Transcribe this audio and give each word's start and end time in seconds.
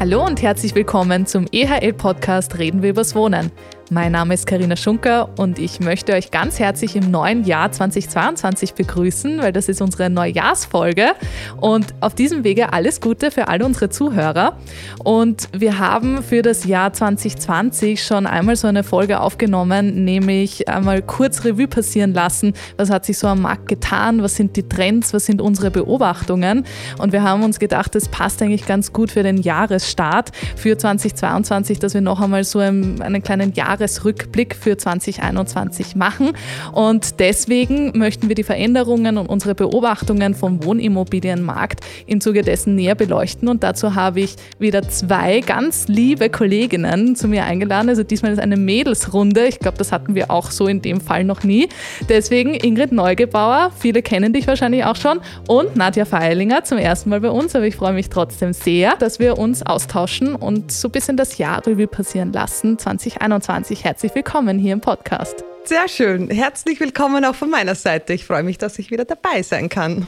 Hallo 0.00 0.24
und 0.24 0.42
herzlich 0.42 0.76
willkommen 0.76 1.26
zum 1.26 1.48
EHL-Podcast 1.50 2.56
Reden 2.56 2.82
wir 2.82 2.90
übers 2.90 3.16
Wohnen. 3.16 3.50
Mein 3.90 4.12
Name 4.12 4.34
ist 4.34 4.46
Karina 4.46 4.76
Schunker 4.76 5.30
und 5.38 5.58
ich 5.58 5.80
möchte 5.80 6.12
euch 6.12 6.30
ganz 6.30 6.58
herzlich 6.58 6.94
im 6.94 7.10
neuen 7.10 7.44
Jahr 7.44 7.72
2022 7.72 8.74
begrüßen, 8.74 9.40
weil 9.40 9.50
das 9.50 9.70
ist 9.70 9.80
unsere 9.80 10.10
Neujahrsfolge. 10.10 11.12
Und 11.56 11.94
auf 12.00 12.14
diesem 12.14 12.44
Wege 12.44 12.74
alles 12.74 13.00
Gute 13.00 13.30
für 13.30 13.48
alle 13.48 13.64
unsere 13.64 13.88
Zuhörer. 13.88 14.58
Und 15.02 15.48
wir 15.52 15.78
haben 15.78 16.22
für 16.22 16.42
das 16.42 16.66
Jahr 16.66 16.92
2020 16.92 18.04
schon 18.04 18.26
einmal 18.26 18.56
so 18.56 18.68
eine 18.68 18.84
Folge 18.84 19.20
aufgenommen, 19.20 20.04
nämlich 20.04 20.68
einmal 20.68 21.00
kurz 21.00 21.46
Revue 21.46 21.66
passieren 21.66 22.12
lassen, 22.12 22.52
was 22.76 22.90
hat 22.90 23.06
sich 23.06 23.16
so 23.16 23.26
am 23.26 23.40
Markt 23.40 23.68
getan, 23.68 24.22
was 24.22 24.36
sind 24.36 24.54
die 24.56 24.68
Trends, 24.68 25.14
was 25.14 25.24
sind 25.24 25.40
unsere 25.40 25.70
Beobachtungen. 25.70 26.66
Und 26.98 27.14
wir 27.14 27.22
haben 27.22 27.42
uns 27.42 27.58
gedacht, 27.58 27.94
das 27.94 28.08
passt 28.08 28.42
eigentlich 28.42 28.66
ganz 28.66 28.92
gut 28.92 29.12
für 29.12 29.22
den 29.22 29.38
Jahresstart 29.38 30.32
für 30.56 30.76
2022, 30.76 31.78
dass 31.78 31.94
wir 31.94 32.02
noch 32.02 32.20
einmal 32.20 32.44
so 32.44 32.58
einen, 32.58 33.00
einen 33.00 33.22
kleinen 33.22 33.54
Jahres 33.54 33.77
Jahresrückblick 33.78 34.54
für 34.54 34.76
2021 34.76 35.96
machen. 35.96 36.32
Und 36.72 37.20
deswegen 37.20 37.96
möchten 37.96 38.28
wir 38.28 38.34
die 38.34 38.42
Veränderungen 38.42 39.18
und 39.18 39.26
unsere 39.26 39.54
Beobachtungen 39.54 40.34
vom 40.34 40.64
Wohnimmobilienmarkt 40.64 41.80
im 42.06 42.20
Zuge 42.20 42.42
dessen 42.42 42.74
näher 42.74 42.94
beleuchten. 42.94 43.48
Und 43.48 43.62
dazu 43.62 43.94
habe 43.94 44.20
ich 44.20 44.36
wieder 44.58 44.88
zwei 44.88 45.40
ganz 45.40 45.88
liebe 45.88 46.28
Kolleginnen 46.30 47.16
zu 47.16 47.28
mir 47.28 47.44
eingeladen. 47.44 47.88
Also 47.88 48.02
diesmal 48.02 48.32
ist 48.32 48.40
eine 48.40 48.56
Mädelsrunde. 48.56 49.46
Ich 49.46 49.60
glaube, 49.60 49.78
das 49.78 49.92
hatten 49.92 50.14
wir 50.14 50.30
auch 50.30 50.50
so 50.50 50.66
in 50.66 50.82
dem 50.82 51.00
Fall 51.00 51.24
noch 51.24 51.44
nie. 51.44 51.68
Deswegen 52.08 52.54
Ingrid 52.54 52.92
Neugebauer, 52.92 53.70
viele 53.78 54.02
kennen 54.02 54.32
dich 54.32 54.46
wahrscheinlich 54.46 54.84
auch 54.84 54.96
schon, 54.96 55.20
und 55.46 55.76
Nadja 55.76 56.04
Feilinger 56.04 56.64
zum 56.64 56.78
ersten 56.78 57.10
Mal 57.10 57.20
bei 57.20 57.30
uns. 57.30 57.54
Aber 57.54 57.66
ich 57.66 57.76
freue 57.76 57.92
mich 57.92 58.08
trotzdem 58.10 58.52
sehr, 58.52 58.96
dass 58.96 59.18
wir 59.18 59.38
uns 59.38 59.62
austauschen 59.62 60.34
und 60.34 60.72
so 60.72 60.88
ein 60.88 60.92
bisschen 60.92 61.16
das 61.16 61.38
Jahr 61.38 61.66
Revue 61.66 61.86
passieren 61.86 62.32
lassen, 62.32 62.78
2021 62.78 63.67
herzlich 63.76 64.14
willkommen 64.14 64.58
hier 64.58 64.72
im 64.72 64.80
Podcast. 64.80 65.44
Sehr 65.64 65.88
schön. 65.88 66.30
Herzlich 66.30 66.80
willkommen 66.80 67.24
auch 67.24 67.34
von 67.34 67.50
meiner 67.50 67.74
Seite. 67.74 68.14
Ich 68.14 68.24
freue 68.24 68.42
mich, 68.42 68.56
dass 68.56 68.78
ich 68.78 68.90
wieder 68.90 69.04
dabei 69.04 69.42
sein 69.42 69.68
kann. 69.68 70.06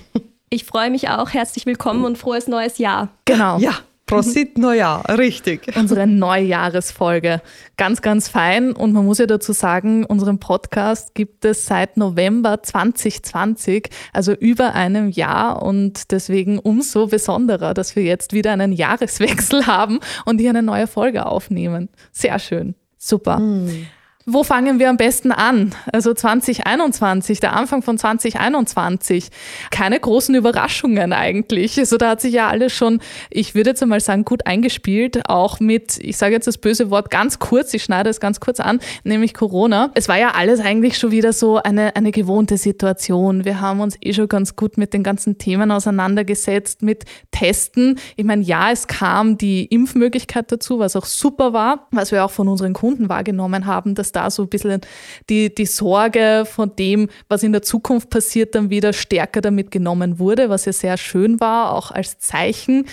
Ich 0.48 0.64
freue 0.64 0.90
mich 0.90 1.10
auch. 1.10 1.30
Herzlich 1.34 1.66
willkommen 1.66 2.04
und 2.04 2.16
frohes 2.16 2.48
neues 2.48 2.78
Jahr. 2.78 3.08
Genau. 3.26 3.58
Ja. 3.58 3.74
Prosit 4.06 4.58
Neujahr, 4.58 5.04
richtig. 5.18 5.76
Unsere 5.76 6.06
Neujahresfolge. 6.06 7.42
Ganz, 7.76 8.02
ganz 8.02 8.28
fein. 8.28 8.72
Und 8.72 8.92
man 8.92 9.04
muss 9.04 9.18
ja 9.18 9.26
dazu 9.26 9.52
sagen, 9.52 10.04
unseren 10.04 10.40
Podcast 10.40 11.14
gibt 11.14 11.44
es 11.44 11.66
seit 11.66 11.96
November 11.96 12.62
2020, 12.62 13.88
also 14.12 14.32
über 14.32 14.74
einem 14.74 15.10
Jahr. 15.10 15.62
Und 15.62 16.10
deswegen 16.10 16.58
umso 16.58 17.06
besonderer, 17.06 17.72
dass 17.72 17.94
wir 17.94 18.02
jetzt 18.02 18.32
wieder 18.32 18.52
einen 18.52 18.72
Jahreswechsel 18.72 19.66
haben 19.68 20.00
und 20.24 20.40
hier 20.40 20.50
eine 20.50 20.62
neue 20.62 20.88
Folge 20.88 21.26
aufnehmen. 21.26 21.88
Sehr 22.10 22.40
schön. 22.40 22.74
Super. 23.02 23.38
Mhm. 23.38 23.86
Wo 24.26 24.44
fangen 24.44 24.78
wir 24.78 24.90
am 24.90 24.98
besten 24.98 25.32
an? 25.32 25.74
Also 25.94 26.12
2021, 26.12 27.40
der 27.40 27.56
Anfang 27.56 27.80
von 27.80 27.96
2021. 27.96 29.30
Keine 29.70 29.98
großen 29.98 30.34
Überraschungen 30.34 31.14
eigentlich. 31.14 31.78
Also 31.78 31.96
da 31.96 32.10
hat 32.10 32.20
sich 32.20 32.34
ja 32.34 32.48
alles 32.48 32.74
schon, 32.74 33.00
ich 33.30 33.54
würde 33.54 33.70
jetzt 33.70 33.82
einmal 33.82 34.00
sagen, 34.00 34.26
gut 34.26 34.46
eingespielt. 34.46 35.26
Auch 35.26 35.58
mit, 35.58 35.96
ich 35.96 36.18
sage 36.18 36.34
jetzt 36.34 36.46
das 36.46 36.58
böse 36.58 36.90
Wort 36.90 37.10
ganz 37.10 37.38
kurz, 37.38 37.72
ich 37.72 37.82
schneide 37.82 38.10
es 38.10 38.20
ganz 38.20 38.40
kurz 38.40 38.60
an, 38.60 38.80
nämlich 39.04 39.32
Corona. 39.32 39.90
Es 39.94 40.06
war 40.06 40.18
ja 40.18 40.32
alles 40.32 40.60
eigentlich 40.60 40.98
schon 40.98 41.12
wieder 41.12 41.32
so 41.32 41.56
eine, 41.56 41.96
eine 41.96 42.12
gewohnte 42.12 42.58
Situation. 42.58 43.46
Wir 43.46 43.62
haben 43.62 43.80
uns 43.80 43.96
eh 44.02 44.12
schon 44.12 44.28
ganz 44.28 44.54
gut 44.54 44.76
mit 44.76 44.92
den 44.92 45.02
ganzen 45.02 45.38
Themen 45.38 45.70
auseinandergesetzt, 45.70 46.82
mit 46.82 47.06
Testen. 47.30 47.98
Ich 48.16 48.26
meine, 48.26 48.42
ja, 48.42 48.70
es 48.70 48.86
kam 48.86 49.38
die 49.38 49.64
Impfmöglichkeit 49.64 50.52
dazu, 50.52 50.78
was 50.78 50.94
auch 50.94 51.06
super 51.06 51.54
war, 51.54 51.88
was 51.90 52.12
wir 52.12 52.22
auch 52.22 52.30
von 52.30 52.48
unseren 52.48 52.74
Kunden 52.74 53.08
wahrgenommen 53.08 53.64
haben, 53.64 53.94
dass 53.94 54.09
da 54.12 54.30
so 54.30 54.42
ein 54.42 54.48
bisschen 54.48 54.80
die, 55.28 55.54
die 55.54 55.66
Sorge 55.66 56.44
von 56.50 56.74
dem, 56.76 57.08
was 57.28 57.42
in 57.42 57.52
der 57.52 57.62
Zukunft 57.62 58.10
passiert, 58.10 58.54
dann 58.54 58.70
wieder 58.70 58.92
stärker 58.92 59.40
damit 59.40 59.70
genommen 59.70 60.18
wurde, 60.18 60.48
was 60.48 60.64
ja 60.64 60.72
sehr 60.72 60.96
schön 60.96 61.40
war, 61.40 61.72
auch 61.72 61.90
als 61.90 62.18
Zeichen. 62.18 62.86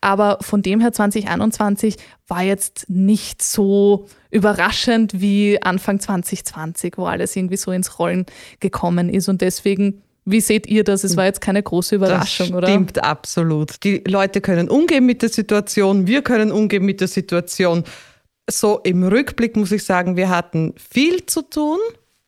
Aber 0.00 0.38
von 0.40 0.62
dem 0.62 0.80
her 0.80 0.92
2021 0.92 1.96
war 2.28 2.42
jetzt 2.42 2.86
nicht 2.88 3.42
so 3.42 4.06
überraschend 4.30 5.20
wie 5.20 5.62
Anfang 5.62 6.00
2020, 6.00 6.94
wo 6.96 7.04
alles 7.04 7.36
irgendwie 7.36 7.56
so 7.56 7.70
ins 7.70 7.98
Rollen 7.98 8.26
gekommen 8.60 9.08
ist. 9.08 9.28
Und 9.28 9.40
deswegen 9.40 10.02
wie 10.24 10.40
seht 10.40 10.66
ihr 10.68 10.84
das? 10.84 11.02
Es 11.02 11.16
war 11.16 11.24
jetzt 11.24 11.40
keine 11.40 11.62
große 11.62 11.96
Überraschung, 11.96 12.48
das 12.48 12.56
oder? 12.56 12.68
Stimmt 12.68 13.02
absolut. 13.02 13.82
Die 13.82 14.02
Leute 14.06 14.40
können 14.40 14.68
umgehen 14.68 15.04
mit 15.04 15.22
der 15.22 15.28
Situation, 15.28 16.06
wir 16.06 16.22
können 16.22 16.52
umgehen 16.52 16.84
mit 16.84 17.00
der 17.00 17.08
Situation 17.08 17.82
so 18.48 18.80
im 18.84 19.04
Rückblick 19.04 19.56
muss 19.56 19.72
ich 19.72 19.84
sagen, 19.84 20.16
wir 20.16 20.28
hatten 20.28 20.74
viel 20.76 21.26
zu 21.26 21.42
tun, 21.42 21.78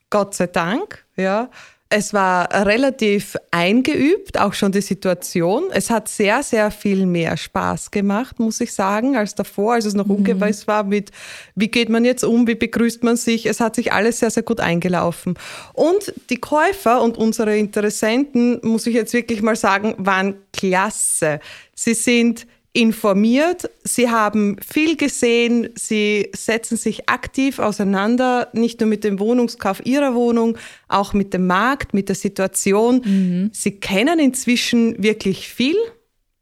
Gott 0.09 0.35
sei 0.35 0.47
Dank, 0.47 1.05
ja. 1.15 1.49
Es 1.87 2.13
war 2.13 2.51
relativ 2.65 3.37
eingeübt, 3.51 4.39
auch 4.39 4.53
schon 4.53 4.71
die 4.71 4.81
Situation. 4.81 5.65
Es 5.71 5.91
hat 5.91 6.07
sehr, 6.07 6.41
sehr 6.41 6.71
viel 6.71 7.05
mehr 7.05 7.37
Spaß 7.37 7.91
gemacht, 7.91 8.39
muss 8.39 8.59
ich 8.59 8.73
sagen, 8.73 9.15
als 9.15 9.35
davor, 9.35 9.73
als 9.73 9.85
es 9.85 9.93
noch 9.93 10.07
mhm. 10.07 10.15
ungewiss 10.15 10.67
war 10.67 10.83
mit, 10.83 11.11
wie 11.53 11.67
geht 11.67 11.89
man 11.89 12.03
jetzt 12.03 12.23
um, 12.23 12.47
wie 12.47 12.55
begrüßt 12.55 13.03
man 13.03 13.17
sich. 13.17 13.45
Es 13.45 13.59
hat 13.59 13.75
sich 13.75 13.93
alles 13.93 14.19
sehr, 14.19 14.31
sehr 14.31 14.41
gut 14.41 14.59
eingelaufen. 14.59 15.35
Und 15.73 16.11
die 16.31 16.37
Käufer 16.37 17.03
und 17.03 17.19
unsere 17.19 17.55
Interessenten, 17.55 18.59
muss 18.63 18.87
ich 18.87 18.95
jetzt 18.95 19.13
wirklich 19.13 19.43
mal 19.43 19.55
sagen, 19.55 19.93
waren 19.99 20.35
klasse. 20.53 21.39
Sie 21.75 21.93
sind 21.93 22.47
informiert, 22.75 23.69
sie 23.85 24.09
haben 24.09 24.57
viel 24.59 24.97
gesehen, 24.97 25.69
sie 25.75 26.29
setzen 26.35 26.75
sich 26.75 27.07
aktiv 27.07 27.59
auseinander, 27.59 28.49
nicht 28.51 28.81
nur 28.81 28.89
mit 28.89 29.05
dem 29.05 29.19
Wohnungskauf 29.19 29.85
ihrer 29.85 30.13
Wohnung, 30.13 30.57
auch 30.89 31.13
mit 31.13 31.33
dem 31.33 31.47
Markt, 31.47 31.93
mit 31.93 32.09
der 32.09 32.17
Situation. 32.17 33.01
Mhm. 33.05 33.49
Sie 33.53 33.79
kennen 33.79 34.19
inzwischen 34.19 35.01
wirklich 35.01 35.47
viel 35.47 35.77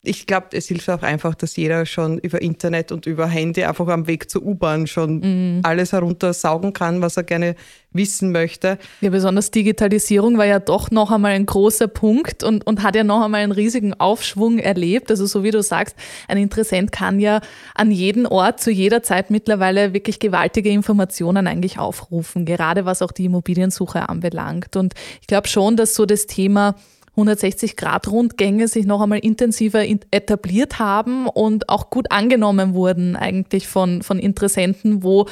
ich 0.06 0.28
glaube, 0.28 0.47
es 0.52 0.68
hilft 0.68 0.90
auch 0.90 1.02
einfach, 1.02 1.34
dass 1.34 1.56
jeder 1.56 1.86
schon 1.86 2.18
über 2.19 2.41
Internet 2.41 2.91
und 2.91 3.06
über 3.06 3.25
Handy 3.25 3.64
einfach 3.64 3.88
am 3.88 4.06
Weg 4.06 4.30
zur 4.30 4.44
U-Bahn 4.44 4.86
schon 4.86 5.19
mhm. 5.19 5.59
alles 5.64 5.94
heruntersaugen 5.94 6.74
kann, 6.74 7.02
was 7.02 7.16
er 7.16 7.24
gerne 7.24 7.56
wissen 7.94 8.34
möchte. 8.34 8.78
Ja, 9.00 9.12
besonders 9.12 9.50
Digitalisierung 9.52 10.38
war 10.38 10.46
ja 10.46 10.59
doch 10.59 10.91
noch 10.91 11.09
einmal 11.09 11.31
ein 11.31 11.46
großer 11.46 11.88
Punkt 11.88 12.44
und, 12.44 12.68
und 12.68 12.84
hat 12.84 12.96
ja 12.96 13.06
noch 13.06 13.24
einmal 13.24 13.41
einen 13.41 13.53
riesigen 13.53 13.94
Aufschwung 13.94 14.59
erlebt. 14.59 15.09
Also 15.09 15.25
so 15.25 15.41
wie 15.41 15.52
du 15.52 15.64
sagst, 15.64 15.96
ein 16.28 16.38
Interessent 16.38 16.91
kann 16.91 17.22
ja 17.22 17.40
an 17.74 17.90
jeden 17.90 18.25
Ort 18.25 18.59
zu 18.59 18.72
jeder 18.72 19.03
Zeit 19.03 19.31
mittlerweile 19.31 19.94
wirklich 19.94 20.20
gewaltige 20.20 20.70
Informationen 20.70 21.47
eigentlich 21.47 21.80
aufrufen, 21.80 22.44
gerade 22.44 22.84
was 22.84 23.02
auch 23.02 23.14
die 23.14 23.25
Immobiliensuche 23.25 24.09
anbelangt. 24.09 24.75
Und 24.75 24.96
ich 25.22 25.28
glaube 25.28 25.47
schon, 25.47 25.78
dass 25.78 25.96
so 25.96 26.06
das 26.06 26.28
Thema 26.28 26.75
160-Grad-Rundgänge 27.16 28.68
sich 28.68 28.85
noch 28.85 29.01
einmal 29.01 29.19
intensiver 29.19 29.85
etabliert 30.12 30.79
haben 30.79 31.28
und 31.28 31.69
auch 31.69 31.90
gut 31.90 32.12
angenommen 32.12 32.74
wurden 32.74 33.16
eigentlich 33.16 33.68
von, 33.68 34.01
von 34.01 34.18
Interessenten, 34.18 35.03
wo 35.03 35.28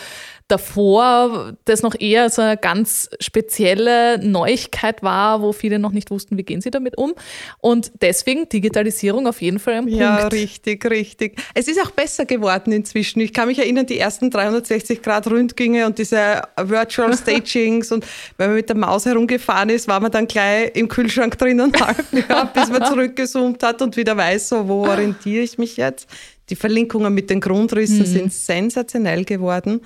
davor 0.52 1.54
das 1.66 1.82
noch 1.82 1.96
eher 1.98 2.30
so 2.30 2.42
eine 2.42 2.58
ganz 2.58 3.10
spezielle 3.20 4.20
Neuigkeit 4.20 5.02
war, 5.02 5.42
wo 5.42 5.54
viele 5.54 5.80
noch 5.80 5.92
nicht 5.92 6.12
wussten, 6.12 6.38
wie 6.38 6.44
gehen 6.44 6.60
sie 6.60 6.72
damit 6.72 6.98
um. 6.98 7.14
Und 7.60 7.92
deswegen 8.02 8.50
Digitalisierung 8.50 9.28
auf 9.28 9.42
jeden 9.42 9.60
Fall 9.60 9.76
ein 9.76 9.86
Punkt. 9.86 9.98
Ja, 9.98 10.28
richtig, 10.28 10.84
richtig. 10.90 11.42
Es 11.54 11.68
ist 11.68 11.82
auch 11.82 11.92
besser 11.92 12.26
geworden 12.26 12.74
inzwischen. 12.74 13.22
Ich 13.22 13.34
kann 13.34 13.48
mich 13.48 13.60
erinnern, 13.60 13.86
die 13.86 13.98
ersten 13.98 14.30
360 14.30 15.02
Grad 15.02 15.28
Rundgänge 15.28 15.86
und 15.86 15.98
diese 15.98 16.42
Virtual 16.62 17.16
Stagings 17.18 17.92
und 17.92 18.06
wenn 18.38 18.48
man 18.48 18.56
mit 18.58 18.68
der 18.68 18.78
Maus 18.78 19.06
herumgefahren 19.06 19.70
ist, 19.70 19.88
war 19.88 20.02
man 20.02 20.12
dann 20.12 20.28
gleich 20.28 20.72
im 20.76 20.90
Kühlschrank 20.90 21.38
drinnen, 21.38 21.72
ja, 22.30 22.44
bis 22.44 22.70
man 22.70 22.86
zurückgezoomt 22.90 23.64
hat 23.64 23.82
und 23.82 23.96
wieder 23.96 24.18
weiß, 24.18 24.50
so, 24.50 24.68
wo 24.68 24.86
orientiere 24.86 25.44
ich 25.44 25.58
mich 25.58 25.78
jetzt. 25.78 26.10
Die 26.50 26.56
Verlinkungen 26.58 27.14
mit 27.14 27.30
den 27.30 27.40
Grundrissen 27.40 28.00
mhm. 28.00 28.06
sind 28.06 28.34
sensationell 28.34 29.24
geworden. 29.24 29.82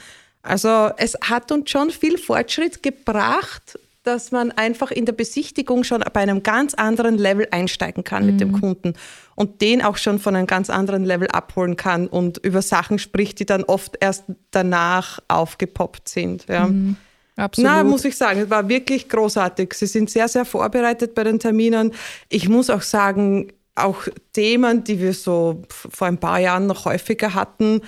Also 0.46 0.92
es 0.98 1.18
hat 1.22 1.52
uns 1.52 1.70
schon 1.70 1.90
viel 1.90 2.18
Fortschritt 2.18 2.84
gebracht, 2.84 3.80
dass 4.04 4.32
man 4.32 4.52
einfach 4.52 4.92
in 4.92 5.06
der 5.06 5.14
Besichtigung 5.14 5.84
schon 5.84 6.04
bei 6.14 6.22
einem 6.22 6.44
ganz 6.44 6.76
anderen 6.76 7.18
Level 7.18 7.48
einsteigen 7.50 8.04
kann 8.04 8.24
mhm. 8.24 8.32
mit 8.32 8.42
dem 8.42 8.52
mhm. 8.52 8.62
Kunden 8.62 8.94
und 9.34 9.62
den 9.62 9.82
auch 9.82 9.98
schon 9.98 10.20
von 10.20 10.36
einem 10.36 10.48
ganz 10.48 10.70
anderen 10.70 11.04
Level 11.04 11.28
abholen 11.30 11.76
kann 11.76 12.08
und 12.08 12.38
über 12.38 12.62
Sachen 12.62 13.00
spricht, 13.00 13.40
die 13.40 13.46
dann 13.46 13.64
oft 13.64 13.98
erst 14.00 14.26
danach 14.52 15.20
aufgepoppt 15.28 16.08
sind. 16.08 16.46
Ja. 16.48 16.68
Mhm. 16.68 16.98
Absolut. 17.38 17.70
Na, 17.70 17.84
muss 17.84 18.06
ich 18.06 18.16
sagen, 18.16 18.42
es 18.42 18.50
war 18.50 18.70
wirklich 18.70 19.10
großartig. 19.10 19.74
Sie 19.74 19.88
sind 19.88 20.10
sehr, 20.10 20.30
sehr 20.30 20.46
vorbereitet 20.46 21.16
bei 21.16 21.24
den 21.26 21.38
Terminen. 21.38 21.92
Ich 22.30 22.48
muss 22.48 22.70
auch 22.70 22.82
sagen, 22.82 23.52
auch 23.76 24.08
Themen, 24.32 24.86
die 24.86 25.02
wir 25.02 25.14
so 25.14 25.64
vor 25.70 26.08
ein 26.08 26.18
paar 26.18 26.40
Jahren 26.40 26.66
noch 26.66 26.86
häufiger 26.86 27.34
hatten, 27.34 27.82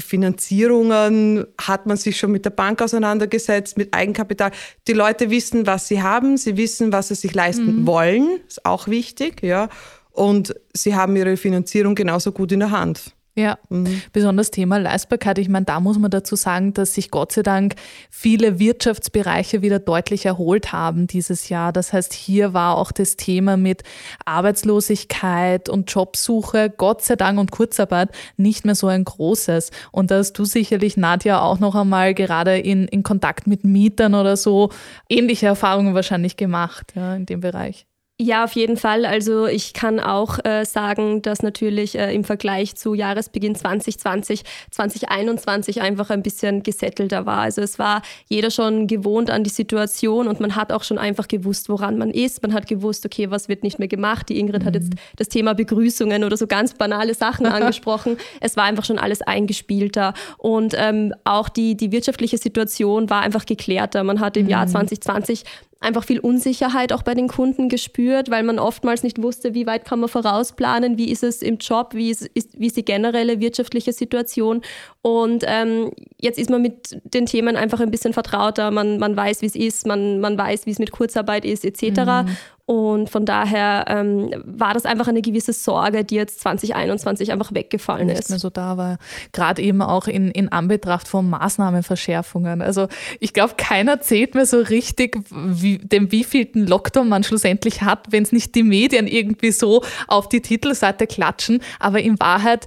Finanzierungen 0.00 1.46
hat 1.60 1.86
man 1.86 1.96
sich 1.96 2.18
schon 2.18 2.32
mit 2.32 2.44
der 2.44 2.50
Bank 2.50 2.82
auseinandergesetzt, 2.82 3.76
mit 3.76 3.94
Eigenkapital. 3.94 4.50
Die 4.86 4.92
Leute 4.92 5.30
wissen, 5.30 5.66
was 5.66 5.88
sie 5.88 6.02
haben, 6.02 6.36
sie 6.36 6.56
wissen, 6.56 6.92
was 6.92 7.08
sie 7.08 7.14
sich 7.14 7.34
leisten 7.34 7.82
mhm. 7.82 7.86
wollen, 7.86 8.40
ist 8.46 8.64
auch 8.64 8.88
wichtig, 8.88 9.42
ja. 9.42 9.68
Und 10.10 10.54
sie 10.74 10.94
haben 10.94 11.16
ihre 11.16 11.36
Finanzierung 11.36 11.94
genauso 11.94 12.32
gut 12.32 12.52
in 12.52 12.60
der 12.60 12.70
Hand. 12.70 13.14
Ja, 13.36 13.58
mhm. 13.68 14.02
besonders 14.12 14.50
Thema 14.50 14.78
Leistbarkeit. 14.78 15.38
Ich 15.38 15.48
meine, 15.48 15.64
da 15.64 15.78
muss 15.78 15.98
man 15.98 16.10
dazu 16.10 16.34
sagen, 16.34 16.74
dass 16.74 16.94
sich 16.94 17.12
Gott 17.12 17.30
sei 17.30 17.42
Dank 17.42 17.76
viele 18.10 18.58
Wirtschaftsbereiche 18.58 19.62
wieder 19.62 19.78
deutlich 19.78 20.26
erholt 20.26 20.72
haben 20.72 21.06
dieses 21.06 21.48
Jahr. 21.48 21.72
Das 21.72 21.92
heißt, 21.92 22.12
hier 22.12 22.54
war 22.54 22.76
auch 22.76 22.90
das 22.90 23.16
Thema 23.16 23.56
mit 23.56 23.84
Arbeitslosigkeit 24.24 25.68
und 25.68 25.92
Jobsuche, 25.92 26.70
Gott 26.76 27.02
sei 27.02 27.14
Dank 27.14 27.38
und 27.38 27.52
Kurzarbeit 27.52 28.10
nicht 28.36 28.64
mehr 28.64 28.74
so 28.74 28.88
ein 28.88 29.04
großes. 29.04 29.70
Und 29.92 30.10
da 30.10 30.18
hast 30.18 30.32
du 30.32 30.44
sicherlich, 30.44 30.96
Nadja, 30.96 31.40
auch 31.40 31.60
noch 31.60 31.76
einmal 31.76 32.14
gerade 32.14 32.58
in, 32.58 32.88
in 32.88 33.04
Kontakt 33.04 33.46
mit 33.46 33.62
Mietern 33.64 34.14
oder 34.14 34.36
so 34.36 34.70
ähnliche 35.08 35.46
Erfahrungen 35.46 35.94
wahrscheinlich 35.94 36.36
gemacht 36.36 36.94
ja, 36.96 37.14
in 37.14 37.26
dem 37.26 37.40
Bereich. 37.40 37.86
Ja, 38.22 38.44
auf 38.44 38.52
jeden 38.52 38.76
Fall. 38.76 39.06
Also 39.06 39.46
ich 39.46 39.72
kann 39.72 39.98
auch 39.98 40.44
äh, 40.44 40.66
sagen, 40.66 41.22
dass 41.22 41.42
natürlich 41.42 41.96
äh, 41.96 42.14
im 42.14 42.22
Vergleich 42.22 42.76
zu 42.76 42.92
Jahresbeginn 42.92 43.54
2020, 43.54 44.42
2021 44.70 45.80
einfach 45.80 46.10
ein 46.10 46.22
bisschen 46.22 46.62
gesettelter 46.62 47.24
war. 47.24 47.38
Also 47.38 47.62
es 47.62 47.78
war 47.78 48.02
jeder 48.28 48.50
schon 48.50 48.86
gewohnt 48.86 49.30
an 49.30 49.42
die 49.42 49.48
Situation 49.48 50.28
und 50.28 50.38
man 50.38 50.54
hat 50.54 50.70
auch 50.70 50.84
schon 50.84 50.98
einfach 50.98 51.28
gewusst, 51.28 51.70
woran 51.70 51.96
man 51.96 52.10
ist. 52.10 52.42
Man 52.42 52.52
hat 52.52 52.66
gewusst, 52.66 53.06
okay, 53.06 53.30
was 53.30 53.48
wird 53.48 53.62
nicht 53.62 53.78
mehr 53.78 53.88
gemacht. 53.88 54.28
Die 54.28 54.38
Ingrid 54.38 54.64
mhm. 54.64 54.66
hat 54.66 54.74
jetzt 54.74 54.92
das 55.16 55.30
Thema 55.30 55.54
Begrüßungen 55.54 56.22
oder 56.22 56.36
so 56.36 56.46
ganz 56.46 56.74
banale 56.74 57.14
Sachen 57.14 57.46
angesprochen. 57.46 58.18
Es 58.40 58.54
war 58.54 58.64
einfach 58.64 58.84
schon 58.84 58.98
alles 58.98 59.22
eingespielter 59.22 60.12
und 60.36 60.74
ähm, 60.76 61.14
auch 61.24 61.48
die, 61.48 61.74
die 61.74 61.90
wirtschaftliche 61.90 62.36
Situation 62.36 63.08
war 63.08 63.22
einfach 63.22 63.46
geklärter. 63.46 64.04
Man 64.04 64.20
hat 64.20 64.36
im 64.36 64.44
mhm. 64.44 64.50
Jahr 64.50 64.66
2020 64.66 65.44
einfach 65.80 66.04
viel 66.04 66.20
Unsicherheit 66.20 66.92
auch 66.92 67.02
bei 67.02 67.14
den 67.14 67.26
Kunden 67.26 67.70
gespürt, 67.70 68.30
weil 68.30 68.42
man 68.42 68.58
oftmals 68.58 69.02
nicht 69.02 69.20
wusste, 69.22 69.54
wie 69.54 69.66
weit 69.66 69.86
kann 69.86 70.00
man 70.00 70.10
vorausplanen, 70.10 70.98
wie 70.98 71.10
ist 71.10 71.24
es 71.24 71.40
im 71.40 71.56
Job, 71.56 71.94
wie 71.94 72.10
ist, 72.10 72.26
ist 72.34 72.60
wie 72.60 72.66
ist 72.66 72.76
die 72.76 72.84
generelle 72.84 73.40
wirtschaftliche 73.40 73.92
Situation. 73.92 74.60
Und 75.00 75.42
ähm, 75.46 75.90
jetzt 76.20 76.38
ist 76.38 76.50
man 76.50 76.60
mit 76.60 77.00
den 77.04 77.24
Themen 77.24 77.56
einfach 77.56 77.80
ein 77.80 77.90
bisschen 77.90 78.12
vertrauter, 78.12 78.70
man, 78.70 78.98
man 78.98 79.16
weiß, 79.16 79.40
wie 79.40 79.46
es 79.46 79.56
ist, 79.56 79.86
man, 79.86 80.20
man 80.20 80.36
weiß, 80.36 80.66
wie 80.66 80.70
es 80.70 80.78
mit 80.78 80.90
Kurzarbeit 80.90 81.46
ist, 81.46 81.64
etc. 81.64 82.00
Mhm. 82.00 82.36
Und 82.70 83.10
von 83.10 83.24
daher 83.24 83.86
ähm, 83.88 84.30
war 84.44 84.74
das 84.74 84.86
einfach 84.86 85.08
eine 85.08 85.22
gewisse 85.22 85.52
Sorge, 85.52 86.04
die 86.04 86.14
jetzt 86.14 86.38
2021 86.38 87.32
einfach 87.32 87.52
weggefallen 87.52 88.06
Nicht 88.06 88.20
ist. 88.20 88.30
Mehr 88.30 88.38
so 88.38 88.48
da 88.48 88.76
war. 88.76 88.98
Gerade 89.32 89.60
eben 89.60 89.82
auch 89.82 90.06
in, 90.06 90.30
in 90.30 90.52
Anbetracht 90.52 91.08
von 91.08 91.28
Maßnahmenverschärfungen. 91.30 92.62
Also 92.62 92.86
ich 93.18 93.32
glaube, 93.32 93.54
keiner 93.56 94.00
zählt 94.00 94.36
mehr 94.36 94.46
so 94.46 94.58
richtig, 94.60 95.18
wie, 95.30 95.78
dem 95.78 96.12
wievielten 96.12 96.64
Lockdown 96.64 97.08
man 97.08 97.24
schlussendlich 97.24 97.82
hat, 97.82 98.06
wenn 98.10 98.22
es 98.22 98.30
nicht 98.30 98.54
die 98.54 98.62
Medien 98.62 99.08
irgendwie 99.08 99.50
so 99.50 99.82
auf 100.06 100.28
die 100.28 100.40
Titelseite 100.40 101.08
klatschen. 101.08 101.64
Aber 101.80 102.00
in 102.00 102.20
Wahrheit 102.20 102.66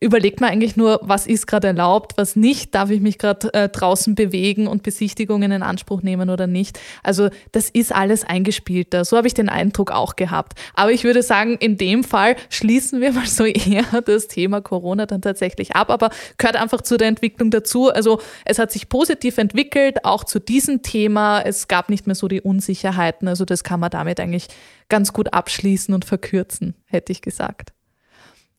überlegt 0.00 0.40
man 0.40 0.50
eigentlich 0.50 0.76
nur, 0.76 0.98
was 1.02 1.26
ist 1.26 1.46
gerade 1.46 1.68
erlaubt, 1.68 2.14
was 2.16 2.34
nicht, 2.34 2.74
darf 2.74 2.88
ich 2.90 3.02
mich 3.02 3.18
gerade 3.18 3.52
äh, 3.52 3.68
draußen 3.68 4.14
bewegen 4.14 4.66
und 4.66 4.82
Besichtigungen 4.82 5.52
in 5.52 5.62
Anspruch 5.62 6.02
nehmen 6.02 6.30
oder 6.30 6.46
nicht. 6.46 6.80
Also 7.02 7.28
das 7.52 7.68
ist 7.68 7.94
alles 7.94 8.24
eingespielter. 8.24 9.04
So 9.04 9.18
habe 9.18 9.26
ich 9.26 9.34
den 9.34 9.50
Eindruck 9.50 9.90
auch 9.90 10.16
gehabt. 10.16 10.58
Aber 10.74 10.90
ich 10.90 11.04
würde 11.04 11.22
sagen, 11.22 11.56
in 11.60 11.76
dem 11.76 12.02
Fall 12.02 12.36
schließen 12.48 13.02
wir 13.02 13.12
mal 13.12 13.26
so 13.26 13.44
eher 13.44 13.84
das 14.04 14.26
Thema 14.26 14.62
Corona 14.62 15.04
dann 15.04 15.20
tatsächlich 15.20 15.76
ab, 15.76 15.90
aber 15.90 16.10
gehört 16.38 16.56
einfach 16.56 16.80
zu 16.80 16.96
der 16.96 17.08
Entwicklung 17.08 17.50
dazu. 17.50 17.90
Also 17.90 18.20
es 18.46 18.58
hat 18.58 18.72
sich 18.72 18.88
positiv 18.88 19.36
entwickelt, 19.36 20.06
auch 20.06 20.24
zu 20.24 20.38
diesem 20.38 20.82
Thema. 20.82 21.42
Es 21.42 21.68
gab 21.68 21.90
nicht 21.90 22.06
mehr 22.06 22.16
so 22.16 22.26
die 22.26 22.40
Unsicherheiten. 22.40 23.28
Also 23.28 23.44
das 23.44 23.64
kann 23.64 23.80
man 23.80 23.90
damit 23.90 24.18
eigentlich 24.18 24.48
ganz 24.88 25.12
gut 25.12 25.34
abschließen 25.34 25.92
und 25.92 26.06
verkürzen, 26.06 26.74
hätte 26.86 27.12
ich 27.12 27.20
gesagt. 27.20 27.72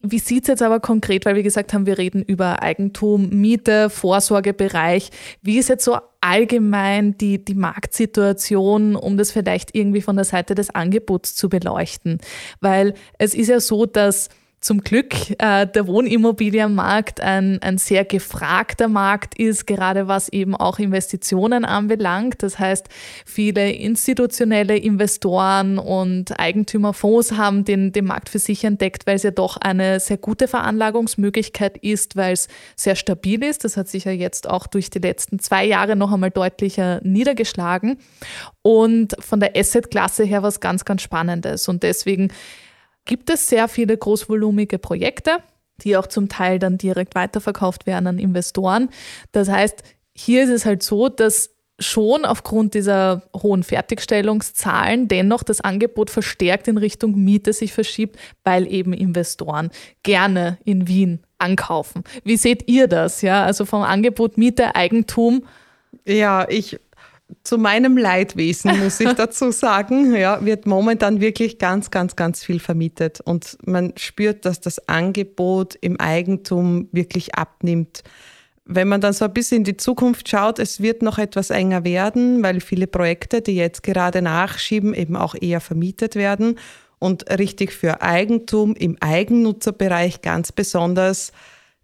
Wie 0.04 0.20
sieht 0.20 0.44
es 0.44 0.48
jetzt 0.48 0.62
aber 0.62 0.80
konkret, 0.80 1.26
weil 1.26 1.36
wir 1.36 1.44
gesagt 1.44 1.74
haben, 1.74 1.86
wir 1.86 1.98
reden 1.98 2.24
über 2.24 2.64
Eigentum, 2.64 3.30
Miete, 3.30 3.90
Vorsorgebereich. 3.90 5.12
Wie 5.44 5.58
ist 5.58 5.70
jetzt 5.70 5.86
so 5.86 5.98
allgemein 6.22 7.18
die, 7.18 7.44
die 7.44 7.54
Marktsituation, 7.54 8.96
um 8.96 9.18
das 9.18 9.32
vielleicht 9.32 9.76
irgendwie 9.76 10.02
von 10.02 10.16
der 10.16 10.26
Seite 10.26 10.56
des 10.56 10.72
Angebots 10.72 11.36
zu 11.36 11.50
beleuchten? 11.50 12.20
Weil 12.62 12.96
es 13.20 13.36
ist 13.36 13.50
ja 13.50 13.60
so, 13.60 13.86
dass 13.86 14.30
zum 14.62 14.82
Glück 14.82 15.16
äh, 15.40 15.66
der 15.66 15.88
Wohnimmobilienmarkt 15.88 17.20
ein, 17.20 17.60
ein 17.64 17.80
sehr 17.80 18.06
gefragter 18.06 18.88
Markt 18.88 19.38
ist, 19.40 19.66
gerade 19.66 20.08
was 20.08 20.30
eben 20.30 20.56
auch 20.56 20.78
Investitionen 20.78 21.66
anbelangt. 21.66 22.44
Das 22.44 22.60
heißt, 22.60 22.88
viele 23.26 23.72
institutionelle 23.72 24.78
Investoren 24.78 25.80
und 25.80 26.40
Eigentümerfonds 26.40 27.32
haben 27.34 27.66
den, 27.66 27.92
den 27.92 28.06
Markt 28.06 28.30
für 28.30 28.38
sich 28.38 28.64
entdeckt, 28.64 29.08
weil 29.08 29.16
es 29.16 29.24
ja 29.24 29.32
doch 29.32 29.58
eine 29.58 30.00
sehr 30.00 30.18
gute 30.18 30.48
Veranlagungsmöglichkeit 30.48 31.80
ist, 31.80 32.16
weil 32.16 32.34
es 32.34 32.48
sehr 32.76 32.96
stabil 32.96 33.44
ist. 33.44 33.64
Das 33.64 33.78
hat 33.78 33.88
sich 33.88 34.06
ja 34.06 34.12
jetzt 34.12 34.48
auch 34.48 34.68
durch 34.68 34.92
die 34.92 35.00
letzten 35.00 35.40
zwei 35.40 35.66
Jahre 35.66 35.96
noch 35.96 36.14
einmal 36.14 36.30
deutlicher 36.30 37.02
niedergeschlagen. 37.04 37.98
Und 38.62 39.16
von 39.20 39.40
der 39.40 39.56
Assetklasse 39.56 40.24
her 40.24 40.44
was 40.44 40.60
ganz, 40.60 40.86
ganz 40.86 41.02
Spannendes. 41.02 41.68
Und 41.68 41.82
deswegen 41.82 42.32
gibt 43.06 43.30
es 43.30 43.48
sehr 43.48 43.68
viele 43.68 43.98
großvolumige 43.98 44.80
Projekte, 44.80 45.38
die 45.82 45.98
auch 45.98 46.08
zum 46.08 46.30
Teil 46.30 46.60
dann 46.60 46.78
direkt 46.78 47.16
weiterverkauft 47.16 47.86
werden 47.86 48.08
an 48.08 48.20
Investoren. 48.20 48.90
Das 49.32 49.50
heißt, 49.50 49.84
hier 50.14 50.44
ist 50.44 50.50
es 50.50 50.66
halt 50.66 50.84
so, 50.84 51.10
dass 51.10 51.52
schon 51.80 52.26
aufgrund 52.26 52.74
dieser 52.76 53.24
hohen 53.36 53.64
Fertigstellungszahlen 53.64 55.08
dennoch 55.08 55.44
das 55.44 55.62
Angebot 55.62 56.10
verstärkt 56.10 56.68
in 56.68 56.78
Richtung 56.78 57.16
Miete 57.16 57.54
sich 57.54 57.74
verschiebt, 57.74 58.18
weil 58.44 58.72
eben 58.72 58.94
Investoren 58.94 59.72
gerne 60.04 60.60
in 60.64 60.88
Wien 60.88 61.22
ankaufen. 61.40 62.04
Wie 62.24 62.38
seht 62.38 62.70
ihr 62.70 62.88
das? 62.88 63.22
Ja, 63.24 63.44
also 63.44 63.66
vom 63.66 63.82
Angebot 63.82 64.38
Miete, 64.38 64.76
Eigentum. 64.76 65.46
Ja, 66.06 66.48
ich 66.48 66.80
zu 67.44 67.58
meinem 67.58 67.98
Leidwesen, 67.98 68.80
muss 68.80 69.00
ich 69.00 69.12
dazu 69.18 69.52
sagen, 69.52 70.16
ja, 70.16 70.44
wird 70.44 70.66
momentan 70.66 71.22
wirklich 71.22 71.58
ganz, 71.60 71.92
ganz, 71.92 72.16
ganz 72.16 72.44
viel 72.44 72.60
vermietet. 72.60 73.22
Und 73.22 73.58
man 73.66 73.94
spürt, 73.98 74.46
dass 74.46 74.60
das 74.60 74.88
Angebot 74.88 75.76
im 75.82 76.00
Eigentum 76.00 76.88
wirklich 76.92 77.36
abnimmt. 77.36 78.04
Wenn 78.66 78.88
man 78.88 79.02
dann 79.02 79.14
so 79.14 79.26
ein 79.26 79.34
bisschen 79.34 79.60
in 79.60 79.64
die 79.64 79.78
Zukunft 79.78 80.30
schaut, 80.30 80.60
es 80.60 80.82
wird 80.82 81.02
noch 81.02 81.18
etwas 81.18 81.50
enger 81.50 81.84
werden, 81.84 82.44
weil 82.44 82.62
viele 82.62 82.88
Projekte, 82.88 83.42
die 83.42 83.56
jetzt 83.56 83.84
gerade 83.84 84.22
nachschieben, 84.22 84.94
eben 84.94 85.16
auch 85.16 85.36
eher 85.40 85.62
vermietet 85.62 86.16
werden. 86.16 86.58
Und 87.00 87.30
richtig 87.32 87.74
für 87.74 88.04
Eigentum 88.04 88.76
im 88.76 88.96
Eigennutzerbereich 89.00 90.22
ganz 90.22 90.52
besonders 90.52 91.32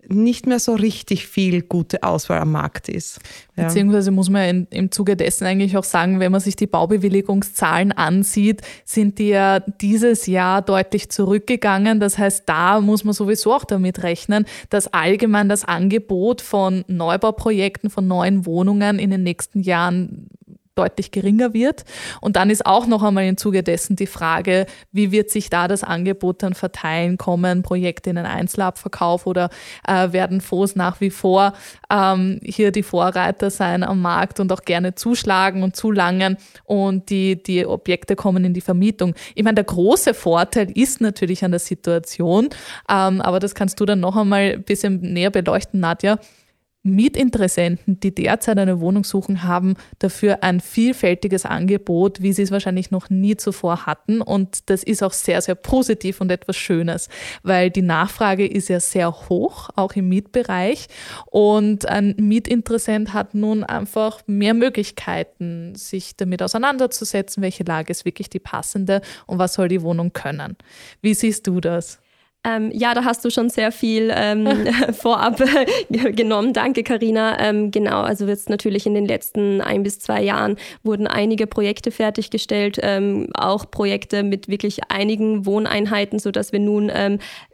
nicht 0.10 0.48
mehr 0.48 0.60
so 0.60 0.74
richtig 0.74 1.28
viel 1.28 1.62
gute 1.62 2.04
Auswahl 2.04 2.40
am 2.40 2.52
Markt 2.52 2.90
ist. 2.90 3.20
Ja. 3.56 3.66
Beziehungsweise 3.66 4.12
muss 4.12 4.30
man 4.30 4.44
in, 4.44 4.68
im 4.70 4.92
Zuge 4.92 5.16
dessen 5.16 5.46
eigentlich 5.46 5.78
auch 5.78 5.84
sagen, 5.84 6.20
wenn 6.20 6.32
man 6.32 6.42
sich 6.42 6.56
die 6.56 6.68
Baubewilligungszahlen 6.68 7.92
ansieht, 7.92 8.62
sind 8.86 9.20
die 9.20 9.30
ja 9.30 9.60
dieses 9.60 10.26
Jahr 10.28 10.62
deutlich 10.62 11.10
zurückgegangen. 11.10 12.00
Das 12.00 12.18
heißt, 12.18 12.44
da 12.48 12.80
muss 12.80 13.04
man 13.04 13.14
sowieso 13.14 13.54
auch 13.54 13.66
damit 13.66 14.04
rechnen, 14.04 14.46
dass 14.70 14.94
allgemein 14.94 15.50
das 15.50 15.66
Angebot 15.66 16.42
von 16.42 16.86
Neubauprojekten, 16.88 17.90
von 17.90 18.08
neuen 18.08 18.46
Wohnungen 18.46 19.00
in 19.00 19.10
den 19.10 19.24
nächsten 19.24 19.62
Jahren 19.62 20.28
deutlich 20.78 21.12
geringer 21.12 21.54
wird. 21.54 21.86
Und 22.22 22.36
dann 22.36 22.50
ist 22.50 22.66
auch 22.66 22.88
noch 22.88 23.04
einmal 23.04 23.26
im 23.26 23.38
Zuge 23.38 23.64
dessen 23.64 23.96
die 23.96 24.08
Frage, 24.08 24.66
wie 24.92 25.12
wird 25.12 25.30
sich 25.30 25.50
da 25.50 25.68
das 25.68 25.84
Angebot 25.84 26.44
dann 26.44 26.54
verteilen? 26.54 27.18
Kommen 27.18 27.64
Projekte 27.64 28.10
in 28.10 28.18
einen 28.18 28.28
Einzelabverkauf 28.28 29.26
oder 29.26 29.50
äh, 29.88 30.12
werden 30.12 30.42
Fonds 30.42 30.76
nach 30.76 31.02
wie 31.02 31.10
vor 31.10 31.54
ähm, 31.90 32.40
hier 32.44 32.72
die 32.72 32.84
Vorreiter 32.84 33.50
sein 33.50 33.84
am 33.84 34.02
Markt 34.02 34.40
und 34.40 34.52
auch 34.52 34.62
gerne 34.62 34.96
zuschlagen 34.96 35.64
und 35.64 35.76
zulangen 35.76 36.38
und 36.64 37.10
die, 37.10 37.42
die 37.42 37.66
Objekte 37.66 38.16
kommen 38.16 38.46
in 38.46 38.54
die 38.54 38.62
Vermietung? 38.62 39.16
Ich 39.36 39.44
meine, 39.44 39.56
der 39.56 39.64
große 39.64 40.14
Vorteil 40.14 40.72
ist 40.72 41.02
natürlich 41.02 41.44
an 41.44 41.52
der 41.52 41.60
Situation, 41.60 42.50
ähm, 42.90 43.22
aber 43.22 43.40
das 43.40 43.56
kannst 43.56 43.80
du 43.80 43.86
dann 43.86 44.00
noch 44.00 44.16
einmal 44.16 44.54
ein 44.54 44.64
bisschen 44.64 45.00
näher 45.02 45.32
beleuchten, 45.32 45.80
Nadja 45.80 46.20
Mietinteressenten, 46.96 48.00
die 48.00 48.14
derzeit 48.14 48.58
eine 48.58 48.80
Wohnung 48.80 49.04
suchen, 49.04 49.44
haben 49.44 49.76
dafür 50.00 50.44
ein 50.44 50.60
vielfältiges 50.60 51.46
Angebot, 51.46 52.22
wie 52.22 52.34
sie 52.34 52.44
es 52.44 52.52
wahrscheinlich 52.52 52.92
noch 52.92 53.10
nie 53.10 53.38
zuvor 53.38 53.86
hatten. 53.86 54.22
Und 54.22 54.70
das 54.70 54.84
ist 54.84 55.04
auch 55.04 55.14
sehr, 55.14 55.42
sehr 55.42 55.56
positiv 55.56 56.22
und 56.22 56.32
etwas 56.32 56.58
Schönes, 56.58 57.10
weil 57.44 57.70
die 57.70 57.82
Nachfrage 57.82 58.48
ist 58.48 58.70
ja 58.70 58.80
sehr 58.80 59.12
hoch, 59.30 59.70
auch 59.76 59.94
im 59.94 60.10
Mietbereich. 60.10 60.88
Und 61.28 61.88
ein 61.88 62.16
Mietinteressent 62.18 63.14
hat 63.14 63.34
nun 63.34 63.64
einfach 63.64 64.22
mehr 64.28 64.54
Möglichkeiten, 64.54 65.76
sich 65.76 66.16
damit 66.16 66.42
auseinanderzusetzen, 66.42 67.44
welche 67.44 67.64
Lage 67.64 67.92
ist 67.92 68.06
wirklich 68.06 68.30
die 68.30 68.40
passende 68.40 69.02
und 69.26 69.40
was 69.40 69.54
soll 69.54 69.68
die 69.68 69.82
Wohnung 69.82 70.14
können. 70.14 70.58
Wie 71.02 71.14
siehst 71.14 71.48
du 71.48 71.60
das? 71.60 72.00
Ähm, 72.48 72.72
ja, 72.74 72.94
da 72.94 73.04
hast 73.04 73.26
du 73.26 73.30
schon 73.30 73.50
sehr 73.50 73.74
viel 73.74 74.12
ähm, 74.16 74.48
vorab 74.94 75.42
genommen. 75.90 76.54
Danke, 76.54 76.84
Karina. 76.84 77.38
Ähm, 77.42 77.72
genau, 77.72 78.02
also 78.02 78.26
jetzt 78.26 78.50
natürlich 78.50 78.86
in 78.86 78.94
den 78.94 79.06
letzten 79.06 79.60
ein 79.60 79.84
bis 79.84 80.00
zwei 80.00 80.22
Jahren 80.22 80.56
wurden 80.84 81.08
einige 81.08 81.46
Projekte 81.46 81.92
fertiggestellt, 81.92 82.80
ähm, 82.82 83.30
auch 83.34 83.70
Projekte 83.70 84.24
mit 84.24 84.48
wirklich 84.48 84.90
einigen 84.90 85.46
Wohneinheiten, 85.46 86.20
sodass 86.20 86.54
wir 86.54 86.60
nun 86.60 86.90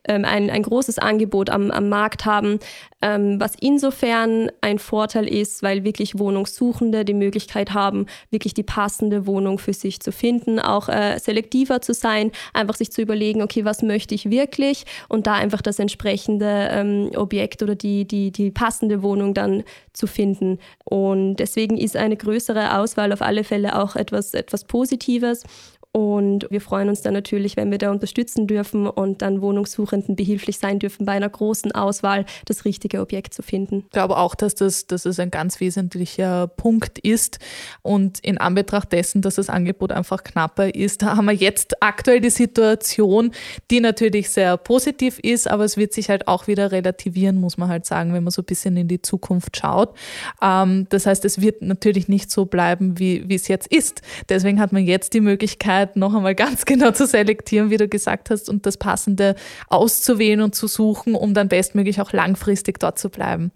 ähm, 0.08 0.26
ein, 0.26 0.50
ein 0.50 0.64
großes 0.64 1.00
Angebot 1.00 1.50
am, 1.50 1.72
am 1.72 1.90
Markt 1.90 2.26
haben, 2.26 2.60
ähm, 3.02 3.40
was 3.40 3.54
insofern 3.60 4.50
ein 4.62 4.80
Vorteil 4.80 5.28
ist, 5.28 5.64
weil 5.64 5.84
wirklich 5.84 6.18
Wohnungssuchende 6.18 7.06
die 7.06 7.14
Möglichkeit 7.14 7.74
haben, 7.74 8.06
wirklich 8.30 8.54
die 8.54 8.64
passende 8.64 9.28
Wohnung 9.28 9.60
für 9.60 9.74
sich 9.74 10.00
zu 10.00 10.12
finden, 10.12 10.60
auch 10.60 10.90
äh, 10.90 11.20
selektiver 11.20 11.82
zu 11.82 11.94
sein, 11.94 12.32
einfach 12.54 12.76
sich 12.76 12.92
zu 12.92 13.02
überlegen, 13.02 13.42
okay, 13.42 13.66
was 13.66 13.82
möchte 13.82 14.16
ich 14.16 14.30
wirklich 14.30 14.86
und 15.10 15.28
da 15.28 15.34
einfach 15.34 15.62
das 15.62 15.80
entsprechende 15.80 16.70
ähm, 16.72 17.12
Objekt 17.16 17.62
oder 17.62 17.76
die, 17.76 18.06
die, 18.06 18.32
die 18.32 18.52
passende 18.52 19.04
Wohnung 19.04 19.34
dann 19.34 19.64
zu 19.94 20.08
finden. 20.08 20.60
Und 20.84 21.38
deswegen 21.38 21.78
ist 21.78 21.96
eine 21.98 22.18
größere 22.18 22.78
Auswahl 22.78 23.12
auf 23.12 23.22
alle 23.22 23.44
Fälle 23.44 23.80
auch 23.80 23.96
etwas, 23.96 24.34
etwas 24.34 24.64
Positives. 24.66 25.44
Und 25.96 26.48
wir 26.50 26.60
freuen 26.60 26.90
uns 26.90 27.04
dann 27.04 27.14
natürlich, 27.14 27.56
wenn 27.56 27.70
wir 27.70 27.78
da 27.78 27.92
unterstützen 27.92 28.48
dürfen 28.48 28.88
und 28.88 29.22
dann 29.22 29.44
Wohnungssuchenden 29.44 30.16
behilflich 30.16 30.58
sein 30.58 30.80
dürfen, 30.80 31.06
bei 31.06 31.12
einer 31.12 31.30
großen 31.30 31.72
Auswahl 31.72 32.26
das 32.46 32.66
richtige 32.66 33.00
Objekt 33.00 33.36
zu 33.36 33.44
finden. 33.44 33.84
Ich 33.86 33.92
glaube 33.92 34.18
auch, 34.18 34.34
dass 34.34 34.56
das, 34.56 34.88
dass 34.88 35.04
das 35.04 35.20
ein 35.20 35.30
ganz 35.30 35.60
wesentlicher 35.60 36.48
Punkt 36.48 36.98
ist. 36.98 37.38
Und 37.84 38.20
in 38.22 38.40
Anbetracht 38.40 38.92
dessen, 38.92 39.22
dass 39.22 39.36
das 39.36 39.50
Angebot 39.50 39.92
einfach 39.92 40.24
knapper 40.24 40.74
ist, 40.74 41.04
haben 41.04 41.26
wir 41.26 41.34
jetzt 41.34 41.84
aktuell 41.84 42.22
die 42.22 42.32
Situation, 42.32 43.32
die 43.70 43.80
natürlich 43.80 44.32
sehr 44.32 44.58
positiv 44.58 45.20
ist, 45.20 45.48
aber 45.48 45.64
es 45.64 45.78
wird 45.78 45.94
sich 45.94 46.10
halt 46.10 46.28
auch 46.28 46.48
wieder 46.48 46.72
relativieren, 46.72 47.40
muss 47.40 47.58
man 47.58 47.70
halt 47.70 47.86
sagen, 47.86 48.16
wenn 48.16 48.24
man 48.24 48.32
so 48.32 48.42
ein 48.42 48.46
bisschen 48.46 48.76
in 48.78 48.88
die 48.88 49.04
Zukunft 49.04 49.58
schaut. 49.58 49.96
Ähm, 50.42 50.88
das 50.90 51.06
heißt, 51.06 51.24
es 51.24 51.40
wird 51.40 51.62
natürlich 51.62 52.08
nicht 52.08 52.32
so 52.32 52.46
bleiben, 52.46 52.98
wie, 52.98 53.30
wie 53.30 53.36
es 53.36 53.48
jetzt 53.48 53.68
ist. 53.72 54.02
Deswegen 54.28 54.60
hat 54.60 54.72
man 54.74 54.84
jetzt 54.84 55.14
die 55.14 55.22
Möglichkeit, 55.22 55.83
Möglichkeit, 55.84 55.96
noch 55.96 56.13
einmal 56.13 56.36
ganz 56.36 56.66
genau 56.66 56.92
zu 56.92 57.06
selektieren, 57.06 57.70
wie 57.70 57.78
du 57.78 57.88
gesagt 57.88 58.30
hast, 58.30 58.50
und 58.50 58.66
das 58.66 58.78
Passende 58.78 59.36
auszuwählen 59.68 60.42
und 60.42 60.56
zu 60.56 60.68
suchen, 60.68 61.16
um 61.16 61.34
dann 61.34 61.48
bestmöglich 61.48 62.02
auch 62.02 62.13
langfristig 62.13 62.80
dort 62.80 63.00
zu 63.00 63.10
bleiben. 63.10 63.52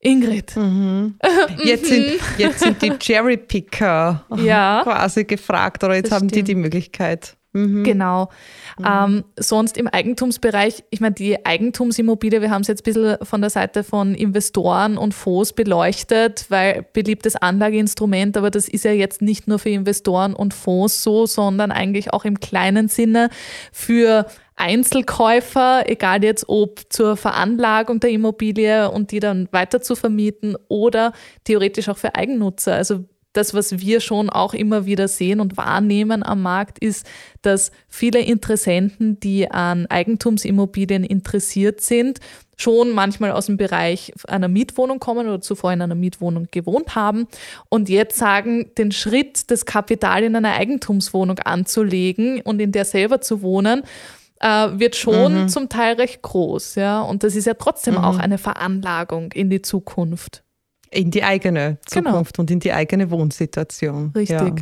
Ingrid. 0.00 0.54
Mhm. 0.56 1.14
Jetzt, 1.64 1.86
sind, 1.86 2.20
jetzt 2.36 2.60
sind 2.60 2.82
die 2.82 2.90
Cherrypicker 2.90 4.26
ja. 4.36 4.82
quasi 4.82 5.24
gefragt 5.24 5.82
oder 5.82 5.94
jetzt 5.94 6.12
haben 6.12 6.28
die 6.28 6.42
die 6.42 6.54
Möglichkeit. 6.54 7.36
Mhm. 7.54 7.84
Genau. 7.84 8.30
Mhm. 8.78 8.84
Ähm, 8.86 9.24
sonst 9.38 9.78
im 9.78 9.86
Eigentumsbereich, 9.86 10.82
ich 10.90 11.00
meine, 11.00 11.14
die 11.14 11.46
Eigentumsimmobilie, 11.46 12.42
wir 12.42 12.50
haben 12.50 12.62
es 12.62 12.68
jetzt 12.68 12.80
ein 12.80 12.92
bisschen 12.92 13.16
von 13.22 13.40
der 13.40 13.50
Seite 13.50 13.84
von 13.84 14.14
Investoren 14.14 14.98
und 14.98 15.14
Fonds 15.14 15.52
beleuchtet, 15.52 16.46
weil 16.48 16.84
beliebtes 16.92 17.36
Anlageinstrument, 17.36 18.36
aber 18.36 18.50
das 18.50 18.68
ist 18.68 18.84
ja 18.84 18.90
jetzt 18.90 19.22
nicht 19.22 19.46
nur 19.46 19.60
für 19.60 19.70
Investoren 19.70 20.34
und 20.34 20.52
Fonds 20.52 21.02
so, 21.02 21.26
sondern 21.26 21.70
eigentlich 21.70 22.12
auch 22.12 22.24
im 22.24 22.40
kleinen 22.40 22.88
Sinne 22.88 23.30
für 23.72 24.26
Einzelkäufer, 24.56 25.84
egal 25.86 26.24
jetzt 26.24 26.48
ob 26.48 26.80
zur 26.88 27.16
Veranlagung 27.16 28.00
der 28.00 28.10
Immobilie 28.10 28.90
und 28.90 29.12
die 29.12 29.20
dann 29.20 29.48
weiter 29.52 29.80
zu 29.80 29.94
vermieten 29.94 30.56
oder 30.68 31.12
theoretisch 31.44 31.88
auch 31.88 31.98
für 31.98 32.14
Eigennutzer. 32.14 32.74
Also 32.74 33.04
das, 33.34 33.52
was 33.52 33.78
wir 33.80 34.00
schon 34.00 34.30
auch 34.30 34.54
immer 34.54 34.86
wieder 34.86 35.08
sehen 35.08 35.40
und 35.40 35.58
wahrnehmen 35.58 36.22
am 36.22 36.40
Markt, 36.40 36.78
ist, 36.78 37.06
dass 37.42 37.70
viele 37.88 38.20
Interessenten, 38.20 39.20
die 39.20 39.50
an 39.50 39.86
Eigentumsimmobilien 39.86 41.04
interessiert 41.04 41.82
sind, 41.82 42.20
schon 42.56 42.92
manchmal 42.92 43.32
aus 43.32 43.46
dem 43.46 43.56
Bereich 43.56 44.12
einer 44.28 44.48
Mietwohnung 44.48 45.00
kommen 45.00 45.26
oder 45.26 45.40
zuvor 45.40 45.72
in 45.72 45.82
einer 45.82 45.96
Mietwohnung 45.96 46.46
gewohnt 46.50 46.94
haben 46.94 47.26
und 47.68 47.88
jetzt 47.88 48.16
sagen, 48.16 48.70
den 48.78 48.92
Schritt, 48.92 49.50
das 49.50 49.66
Kapital 49.66 50.22
in 50.22 50.36
einer 50.36 50.54
Eigentumswohnung 50.54 51.40
anzulegen 51.40 52.40
und 52.40 52.60
in 52.60 52.70
der 52.70 52.84
selber 52.84 53.20
zu 53.20 53.42
wohnen, 53.42 53.82
äh, 54.40 54.68
wird 54.78 54.94
schon 54.94 55.42
mhm. 55.42 55.48
zum 55.48 55.68
Teil 55.68 55.96
recht 55.96 56.22
groß. 56.22 56.76
Ja? 56.76 57.00
Und 57.02 57.24
das 57.24 57.34
ist 57.34 57.46
ja 57.46 57.54
trotzdem 57.54 57.94
mhm. 57.94 58.00
auch 58.04 58.18
eine 58.18 58.38
Veranlagung 58.38 59.32
in 59.32 59.50
die 59.50 59.62
Zukunft. 59.62 60.43
In 60.94 61.10
die 61.10 61.22
eigene 61.22 61.78
genau. 61.90 62.10
Zukunft 62.10 62.34
genau. 62.34 62.42
und 62.42 62.50
in 62.50 62.60
die 62.60 62.72
eigene 62.72 63.10
Wohnsituation. 63.10 64.12
Richtig. 64.14 64.38
Ja. 64.38 64.54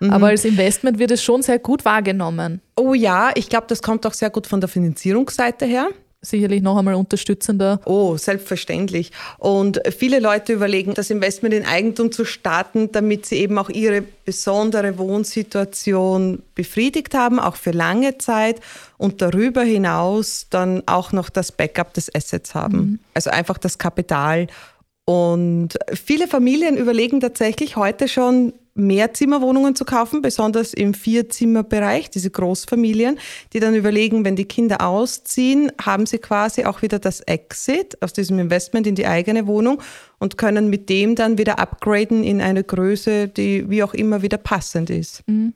Mhm. 0.00 0.10
Aber 0.10 0.28
als 0.28 0.44
Investment 0.44 0.98
wird 0.98 1.10
es 1.10 1.22
schon 1.22 1.42
sehr 1.42 1.58
gut 1.58 1.84
wahrgenommen. 1.84 2.60
Oh 2.76 2.94
ja, 2.94 3.30
ich 3.34 3.48
glaube, 3.48 3.66
das 3.68 3.82
kommt 3.82 4.06
auch 4.06 4.12
sehr 4.12 4.30
gut 4.30 4.46
von 4.46 4.60
der 4.60 4.68
Finanzierungsseite 4.68 5.66
her 5.66 5.88
sicherlich 6.24 6.62
noch 6.62 6.76
einmal 6.76 6.94
unterstützender. 6.94 7.80
Oh, 7.84 8.16
selbstverständlich. 8.16 9.12
Und 9.38 9.80
viele 9.96 10.20
Leute 10.20 10.52
überlegen, 10.52 10.94
das 10.94 11.10
Investment 11.10 11.54
in 11.54 11.64
Eigentum 11.64 12.12
zu 12.12 12.24
starten, 12.24 12.90
damit 12.92 13.26
sie 13.26 13.36
eben 13.36 13.58
auch 13.58 13.70
ihre 13.70 14.02
besondere 14.24 14.98
Wohnsituation 14.98 16.42
befriedigt 16.54 17.14
haben, 17.14 17.38
auch 17.38 17.56
für 17.56 17.72
lange 17.72 18.18
Zeit 18.18 18.60
und 18.96 19.20
darüber 19.22 19.62
hinaus 19.62 20.46
dann 20.50 20.82
auch 20.86 21.12
noch 21.12 21.28
das 21.28 21.52
Backup 21.52 21.92
des 21.94 22.14
Assets 22.14 22.54
haben. 22.54 22.76
Mhm. 22.76 22.98
Also 23.12 23.30
einfach 23.30 23.58
das 23.58 23.78
Kapital 23.78 24.46
und 25.04 25.70
viele 25.92 26.28
Familien 26.28 26.76
überlegen 26.76 27.20
tatsächlich 27.20 27.76
heute 27.76 28.08
schon, 28.08 28.54
mehr 28.74 29.14
Zimmerwohnungen 29.14 29.76
zu 29.76 29.84
kaufen, 29.84 30.20
besonders 30.20 30.74
im 30.74 30.94
Vierzimmerbereich, 30.94 32.10
diese 32.10 32.30
Großfamilien, 32.30 33.18
die 33.52 33.60
dann 33.60 33.74
überlegen, 33.74 34.24
wenn 34.24 34.34
die 34.34 34.46
Kinder 34.46 34.84
ausziehen, 34.84 35.70
haben 35.80 36.06
sie 36.06 36.18
quasi 36.18 36.64
auch 36.64 36.82
wieder 36.82 36.98
das 36.98 37.20
Exit 37.20 38.02
aus 38.02 38.12
diesem 38.12 38.38
Investment 38.38 38.86
in 38.86 38.96
die 38.96 39.06
eigene 39.06 39.46
Wohnung 39.46 39.80
und 40.18 40.38
können 40.38 40.70
mit 40.70 40.88
dem 40.88 41.14
dann 41.14 41.38
wieder 41.38 41.60
upgraden 41.60 42.24
in 42.24 42.40
eine 42.40 42.64
Größe, 42.64 43.28
die 43.28 43.70
wie 43.70 43.82
auch 43.82 43.94
immer 43.94 44.22
wieder 44.22 44.38
passend 44.38 44.90
ist. 44.90 45.22
Mhm. 45.28 45.54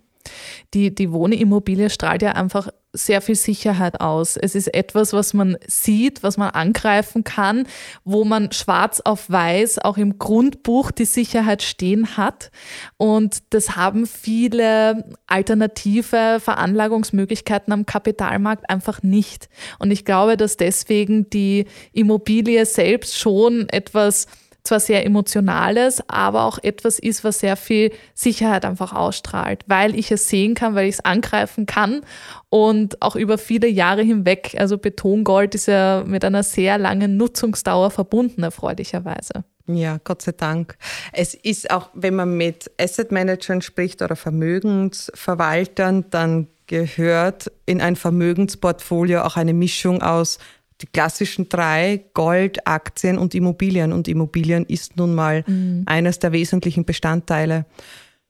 Die, 0.74 0.94
die 0.94 1.10
Wohnimmobilie 1.10 1.90
strahlt 1.90 2.22
ja 2.22 2.32
einfach 2.32 2.68
sehr 2.98 3.22
viel 3.22 3.34
Sicherheit 3.34 4.00
aus. 4.00 4.36
Es 4.36 4.54
ist 4.54 4.74
etwas, 4.74 5.12
was 5.12 5.34
man 5.34 5.56
sieht, 5.66 6.22
was 6.22 6.36
man 6.36 6.50
angreifen 6.50 7.24
kann, 7.24 7.66
wo 8.04 8.24
man 8.24 8.52
schwarz 8.52 9.00
auf 9.00 9.30
weiß 9.30 9.78
auch 9.78 9.96
im 9.96 10.18
Grundbuch 10.18 10.90
die 10.90 11.04
Sicherheit 11.04 11.62
stehen 11.62 12.16
hat. 12.16 12.50
Und 12.96 13.38
das 13.50 13.76
haben 13.76 14.06
viele 14.06 15.04
alternative 15.26 16.38
Veranlagungsmöglichkeiten 16.40 17.72
am 17.72 17.86
Kapitalmarkt 17.86 18.68
einfach 18.68 19.02
nicht. 19.02 19.48
Und 19.78 19.90
ich 19.90 20.04
glaube, 20.04 20.36
dass 20.36 20.56
deswegen 20.56 21.30
die 21.30 21.66
Immobilie 21.92 22.66
selbst 22.66 23.18
schon 23.18 23.68
etwas 23.68 24.26
zwar 24.68 24.80
sehr 24.80 25.04
Emotionales, 25.04 26.02
aber 26.08 26.44
auch 26.44 26.58
etwas 26.62 26.98
ist, 26.98 27.24
was 27.24 27.40
sehr 27.40 27.56
viel 27.56 27.90
Sicherheit 28.14 28.64
einfach 28.64 28.92
ausstrahlt, 28.92 29.64
weil 29.66 29.98
ich 29.98 30.10
es 30.12 30.28
sehen 30.28 30.54
kann, 30.54 30.74
weil 30.74 30.88
ich 30.88 30.96
es 30.96 31.04
angreifen 31.04 31.66
kann 31.66 32.02
und 32.50 33.02
auch 33.02 33.16
über 33.16 33.38
viele 33.38 33.66
Jahre 33.68 34.02
hinweg. 34.02 34.54
Also 34.58 34.78
Betongold 34.78 35.54
ist 35.54 35.66
ja 35.66 36.04
mit 36.06 36.24
einer 36.24 36.42
sehr 36.42 36.78
langen 36.78 37.16
Nutzungsdauer 37.16 37.90
verbunden, 37.90 38.42
erfreulicherweise. 38.42 39.44
Ja, 39.66 39.98
Gott 40.02 40.22
sei 40.22 40.32
Dank. 40.32 40.76
Es 41.12 41.34
ist 41.34 41.70
auch, 41.70 41.90
wenn 41.92 42.14
man 42.14 42.36
mit 42.36 42.70
Asset 42.80 43.12
Managern 43.12 43.60
spricht 43.60 44.00
oder 44.00 44.16
Vermögensverwaltern, 44.16 46.06
dann 46.10 46.48
gehört 46.66 47.50
in 47.66 47.80
ein 47.80 47.96
Vermögensportfolio 47.96 49.22
auch 49.22 49.36
eine 49.36 49.54
Mischung 49.54 50.02
aus 50.02 50.38
die 50.80 50.86
klassischen 50.86 51.48
drei, 51.48 52.04
Gold, 52.14 52.66
Aktien 52.66 53.18
und 53.18 53.34
Immobilien. 53.34 53.92
Und 53.92 54.08
Immobilien 54.08 54.64
ist 54.66 54.96
nun 54.96 55.14
mal 55.14 55.44
mhm. 55.46 55.82
eines 55.86 56.18
der 56.18 56.32
wesentlichen 56.32 56.84
Bestandteile. 56.84 57.66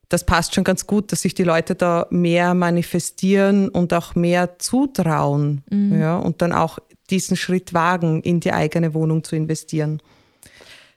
Das 0.09 0.25
passt 0.25 0.55
schon 0.55 0.65
ganz 0.65 0.87
gut, 0.87 1.13
dass 1.13 1.23
sich 1.23 1.35
die 1.35 1.45
Leute 1.45 1.75
da 1.75 2.07
mehr 2.11 2.55
manifestieren 2.55 3.69
und 3.69 3.93
auch 3.93 4.15
mehr 4.15 4.59
zutrauen 4.59 5.63
mhm. 5.71 6.01
ja, 6.01 6.17
und 6.17 6.41
dann 6.41 6.53
auch 6.53 6.79
diesen 7.11 7.37
Schritt 7.37 7.75
wagen, 7.75 8.23
in 8.23 8.41
die 8.41 8.53
eigene 8.53 8.95
Wohnung 8.95 9.25
zu 9.25 9.37
investieren. 9.37 10.01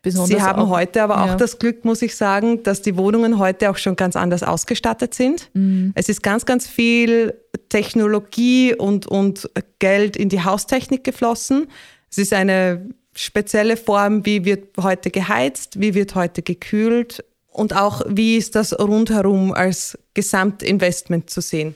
Besonders 0.01 0.29
Sie 0.29 0.41
haben 0.41 0.63
auch, 0.63 0.69
heute 0.69 1.03
aber 1.03 1.21
auch 1.21 1.27
ja. 1.27 1.35
das 1.35 1.59
Glück, 1.59 1.85
muss 1.85 2.01
ich 2.01 2.15
sagen, 2.15 2.63
dass 2.63 2.81
die 2.81 2.97
Wohnungen 2.97 3.37
heute 3.37 3.69
auch 3.69 3.77
schon 3.77 3.95
ganz 3.95 4.15
anders 4.15 4.41
ausgestattet 4.41 5.13
sind. 5.13 5.49
Mhm. 5.53 5.91
Es 5.95 6.09
ist 6.09 6.23
ganz, 6.23 6.45
ganz 6.45 6.67
viel 6.67 7.35
Technologie 7.69 8.73
und, 8.73 9.05
und 9.05 9.49
Geld 9.79 10.17
in 10.17 10.29
die 10.29 10.43
Haustechnik 10.43 11.03
geflossen. 11.03 11.67
Es 12.09 12.17
ist 12.17 12.33
eine 12.33 12.89
spezielle 13.13 13.77
Form, 13.77 14.25
wie 14.25 14.43
wird 14.43 14.77
heute 14.81 15.11
geheizt, 15.11 15.79
wie 15.79 15.93
wird 15.93 16.15
heute 16.15 16.41
gekühlt 16.41 17.23
und 17.51 17.75
auch 17.75 18.01
wie 18.07 18.37
ist 18.37 18.55
das 18.55 18.77
rundherum 18.77 19.53
als 19.53 19.97
Gesamtinvestment 20.13 21.29
zu 21.29 21.41
sehen. 21.41 21.75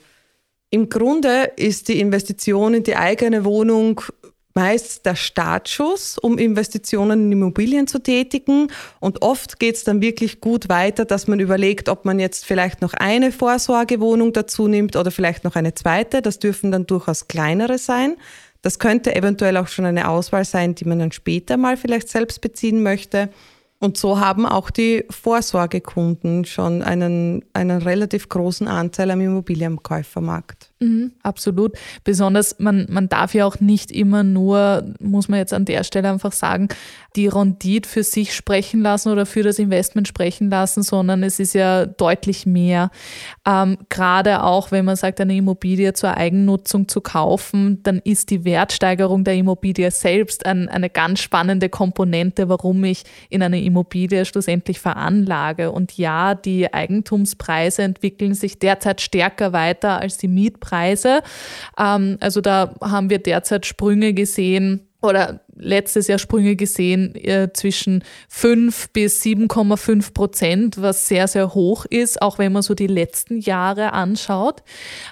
Im 0.70 0.89
Grunde 0.89 1.51
ist 1.58 1.89
die 1.89 2.00
Investition 2.00 2.74
in 2.74 2.84
die 2.84 2.96
eigene 2.96 3.46
Wohnung 3.46 4.01
meist 4.56 5.06
der 5.06 5.16
Startschuss, 5.16 6.18
um 6.18 6.38
Investitionen 6.38 7.26
in 7.26 7.32
Immobilien 7.34 7.88
zu 7.88 8.00
tätigen. 8.00 8.68
Und 9.00 9.22
oft 9.22 9.60
geht 9.60 9.76
es 9.76 9.84
dann 9.84 10.02
wirklich 10.02 10.40
gut 10.40 10.70
weiter, 10.70 11.06
dass 11.06 11.28
man 11.28 11.40
überlegt, 11.40 11.90
ob 11.90 12.06
man 12.06 12.20
jetzt 12.20 12.46
vielleicht 12.46 12.82
noch 12.82 12.94
eine 12.94 13.32
Vorsorgewohnung 13.32 14.34
dazu 14.34 14.68
nimmt 14.68 14.96
oder 14.96 15.12
vielleicht 15.12 15.44
noch 15.44 15.56
eine 15.56 15.76
zweite. 15.76 16.22
Das 16.22 16.40
dürfen 16.40 16.72
dann 16.72 16.88
durchaus 16.88 17.28
kleinere 17.28 17.78
sein. 17.78 18.16
Das 18.62 18.80
könnte 18.80 19.16
eventuell 19.16 19.58
auch 19.58 19.68
schon 19.68 19.86
eine 19.86 20.10
Auswahl 20.10 20.46
sein, 20.46 20.74
die 20.74 20.86
man 20.86 21.00
dann 21.00 21.12
später 21.12 21.58
mal 21.58 21.78
vielleicht 21.78 22.10
selbst 22.10 22.42
beziehen 22.42 22.82
möchte. 22.82 23.30
Und 23.80 23.98
so 23.98 24.20
haben 24.20 24.46
auch 24.46 24.72
die 24.72 25.06
Vorsorgekunden 25.10 26.46
schon 26.46 26.82
einen, 26.82 27.44
einen 27.54 27.82
relativ 27.82 28.30
großen 28.30 28.68
Anteil 28.68 29.12
am 29.12 29.22
Immobilienkäufermarkt. 29.22 30.72
Mhm, 30.82 31.13
absolut. 31.24 31.77
Besonders, 32.03 32.60
man, 32.60 32.86
man 32.89 33.08
darf 33.08 33.34
ja 33.34 33.46
auch 33.46 33.62
nicht 33.62 33.94
immer 33.94 34.24
nur, 34.24 34.94
muss 35.00 35.29
man 35.29 35.39
jetzt 35.39 35.53
an 35.53 35.63
der 35.63 35.86
Stelle 35.86 36.10
einfach 36.10 36.34
sagen, 36.34 36.67
die 37.15 37.27
Rendite 37.27 37.88
für 37.88 38.03
sich 38.03 38.36
sprechen 38.36 38.82
lassen 38.82 39.10
oder 39.10 39.25
für 39.25 39.41
das 39.41 39.58
Investment 39.58 40.05
sprechen 40.05 40.50
lassen, 40.50 40.84
sondern 40.84 41.24
es 41.24 41.39
ist 41.39 41.53
ja 41.53 41.86
deutlich 41.86 42.46
mehr. 42.46 42.91
Ähm, 43.48 43.77
Gerade 43.88 44.44
auch, 44.44 44.72
wenn 44.72 44.84
man 44.84 44.98
sagt, 44.98 45.22
eine 45.22 45.38
Immobilie 45.38 45.94
zur 45.94 46.17
Eigennutzung 46.17 46.89
zu 46.89 47.00
kaufen, 47.00 47.82
dann 47.84 48.00
ist 48.03 48.29
die 48.29 48.44
Wertsteigerung 48.44 49.24
der 49.24 49.36
Immobilie 49.36 49.89
selbst 49.91 50.46
ein, 50.46 50.67
eine 50.67 50.89
ganz 50.89 51.22
spannende 51.22 51.70
Komponente, 51.70 52.50
warum 52.50 52.84
ich 52.84 53.03
in 53.29 53.41
eine 53.41 53.62
Immobilie 53.62 54.25
schlussendlich 54.25 54.82
veranlage. 54.82 55.72
Und 55.72 55.98
ja, 55.98 56.36
die 56.36 56.74
Eigentumspreise 56.74 57.84
entwickeln 57.84 58.34
sich 58.34 58.60
derzeit 58.60 59.00
stärker 59.00 59.53
weiter 59.53 60.01
als 60.01 60.17
die 60.17 60.27
Mietpreise. 60.27 60.64
Ähm, 61.77 62.17
also 62.19 62.41
da 62.41 62.75
haben 62.81 63.10
wir 63.10 63.19
derzeit 63.19 63.65
Sprünge 63.65 64.13
gesehen 64.13 64.88
oder 65.06 65.42
letztes 65.58 66.08
Jahr 66.08 66.20
Sprünge 66.20 66.56
gesehen 66.56 67.16
äh, 67.16 67.50
zwischen 67.54 68.04
5 68.30 68.90
bis 68.90 69.22
7,5 69.22 70.14
Prozent, 70.14 70.82
was 70.82 71.08
sehr, 71.08 71.28
sehr 71.28 71.54
hoch 71.54 71.86
ist, 71.86 72.22
auch 72.22 72.38
wenn 72.38 72.52
man 72.52 72.62
so 72.62 72.74
die 72.74 72.88
letzten 72.88 73.40
Jahre 73.40 73.94
anschaut. 73.94 74.64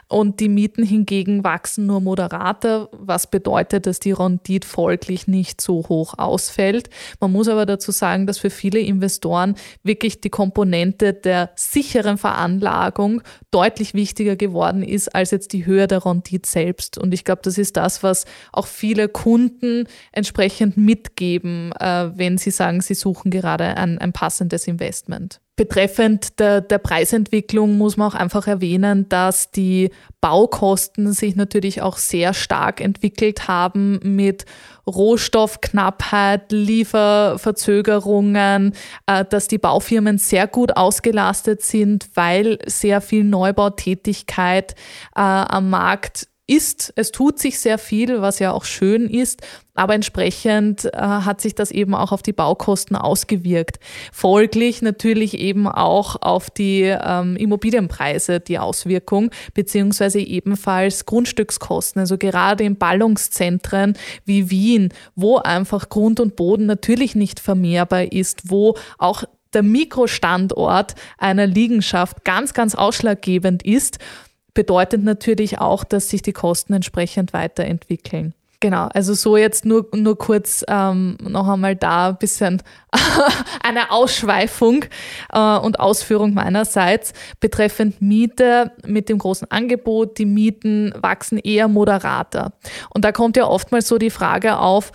Und 0.09 0.39
die 0.39 0.49
Mieten 0.49 0.83
hingegen 0.83 1.43
wachsen 1.43 1.85
nur 1.85 2.01
moderater, 2.01 2.89
was 2.91 3.27
bedeutet, 3.27 3.85
dass 3.85 3.99
die 3.99 4.11
Rendite 4.11 4.67
folglich 4.67 5.27
nicht 5.27 5.61
so 5.61 5.85
hoch 5.87 6.15
ausfällt. 6.17 6.89
Man 7.19 7.31
muss 7.31 7.47
aber 7.47 7.65
dazu 7.65 7.91
sagen, 7.91 8.27
dass 8.27 8.37
für 8.37 8.49
viele 8.49 8.79
Investoren 8.79 9.55
wirklich 9.83 10.21
die 10.21 10.29
Komponente 10.29 11.13
der 11.13 11.51
sicheren 11.55 12.17
Veranlagung 12.17 13.21
deutlich 13.51 13.93
wichtiger 13.93 14.35
geworden 14.35 14.83
ist 14.83 15.15
als 15.15 15.31
jetzt 15.31 15.53
die 15.53 15.65
Höhe 15.65 15.87
der 15.87 16.05
Rendite 16.05 16.49
selbst. 16.49 16.97
Und 16.97 17.13
ich 17.13 17.23
glaube, 17.23 17.41
das 17.43 17.57
ist 17.57 17.77
das, 17.77 18.03
was 18.03 18.25
auch 18.51 18.67
viele 18.67 19.07
Kunden 19.07 19.82
entsprechend 20.11 20.77
mitgeben, 20.77 21.71
äh, 21.79 22.11
wenn 22.15 22.37
Sie 22.37 22.51
sagen, 22.51 22.81
Sie 22.81 22.95
suchen 22.95 23.31
gerade 23.31 23.77
ein, 23.77 23.97
ein 23.97 24.13
passendes 24.13 24.67
Investment. 24.67 25.39
Betreffend 25.55 26.39
der, 26.39 26.61
der, 26.61 26.79
Preisentwicklung 26.79 27.77
muss 27.77 27.95
man 27.95 28.09
auch 28.09 28.15
einfach 28.15 28.47
erwähnen, 28.47 29.07
dass 29.07 29.51
die 29.51 29.91
Baukosten 30.19 31.13
sich 31.13 31.35
natürlich 31.35 31.83
auch 31.83 31.97
sehr 31.97 32.33
stark 32.33 32.81
entwickelt 32.81 33.47
haben 33.47 33.99
mit 34.01 34.45
Rohstoffknappheit, 34.87 36.51
Lieferverzögerungen, 36.51 38.73
äh, 39.05 39.25
dass 39.25 39.47
die 39.47 39.59
Baufirmen 39.59 40.17
sehr 40.17 40.47
gut 40.47 40.75
ausgelastet 40.75 41.61
sind, 41.61 42.09
weil 42.15 42.57
sehr 42.65 42.99
viel 42.99 43.23
Neubautätigkeit 43.23 44.73
äh, 45.15 45.21
am 45.21 45.69
Markt 45.69 46.29
ist. 46.55 46.93
Es 46.95 47.11
tut 47.11 47.39
sich 47.39 47.59
sehr 47.59 47.77
viel, 47.77 48.21
was 48.21 48.39
ja 48.39 48.51
auch 48.51 48.65
schön 48.65 49.09
ist, 49.09 49.41
aber 49.73 49.95
entsprechend 49.95 50.85
äh, 50.85 50.97
hat 50.97 51.41
sich 51.41 51.55
das 51.55 51.71
eben 51.71 51.95
auch 51.95 52.11
auf 52.11 52.21
die 52.21 52.33
Baukosten 52.33 52.95
ausgewirkt. 52.95 53.79
Folglich 54.11 54.81
natürlich 54.81 55.37
eben 55.37 55.67
auch 55.67 56.21
auf 56.21 56.49
die 56.49 56.83
ähm, 56.83 57.35
Immobilienpreise 57.35 58.39
die 58.39 58.59
Auswirkung, 58.59 59.31
beziehungsweise 59.53 60.19
ebenfalls 60.19 61.05
Grundstückskosten. 61.05 61.99
Also 61.99 62.17
gerade 62.17 62.63
in 62.63 62.77
Ballungszentren 62.77 63.97
wie 64.25 64.49
Wien, 64.49 64.89
wo 65.15 65.37
einfach 65.37 65.89
Grund 65.89 66.19
und 66.19 66.35
Boden 66.35 66.65
natürlich 66.65 67.15
nicht 67.15 67.39
vermehrbar 67.39 68.11
ist, 68.11 68.51
wo 68.51 68.75
auch 68.97 69.23
der 69.53 69.63
Mikrostandort 69.63 70.95
einer 71.17 71.47
Liegenschaft 71.47 72.23
ganz, 72.23 72.53
ganz 72.53 72.75
ausschlaggebend 72.75 73.63
ist 73.63 73.99
bedeutet 74.53 75.03
natürlich 75.03 75.59
auch, 75.59 75.83
dass 75.83 76.09
sich 76.09 76.21
die 76.21 76.33
Kosten 76.33 76.73
entsprechend 76.73 77.33
weiterentwickeln. 77.33 78.33
Genau, 78.63 78.87
also 78.93 79.13
so 79.13 79.35
jetzt 79.35 79.65
nur, 79.65 79.89
nur 79.93 80.17
kurz 80.17 80.63
ähm, 80.69 81.17
noch 81.19 81.49
einmal 81.49 81.75
da 81.75 82.07
ein 82.07 82.17
bisschen 82.17 82.63
eine 83.61 83.91
Ausschweifung 83.91 84.85
äh, 85.33 85.57
und 85.57 85.81
Ausführung 85.81 86.33
meinerseits 86.33 87.11
betreffend 87.41 88.01
Miete 88.01 88.71
mit 88.85 89.09
dem 89.09 89.17
großen 89.17 89.51
Angebot. 89.51 90.17
Die 90.17 90.25
Mieten 90.25 90.93
wachsen 90.95 91.39
eher 91.39 91.67
moderater. 91.67 92.53
Und 92.93 93.03
da 93.03 93.11
kommt 93.11 93.35
ja 93.35 93.47
oftmals 93.47 93.89
so 93.89 93.97
die 93.97 94.09
Frage 94.09 94.57
auf, 94.57 94.93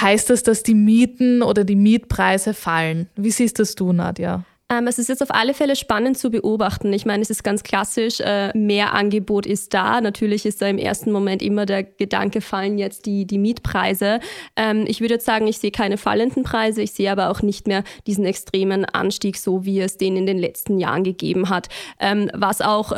heißt 0.00 0.30
das, 0.30 0.42
dass 0.42 0.62
die 0.62 0.74
Mieten 0.74 1.42
oder 1.42 1.64
die 1.64 1.76
Mietpreise 1.76 2.54
fallen? 2.54 3.10
Wie 3.16 3.30
siehst 3.30 3.58
das 3.58 3.74
du, 3.74 3.92
Nadja? 3.92 4.44
Ähm, 4.70 4.86
es 4.86 4.98
ist 4.98 5.08
jetzt 5.08 5.22
auf 5.22 5.30
alle 5.30 5.52
Fälle 5.52 5.76
spannend 5.76 6.16
zu 6.16 6.30
beobachten. 6.30 6.92
Ich 6.92 7.04
meine, 7.04 7.22
es 7.22 7.30
ist 7.30 7.44
ganz 7.44 7.62
klassisch, 7.62 8.20
äh, 8.20 8.56
mehr 8.56 8.94
Angebot 8.94 9.44
ist 9.44 9.74
da. 9.74 10.00
Natürlich 10.00 10.46
ist 10.46 10.62
da 10.62 10.66
im 10.66 10.78
ersten 10.78 11.12
Moment 11.12 11.42
immer 11.42 11.66
der 11.66 11.82
Gedanke, 11.82 12.40
fallen 12.40 12.78
jetzt 12.78 13.04
die, 13.04 13.26
die 13.26 13.38
Mietpreise. 13.38 14.20
Ähm, 14.56 14.84
ich 14.86 15.00
würde 15.00 15.14
jetzt 15.14 15.26
sagen, 15.26 15.46
ich 15.46 15.58
sehe 15.58 15.70
keine 15.70 15.98
fallenden 15.98 16.44
Preise, 16.44 16.80
ich 16.80 16.92
sehe 16.92 17.12
aber 17.12 17.30
auch 17.30 17.42
nicht 17.42 17.66
mehr 17.66 17.84
diesen 18.06 18.24
extremen 18.24 18.86
Anstieg, 18.86 19.36
so 19.36 19.64
wie 19.66 19.80
es 19.80 19.98
den 19.98 20.16
in 20.16 20.26
den 20.26 20.38
letzten 20.38 20.78
Jahren 20.78 21.04
gegeben 21.04 21.50
hat. 21.50 21.68
Ähm, 22.00 22.30
was 22.32 22.62
auch 22.62 22.92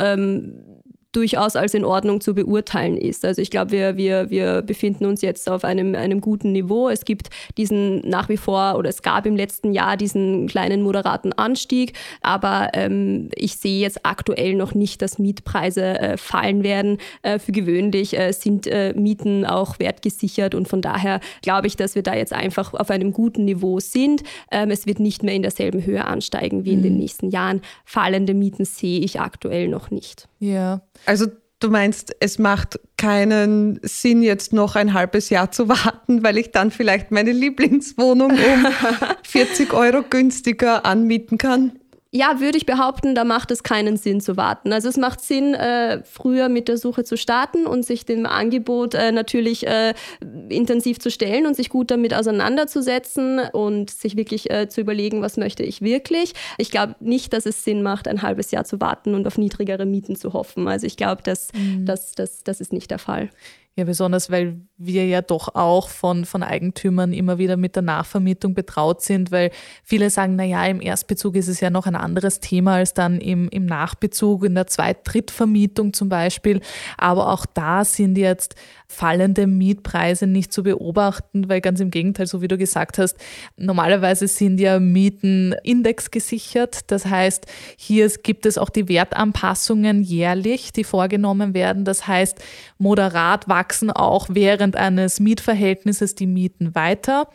durchaus 1.17 1.55
als 1.55 1.73
in 1.73 1.83
Ordnung 1.83 2.21
zu 2.21 2.35
beurteilen 2.35 2.95
ist. 2.95 3.25
Also 3.25 3.41
ich 3.41 3.49
glaube, 3.49 3.71
wir, 3.71 3.97
wir, 3.97 4.29
wir 4.29 4.61
befinden 4.61 5.05
uns 5.05 5.23
jetzt 5.23 5.49
auf 5.49 5.63
einem, 5.63 5.95
einem 5.95 6.21
guten 6.21 6.51
Niveau. 6.51 6.89
Es 6.89 7.05
gibt 7.05 7.29
diesen 7.57 8.07
nach 8.07 8.29
wie 8.29 8.37
vor 8.37 8.75
oder 8.77 8.89
es 8.89 9.01
gab 9.01 9.25
im 9.25 9.35
letzten 9.35 9.73
Jahr 9.73 9.97
diesen 9.97 10.45
kleinen 10.47 10.83
moderaten 10.83 11.33
Anstieg, 11.33 11.93
aber 12.21 12.69
ähm, 12.73 13.29
ich 13.33 13.55
sehe 13.55 13.79
jetzt 13.79 14.05
aktuell 14.05 14.53
noch 14.53 14.75
nicht, 14.75 15.01
dass 15.01 15.17
Mietpreise 15.17 15.99
äh, 15.99 16.17
fallen 16.17 16.63
werden. 16.63 16.99
Äh, 17.23 17.39
für 17.39 17.51
gewöhnlich 17.51 18.15
äh, 18.15 18.31
sind 18.31 18.67
äh, 18.67 18.93
Mieten 18.95 19.43
auch 19.43 19.79
wertgesichert 19.79 20.53
und 20.53 20.67
von 20.67 20.83
daher 20.83 21.19
glaube 21.41 21.65
ich, 21.65 21.75
dass 21.75 21.95
wir 21.95 22.03
da 22.03 22.13
jetzt 22.13 22.33
einfach 22.33 22.75
auf 22.75 22.91
einem 22.91 23.11
guten 23.11 23.45
Niveau 23.45 23.79
sind. 23.79 24.21
Ähm, 24.51 24.69
es 24.69 24.85
wird 24.85 24.99
nicht 24.99 25.23
mehr 25.23 25.33
in 25.33 25.41
derselben 25.41 25.83
Höhe 25.83 26.05
ansteigen 26.05 26.63
wie 26.63 26.73
in 26.73 26.83
den 26.83 26.93
mhm. 26.93 26.99
nächsten 26.99 27.31
Jahren. 27.31 27.61
Fallende 27.85 28.35
Mieten 28.35 28.65
sehe 28.65 28.99
ich 28.99 29.19
aktuell 29.19 29.67
noch 29.67 29.89
nicht. 29.89 30.27
Ja. 30.39 30.81
Also 31.07 31.27
du 31.59 31.69
meinst, 31.69 32.15
es 32.19 32.37
macht 32.37 32.79
keinen 32.97 33.79
Sinn, 33.81 34.21
jetzt 34.21 34.51
noch 34.51 34.75
ein 34.75 34.93
halbes 34.93 35.29
Jahr 35.29 35.51
zu 35.51 35.69
warten, 35.69 36.21
weil 36.21 36.37
ich 36.37 36.51
dann 36.51 36.69
vielleicht 36.69 37.11
meine 37.11 37.31
Lieblingswohnung 37.31 38.31
um 38.31 38.37
40 39.23 39.73
Euro 39.73 40.03
günstiger 40.03 40.85
anmieten 40.85 41.37
kann? 41.37 41.79
Ja, 42.17 42.39
würde 42.39 42.57
ich 42.57 42.65
behaupten, 42.65 43.13
da 43.13 43.23
macht 43.23 43.51
es 43.51 43.61
keinen 43.61 43.95
Sinn 43.95 44.21
zu 44.21 44.37
warten. 44.37 44.73
Also 44.73 44.89
es 44.89 44.97
macht 44.97 45.21
Sinn, 45.21 45.53
äh, 45.53 46.01
früher 46.03 46.49
mit 46.49 46.67
der 46.67 46.77
Suche 46.77 47.03
zu 47.03 47.15
starten 47.15 47.67
und 47.67 47.85
sich 47.85 48.05
dem 48.05 48.25
Angebot 48.25 48.95
äh, 48.95 49.11
natürlich 49.11 49.67
äh, 49.67 49.93
intensiv 50.49 50.97
zu 50.97 51.11
stellen 51.11 51.45
und 51.45 51.55
sich 51.55 51.69
gut 51.69 51.91
damit 51.91 52.15
auseinanderzusetzen 52.15 53.39
und 53.53 53.91
sich 53.91 54.17
wirklich 54.17 54.49
äh, 54.49 54.67
zu 54.67 54.81
überlegen, 54.81 55.21
was 55.21 55.37
möchte 55.37 55.61
ich 55.61 55.83
wirklich. 55.83 56.33
Ich 56.57 56.71
glaube 56.71 56.95
nicht, 56.99 57.33
dass 57.33 57.45
es 57.45 57.63
Sinn 57.63 57.83
macht, 57.83 58.07
ein 58.07 58.23
halbes 58.23 58.49
Jahr 58.49 58.65
zu 58.65 58.81
warten 58.81 59.13
und 59.13 59.27
auf 59.27 59.37
niedrigere 59.37 59.85
Mieten 59.85 60.15
zu 60.15 60.33
hoffen. 60.33 60.67
Also 60.67 60.87
ich 60.87 60.97
glaube, 60.97 61.21
das, 61.23 61.49
mhm. 61.53 61.85
das, 61.85 62.13
das, 62.13 62.43
das 62.43 62.61
ist 62.61 62.73
nicht 62.73 62.89
der 62.89 62.99
Fall. 62.99 63.29
Ja, 63.77 63.83
besonders, 63.83 64.31
weil 64.31 64.59
wir 64.77 65.05
ja 65.05 65.21
doch 65.21 65.53
auch 65.53 65.89
von, 65.89 66.25
von 66.25 66.41
Eigentümern 66.41 67.13
immer 67.13 67.37
wieder 67.37 67.57
mit 67.57 67.75
der 67.75 67.83
Nachvermietung 67.83 68.55
betraut 68.55 69.03
sind, 69.03 69.31
weil 69.31 69.51
viele 69.83 70.09
sagen, 70.09 70.35
na 70.35 70.43
ja, 70.43 70.65
im 70.65 70.81
Erstbezug 70.81 71.35
ist 71.35 71.47
es 71.47 71.59
ja 71.59 71.69
noch 71.69 71.85
ein 71.85 71.95
anderes 71.95 72.39
Thema 72.39 72.77
als 72.77 72.95
dann 72.95 73.21
im, 73.21 73.49
im 73.49 73.67
Nachbezug, 73.67 74.45
in 74.45 74.55
der 74.55 74.65
Zweit-, 74.65 75.01
Drittvermietung 75.03 75.93
zum 75.93 76.09
Beispiel. 76.09 76.61
Aber 76.97 77.31
auch 77.31 77.45
da 77.45 77.85
sind 77.85 78.17
jetzt 78.17 78.55
fallende 78.87 79.45
Mietpreise 79.45 80.25
nicht 80.25 80.53
zu 80.53 80.63
beobachten, 80.63 81.47
weil 81.47 81.61
ganz 81.61 81.79
im 81.79 81.91
Gegenteil, 81.91 82.25
so 82.25 82.41
wie 82.41 82.47
du 82.47 82.57
gesagt 82.57 82.97
hast, 82.97 83.17
normalerweise 83.57 84.27
sind 84.27 84.59
ja 84.59 84.79
Mieten 84.79 85.53
indexgesichert. 85.61 86.89
Das 86.89 87.05
heißt, 87.05 87.45
hier 87.77 88.09
gibt 88.09 88.47
es 88.47 88.57
auch 88.57 88.69
die 88.69 88.89
Wertanpassungen 88.89 90.01
jährlich, 90.01 90.71
die 90.71 90.83
vorgenommen 90.83 91.53
werden. 91.53 91.85
Das 91.85 92.07
heißt, 92.07 92.39
moderat 92.79 93.47
wachsen 93.47 93.66
auch 93.91 94.27
während 94.29 94.75
eines 94.75 95.19
Mietverhältnisses 95.19 96.15
die 96.15 96.27
Mieten 96.27 96.75
weiter. 96.75 97.29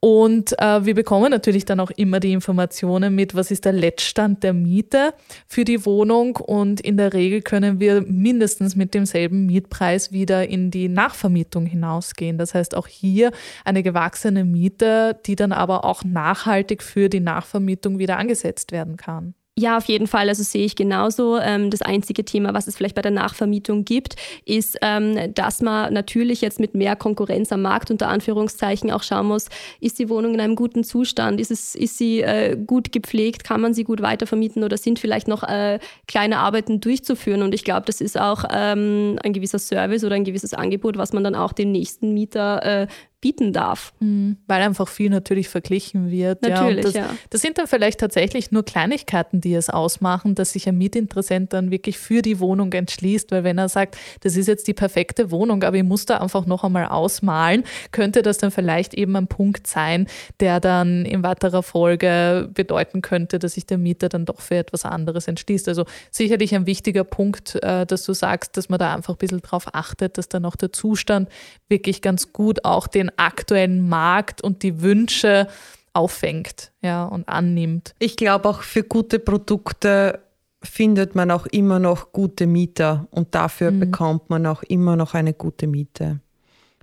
Und 0.00 0.58
äh, 0.58 0.84
wir 0.84 0.94
bekommen 0.94 1.30
natürlich 1.30 1.64
dann 1.64 1.80
auch 1.80 1.90
immer 1.90 2.20
die 2.20 2.32
Informationen 2.32 3.14
mit, 3.14 3.34
was 3.34 3.50
ist 3.50 3.64
der 3.64 3.72
Letztstand 3.72 4.42
der 4.42 4.52
Miete 4.52 5.14
für 5.46 5.64
die 5.64 5.86
Wohnung. 5.86 6.36
Und 6.36 6.80
in 6.80 6.96
der 6.96 7.12
Regel 7.12 7.42
können 7.42 7.80
wir 7.80 8.02
mindestens 8.02 8.76
mit 8.76 8.94
demselben 8.94 9.46
Mietpreis 9.46 10.12
wieder 10.12 10.48
in 10.48 10.70
die 10.70 10.88
Nachvermietung 10.88 11.66
hinausgehen. 11.66 12.38
Das 12.38 12.54
heißt 12.54 12.76
auch 12.76 12.86
hier 12.86 13.30
eine 13.64 13.82
gewachsene 13.82 14.44
Miete, 14.44 15.18
die 15.26 15.36
dann 15.36 15.52
aber 15.52 15.84
auch 15.84 16.04
nachhaltig 16.04 16.82
für 16.82 17.08
die 17.08 17.20
Nachvermietung 17.20 17.98
wieder 17.98 18.18
angesetzt 18.18 18.72
werden 18.72 18.96
kann. 18.96 19.34
Ja, 19.56 19.76
auf 19.76 19.84
jeden 19.84 20.08
Fall. 20.08 20.28
Also 20.28 20.42
sehe 20.42 20.64
ich 20.64 20.74
genauso. 20.74 21.38
Ähm, 21.38 21.70
das 21.70 21.80
einzige 21.80 22.24
Thema, 22.24 22.54
was 22.54 22.66
es 22.66 22.76
vielleicht 22.76 22.96
bei 22.96 23.02
der 23.02 23.12
Nachvermietung 23.12 23.84
gibt, 23.84 24.16
ist, 24.44 24.76
ähm, 24.82 25.32
dass 25.32 25.62
man 25.62 25.94
natürlich 25.94 26.40
jetzt 26.40 26.58
mit 26.58 26.74
mehr 26.74 26.96
Konkurrenz 26.96 27.52
am 27.52 27.62
Markt 27.62 27.92
unter 27.92 28.08
Anführungszeichen 28.08 28.90
auch 28.90 29.04
schauen 29.04 29.28
muss, 29.28 29.48
ist 29.80 30.00
die 30.00 30.08
Wohnung 30.08 30.34
in 30.34 30.40
einem 30.40 30.56
guten 30.56 30.82
Zustand? 30.82 31.40
Ist, 31.40 31.52
es, 31.52 31.76
ist 31.76 31.98
sie 31.98 32.22
äh, 32.22 32.56
gut 32.56 32.90
gepflegt? 32.90 33.44
Kann 33.44 33.60
man 33.60 33.74
sie 33.74 33.84
gut 33.84 34.02
weitervermieten 34.02 34.64
oder 34.64 34.76
sind 34.76 34.98
vielleicht 34.98 35.28
noch 35.28 35.44
äh, 35.44 35.78
kleine 36.08 36.38
Arbeiten 36.38 36.80
durchzuführen? 36.80 37.42
Und 37.42 37.54
ich 37.54 37.62
glaube, 37.62 37.86
das 37.86 38.00
ist 38.00 38.18
auch 38.18 38.42
ähm, 38.50 39.20
ein 39.22 39.32
gewisser 39.32 39.60
Service 39.60 40.02
oder 40.02 40.16
ein 40.16 40.24
gewisses 40.24 40.52
Angebot, 40.52 40.98
was 40.98 41.12
man 41.12 41.22
dann 41.22 41.36
auch 41.36 41.52
dem 41.52 41.70
nächsten 41.70 42.12
Mieter 42.12 42.82
äh, 42.82 42.86
bieten 43.24 43.54
darf. 43.54 43.94
Mhm, 44.00 44.36
weil 44.46 44.60
einfach 44.60 44.86
viel 44.86 45.08
natürlich 45.08 45.48
verglichen 45.48 46.10
wird. 46.10 46.42
Natürlich, 46.42 46.84
ja. 46.84 46.90
Das, 46.90 46.94
ja. 46.94 47.16
das, 47.30 47.40
sind 47.40 47.56
dann 47.56 47.66
vielleicht 47.66 47.98
tatsächlich 47.98 48.50
nur 48.52 48.66
Kleinigkeiten, 48.66 49.40
die 49.40 49.54
es 49.54 49.70
ausmachen, 49.70 50.34
dass 50.34 50.52
sich 50.52 50.68
ein 50.68 50.76
Mietinteressent 50.76 51.54
dann 51.54 51.70
wirklich 51.70 51.96
für 51.96 52.20
die 52.20 52.38
Wohnung 52.38 52.70
entschließt, 52.70 53.30
weil 53.30 53.42
wenn 53.42 53.56
er 53.56 53.70
sagt, 53.70 53.96
das 54.20 54.36
ist 54.36 54.46
jetzt 54.46 54.68
die 54.68 54.74
perfekte 54.74 55.30
Wohnung, 55.30 55.62
aber 55.62 55.78
ich 55.78 55.84
muss 55.84 56.04
da 56.04 56.18
einfach 56.18 56.44
noch 56.44 56.64
einmal 56.64 56.84
ausmalen, 56.84 57.64
könnte 57.92 58.20
das 58.20 58.36
dann 58.36 58.50
vielleicht 58.50 58.92
eben 58.92 59.16
ein 59.16 59.26
Punkt 59.26 59.66
sein, 59.68 60.06
der 60.40 60.60
dann 60.60 61.06
in 61.06 61.22
weiterer 61.22 61.62
Folge 61.62 62.50
bedeuten 62.52 63.00
könnte, 63.00 63.38
dass 63.38 63.54
sich 63.54 63.64
der 63.64 63.78
Mieter 63.78 64.10
dann 64.10 64.26
doch 64.26 64.42
für 64.42 64.56
etwas 64.56 64.84
anderes 64.84 65.28
entschließt. 65.28 65.66
Also 65.68 65.86
sicherlich 66.10 66.54
ein 66.54 66.66
wichtiger 66.66 67.04
Punkt, 67.04 67.54
äh, 67.62 67.86
dass 67.86 68.04
du 68.04 68.12
sagst, 68.12 68.58
dass 68.58 68.68
man 68.68 68.78
da 68.78 68.94
einfach 68.94 69.14
ein 69.14 69.18
bisschen 69.18 69.40
drauf 69.40 69.68
achtet, 69.72 70.18
dass 70.18 70.28
dann 70.28 70.44
auch 70.44 70.56
der 70.56 70.74
Zustand 70.74 71.30
wirklich 71.70 72.02
ganz 72.02 72.30
gut 72.34 72.66
auch 72.66 72.86
den 72.86 73.13
aktuellen 73.16 73.88
Markt 73.88 74.42
und 74.42 74.62
die 74.62 74.82
Wünsche 74.82 75.48
auffängt 75.92 76.72
ja, 76.82 77.04
und 77.04 77.28
annimmt. 77.28 77.94
Ich 77.98 78.16
glaube 78.16 78.48
auch 78.48 78.62
für 78.62 78.82
gute 78.82 79.18
Produkte 79.18 80.20
findet 80.62 81.14
man 81.14 81.30
auch 81.30 81.46
immer 81.46 81.78
noch 81.78 82.12
gute 82.12 82.46
Mieter 82.46 83.06
und 83.10 83.34
dafür 83.34 83.70
mhm. 83.70 83.80
bekommt 83.80 84.30
man 84.30 84.46
auch 84.46 84.62
immer 84.62 84.96
noch 84.96 85.14
eine 85.14 85.34
gute 85.34 85.66
Miete. 85.66 86.20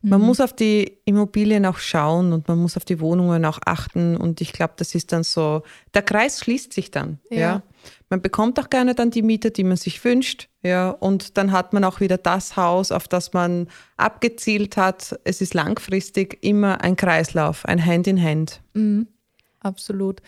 Man 0.01 0.21
mhm. 0.21 0.27
muss 0.27 0.41
auf 0.41 0.53
die 0.53 0.97
Immobilien 1.05 1.65
auch 1.65 1.77
schauen 1.77 2.33
und 2.33 2.47
man 2.47 2.57
muss 2.57 2.75
auf 2.75 2.85
die 2.85 2.99
Wohnungen 2.99 3.45
auch 3.45 3.59
achten. 3.65 4.17
Und 4.17 4.41
ich 4.41 4.51
glaube, 4.51 4.73
das 4.77 4.95
ist 4.95 5.11
dann 5.11 5.23
so, 5.23 5.61
der 5.93 6.01
Kreis 6.01 6.39
schließt 6.39 6.73
sich 6.73 6.89
dann. 6.89 7.19
Ja. 7.29 7.39
ja. 7.39 7.61
Man 8.11 8.21
bekommt 8.21 8.59
auch 8.59 8.69
gerne 8.69 8.93
dann 8.93 9.09
die 9.09 9.21
Miete, 9.21 9.51
die 9.51 9.63
man 9.63 9.77
sich 9.77 10.03
wünscht. 10.03 10.49
Ja. 10.63 10.89
Und 10.89 11.37
dann 11.37 11.53
hat 11.53 11.71
man 11.71 11.85
auch 11.85 12.01
wieder 12.01 12.17
das 12.17 12.57
Haus, 12.57 12.91
auf 12.91 13.07
das 13.07 13.31
man 13.31 13.69
abgezielt 13.95 14.75
hat. 14.75 15.17
Es 15.23 15.39
ist 15.39 15.53
langfristig 15.53 16.37
immer 16.43 16.81
ein 16.81 16.97
Kreislauf, 16.97 17.65
ein 17.65 17.83
Hand 17.83 18.07
in 18.07 18.21
Hand. 18.21 18.61
Mhm. 18.73 19.07
Absolut. 19.61 20.21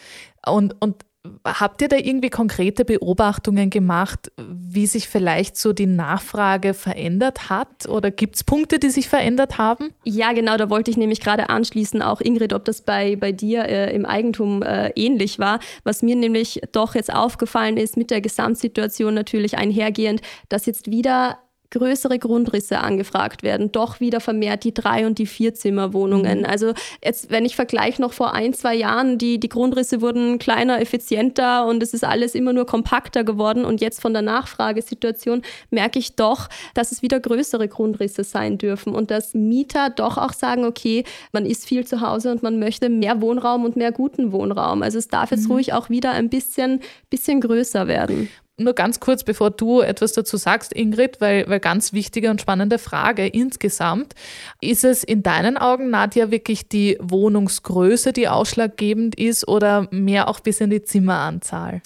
Und, 0.46 0.82
und 0.82 1.04
Habt 1.46 1.82
ihr 1.82 1.88
da 1.88 1.96
irgendwie 1.96 2.30
konkrete 2.30 2.84
Beobachtungen 2.84 3.70
gemacht, 3.70 4.30
wie 4.38 4.88
sich 4.88 5.08
vielleicht 5.08 5.56
so 5.56 5.72
die 5.72 5.86
Nachfrage 5.86 6.74
verändert 6.74 7.50
hat? 7.50 7.88
Oder 7.88 8.12
gibt 8.12 8.36
es 8.36 8.44
Punkte, 8.44 8.78
die 8.78 8.90
sich 8.90 9.08
verändert 9.08 9.58
haben? 9.58 9.92
Ja, 10.04 10.34
genau, 10.34 10.58
da 10.58 10.70
wollte 10.70 10.92
ich 10.92 10.98
nämlich 10.98 11.22
gerade 11.22 11.50
anschließen, 11.50 12.02
auch 12.02 12.20
Ingrid, 12.20 12.52
ob 12.52 12.66
das 12.66 12.82
bei, 12.82 13.16
bei 13.16 13.32
dir 13.32 13.64
äh, 13.64 13.96
im 13.96 14.06
Eigentum 14.06 14.64
äh, 14.64 14.90
ähnlich 14.96 15.40
war. 15.40 15.60
Was 15.86 16.02
mir 16.02 16.18
nämlich 16.18 16.60
doch 16.74 16.94
jetzt 16.94 17.14
aufgefallen 17.14 17.78
ist, 17.78 17.96
mit 17.96 18.12
der 18.12 18.20
Gesamtsituation 18.20 19.14
natürlich 19.14 19.58
einhergehend, 19.58 20.22
dass 20.50 20.66
jetzt 20.66 20.92
wieder 20.92 21.38
größere 21.74 22.20
Grundrisse 22.20 22.80
angefragt 22.80 23.44
werden, 23.44 23.72
doch 23.72 24.00
wieder 24.00 24.20
vermehrt 24.20 24.64
die 24.64 24.74
drei 24.74 25.06
und 25.06 25.18
die 25.18 25.26
Vierzimmerwohnungen. 25.26 26.40
Mhm. 26.40 26.46
Also 26.46 26.74
jetzt, 27.04 27.32
wenn 27.32 27.46
ich 27.46 27.56
vergleiche 27.56 28.02
noch 28.02 28.14
vor 28.14 28.34
ein, 28.34 28.54
zwei 28.54 28.76
Jahren, 28.76 29.18
die, 29.18 29.40
die 29.40 29.50
Grundrisse 29.50 30.02
wurden 30.02 30.38
kleiner, 30.40 30.80
effizienter 30.80 31.66
und 31.66 31.82
es 31.82 31.94
ist 31.94 32.04
alles 32.04 32.36
immer 32.36 32.54
nur 32.54 32.66
kompakter 32.66 33.24
geworden 33.24 33.66
und 33.66 33.82
jetzt 33.82 34.02
von 34.02 34.14
der 34.14 34.22
Nachfragesituation 34.22 35.42
merke 35.72 36.00
ich 36.00 36.16
doch, 36.16 36.48
dass 36.76 36.92
es 36.92 37.02
wieder 37.02 37.20
größere 37.20 37.68
Grundrisse 37.68 38.24
sein 38.24 38.58
dürfen 38.58 38.94
und 38.94 39.10
dass 39.10 39.34
Mieter 39.34 39.90
doch 39.90 40.18
auch 40.18 40.34
sagen, 40.34 40.66
okay, 40.66 41.04
man 41.32 41.46
ist 41.46 41.66
viel 41.66 41.86
zu 41.86 42.02
Hause 42.02 42.32
und 42.32 42.44
man 42.44 42.60
möchte 42.60 42.90
mehr 42.90 43.20
Wohnraum 43.20 43.66
und 43.66 43.76
mehr 43.76 43.92
guten 43.92 44.32
Wohnraum. 44.32 44.84
Also 44.84 45.00
es 45.00 45.08
darf 45.08 45.32
jetzt 45.32 45.46
mhm. 45.46 45.54
ruhig 45.54 45.74
auch 45.74 45.90
wieder 45.90 46.12
ein 46.12 46.30
bisschen, 46.30 46.82
bisschen 47.10 47.42
größer 47.42 47.88
werden 47.88 48.30
nur 48.64 48.74
ganz 48.74 49.00
kurz, 49.00 49.24
bevor 49.24 49.52
du 49.52 49.82
etwas 49.82 50.14
dazu 50.14 50.38
sagst, 50.38 50.74
Ingrid, 50.74 51.22
weil, 51.22 51.48
weil 51.48 51.60
ganz 51.60 51.94
wichtige 51.94 52.30
und 52.30 52.42
spannende 52.42 52.80
Frage 52.80 53.28
insgesamt. 53.28 54.14
Ist 54.62 54.84
es 54.84 55.04
in 55.04 55.24
deinen 55.24 55.58
Augen, 55.58 55.90
Nadja, 55.90 56.32
wirklich 56.32 56.68
die 56.70 56.98
Wohnungsgröße, 57.00 58.14
die 58.14 58.28
ausschlaggebend 58.28 59.16
ist 59.16 59.48
oder 59.48 59.88
mehr 59.92 60.28
auch 60.28 60.40
bis 60.40 60.62
in 60.62 60.70
die 60.70 60.84
Zimmeranzahl? 60.84 61.82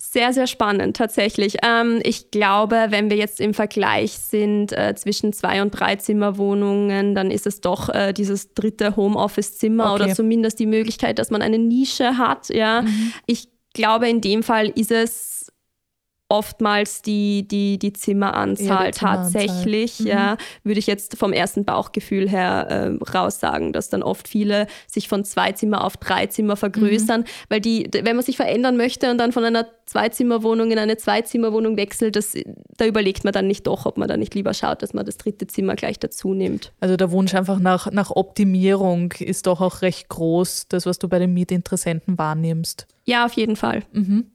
Sehr, 0.00 0.32
sehr 0.32 0.46
spannend 0.46 0.96
tatsächlich. 0.96 1.56
Ähm, 1.64 1.98
ich 2.04 2.30
glaube, 2.30 2.86
wenn 2.90 3.10
wir 3.10 3.16
jetzt 3.16 3.40
im 3.40 3.52
Vergleich 3.52 4.12
sind 4.12 4.72
äh, 4.72 4.94
zwischen 4.94 5.32
zwei 5.32 5.60
und 5.60 5.72
drei 5.72 5.96
Zimmerwohnungen, 5.96 7.16
dann 7.16 7.32
ist 7.32 7.48
es 7.48 7.60
doch 7.60 7.88
äh, 7.88 8.12
dieses 8.12 8.54
dritte 8.54 8.94
Homeoffice-Zimmer 8.94 9.92
okay. 9.92 10.04
oder 10.04 10.14
zumindest 10.14 10.60
die 10.60 10.66
Möglichkeit, 10.66 11.18
dass 11.18 11.30
man 11.30 11.42
eine 11.42 11.58
Nische 11.58 12.16
hat. 12.16 12.48
Ja, 12.48 12.82
mhm. 12.82 13.12
ich 13.26 13.48
glaube, 13.74 14.08
in 14.08 14.20
dem 14.20 14.44
Fall 14.44 14.68
ist 14.68 14.92
es 14.92 15.37
oftmals 16.28 17.00
die, 17.00 17.48
die, 17.48 17.78
die 17.78 17.94
Zimmeranzahl 17.94 18.86
ja, 18.86 18.90
die 18.90 18.98
tatsächlich, 18.98 20.00
mhm. 20.00 20.06
ja, 20.06 20.36
würde 20.62 20.78
ich 20.78 20.86
jetzt 20.86 21.16
vom 21.16 21.32
ersten 21.32 21.64
Bauchgefühl 21.64 22.28
her 22.28 22.66
äh, 22.68 23.10
raus 23.10 23.40
sagen, 23.40 23.72
dass 23.72 23.88
dann 23.88 24.02
oft 24.02 24.28
viele 24.28 24.66
sich 24.86 25.08
von 25.08 25.24
zwei 25.24 25.52
Zimmer 25.52 25.84
auf 25.84 25.96
drei 25.96 26.26
Zimmer 26.26 26.56
vergrößern, 26.56 27.22
mhm. 27.22 27.26
weil 27.48 27.60
die, 27.60 27.88
wenn 28.02 28.16
man 28.16 28.24
sich 28.24 28.36
verändern 28.36 28.76
möchte 28.76 29.10
und 29.10 29.18
dann 29.18 29.32
von 29.32 29.44
einer 29.44 29.66
Zweizimmerwohnung 29.86 30.70
in 30.70 30.78
eine 30.78 30.98
Zweizimmerwohnung 30.98 31.78
wechselt, 31.78 32.14
das, 32.14 32.34
da 32.76 32.84
überlegt 32.84 33.24
man 33.24 33.32
dann 33.32 33.46
nicht 33.46 33.66
doch, 33.66 33.86
ob 33.86 33.96
man 33.96 34.06
da 34.06 34.18
nicht 34.18 34.34
lieber 34.34 34.52
schaut, 34.52 34.82
dass 34.82 34.92
man 34.92 35.06
das 35.06 35.16
dritte 35.16 35.46
Zimmer 35.46 35.76
gleich 35.76 35.98
dazu 35.98 36.34
nimmt. 36.34 36.72
Also 36.80 36.98
der 36.98 37.10
Wunsch 37.10 37.34
einfach 37.34 37.58
nach, 37.58 37.90
nach 37.90 38.10
Optimierung 38.10 39.12
ist 39.12 39.46
doch 39.46 39.62
auch 39.62 39.80
recht 39.80 40.10
groß, 40.10 40.68
das, 40.68 40.84
was 40.84 40.98
du 40.98 41.08
bei 41.08 41.18
den 41.18 41.32
Mietinteressenten 41.32 42.18
wahrnimmst. 42.18 42.86
Ja, 43.06 43.24
auf 43.24 43.32
jeden 43.32 43.56
Fall. 43.56 43.84
Mhm. 43.92 44.26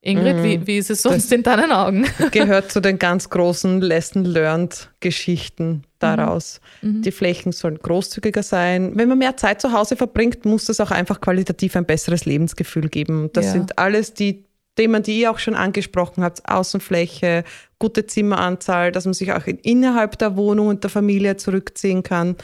Ingrid, 0.00 0.36
mhm. 0.36 0.42
wie, 0.44 0.66
wie 0.66 0.78
ist 0.78 0.90
es 0.90 1.02
sonst 1.02 1.24
das 1.24 1.32
in 1.32 1.42
deinen 1.42 1.72
Augen? 1.72 2.06
Gehört 2.30 2.70
zu 2.70 2.80
den 2.80 2.98
ganz 2.98 3.30
großen 3.30 3.80
Lesson 3.80 4.24
Learned 4.24 4.90
Geschichten 5.00 5.82
daraus. 5.98 6.60
Mhm. 6.82 6.98
mhm. 6.98 7.02
Die 7.02 7.10
Flächen 7.10 7.52
sollen 7.52 7.78
großzügiger 7.78 8.42
sein. 8.42 8.92
Wenn 8.94 9.08
man 9.08 9.18
mehr 9.18 9.36
Zeit 9.36 9.60
zu 9.60 9.72
Hause 9.72 9.96
verbringt, 9.96 10.44
muss 10.44 10.68
es 10.68 10.80
auch 10.80 10.92
einfach 10.92 11.20
qualitativ 11.20 11.74
ein 11.74 11.84
besseres 11.84 12.26
Lebensgefühl 12.26 12.88
geben. 12.88 13.30
Das 13.32 13.46
ja. 13.46 13.52
sind 13.52 13.78
alles 13.78 14.14
die 14.14 14.44
Themen, 14.76 15.02
die 15.02 15.20
ihr 15.20 15.32
auch 15.32 15.40
schon 15.40 15.56
angesprochen 15.56 16.22
habt. 16.22 16.48
Außenfläche, 16.48 17.42
gute 17.80 18.06
Zimmeranzahl, 18.06 18.92
dass 18.92 19.04
man 19.04 19.14
sich 19.14 19.32
auch 19.32 19.46
innerhalb 19.46 20.16
der 20.18 20.36
Wohnung 20.36 20.68
und 20.68 20.84
der 20.84 20.90
Familie 20.90 21.36
zurückziehen 21.36 22.04
kann. 22.04 22.36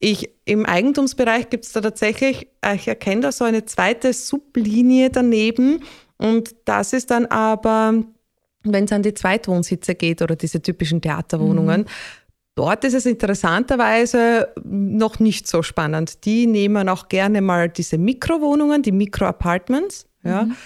Ich, 0.00 0.30
Im 0.46 0.66
Eigentumsbereich 0.66 1.50
gibt 1.50 1.66
es 1.66 1.72
da 1.72 1.80
tatsächlich, 1.80 2.48
ich 2.74 2.88
erkenne 2.88 3.20
da 3.20 3.32
so 3.32 3.44
eine 3.44 3.66
zweite 3.66 4.12
Sublinie 4.12 5.10
daneben, 5.10 5.84
und 6.20 6.54
das 6.64 6.92
ist 6.92 7.10
dann 7.10 7.26
aber, 7.26 7.94
wenn 8.62 8.84
es 8.84 8.92
an 8.92 9.02
die 9.02 9.14
Zweitwohnsitze 9.14 9.94
geht 9.94 10.22
oder 10.22 10.36
diese 10.36 10.60
typischen 10.60 11.00
Theaterwohnungen, 11.00 11.82
mhm. 11.82 11.86
Dort 12.56 12.84
ist 12.84 12.92
es 12.92 13.06
interessanterweise 13.06 14.48
noch 14.64 15.18
nicht 15.18 15.46
so 15.46 15.62
spannend. 15.62 16.26
Die 16.26 16.46
nehmen 16.46 16.90
auch 16.90 17.08
gerne 17.08 17.40
mal 17.40 17.70
diese 17.70 17.96
Mikrowohnungen, 17.96 18.82
die 18.82 18.92
Mikroapartments. 18.92 20.06
Ja. 20.24 20.42
Mhm. 20.42 20.56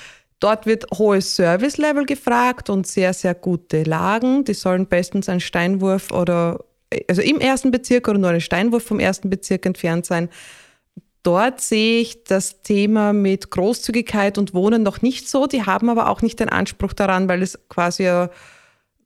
Dort 0.40 0.66
wird 0.66 0.86
hohes 0.92 1.36
Service-Level 1.36 2.04
gefragt 2.04 2.68
und 2.68 2.86
sehr, 2.86 3.14
sehr 3.14 3.34
gute 3.34 3.84
Lagen. 3.84 4.44
Die 4.44 4.54
sollen 4.54 4.86
bestens 4.86 5.28
ein 5.28 5.40
Steinwurf 5.40 6.10
oder, 6.10 6.64
also 7.08 7.22
im 7.22 7.38
ersten 7.38 7.70
Bezirk 7.70 8.08
oder 8.08 8.18
nur 8.18 8.30
ein 8.30 8.40
Steinwurf 8.40 8.82
vom 8.82 8.98
ersten 8.98 9.30
Bezirk 9.30 9.64
entfernt 9.64 10.04
sein 10.04 10.28
dort 11.24 11.60
sehe 11.60 12.00
ich 12.00 12.22
das 12.24 12.62
Thema 12.62 13.12
mit 13.12 13.50
Großzügigkeit 13.50 14.38
und 14.38 14.54
Wohnen 14.54 14.84
noch 14.84 15.02
nicht 15.02 15.28
so. 15.28 15.46
Die 15.46 15.64
haben 15.64 15.88
aber 15.88 16.08
auch 16.08 16.22
nicht 16.22 16.38
den 16.38 16.48
Anspruch 16.48 16.92
daran, 16.92 17.28
weil 17.28 17.42
es 17.42 17.58
quasi, 17.68 18.08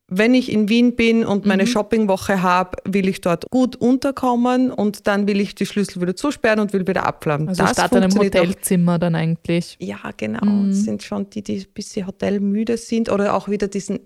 wenn 0.08 0.34
ich 0.34 0.52
in 0.52 0.68
Wien 0.68 0.96
bin 0.96 1.24
und 1.24 1.46
meine 1.46 1.62
mhm. 1.62 1.68
Shoppingwoche 1.68 2.42
habe, 2.42 2.76
will 2.84 3.08
ich 3.08 3.20
dort 3.20 3.48
gut 3.50 3.76
unterkommen 3.76 4.70
und 4.70 5.06
dann 5.06 5.26
will 5.26 5.40
ich 5.40 5.54
die 5.54 5.64
Schlüssel 5.64 6.02
wieder 6.02 6.16
zusperren 6.16 6.60
und 6.60 6.72
will 6.72 6.86
wieder 6.86 7.06
abflammen. 7.06 7.48
Also 7.48 7.62
das 7.62 7.72
statt 7.72 7.94
einem 7.94 8.14
Hotelzimmer 8.14 8.96
auch. 8.96 8.98
dann 8.98 9.14
eigentlich. 9.14 9.76
Ja, 9.80 9.98
genau. 10.16 10.44
Mhm. 10.44 10.70
Das 10.70 10.80
sind 10.80 11.02
schon 11.02 11.30
die, 11.30 11.42
die 11.42 11.58
ein 11.60 11.66
bisschen 11.72 12.06
hotelmüde 12.06 12.76
sind 12.76 13.10
oder 13.10 13.34
auch 13.34 13.48
wieder 13.48 13.68
diesen 13.68 14.00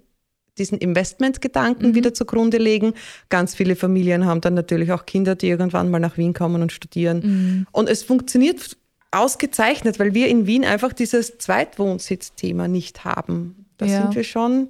diesen 0.62 0.78
Investmentgedanken 0.78 1.90
mhm. 1.90 1.94
wieder 1.94 2.14
zugrunde 2.14 2.58
legen. 2.58 2.94
Ganz 3.28 3.54
viele 3.54 3.76
Familien 3.76 4.24
haben 4.26 4.40
dann 4.40 4.54
natürlich 4.54 4.92
auch 4.92 5.04
Kinder, 5.04 5.34
die 5.34 5.48
irgendwann 5.48 5.90
mal 5.90 5.98
nach 5.98 6.16
Wien 6.16 6.32
kommen 6.32 6.62
und 6.62 6.72
studieren. 6.72 7.20
Mhm. 7.22 7.66
Und 7.72 7.88
es 7.88 8.02
funktioniert 8.02 8.76
ausgezeichnet, 9.10 9.98
weil 9.98 10.14
wir 10.14 10.28
in 10.28 10.46
Wien 10.46 10.64
einfach 10.64 10.92
dieses 10.92 11.38
Zweitwohnsitzthema 11.38 12.68
nicht 12.68 13.04
haben. 13.04 13.66
Da 13.76 13.86
ja. 13.86 14.02
sind 14.02 14.14
wir 14.14 14.24
schon 14.24 14.68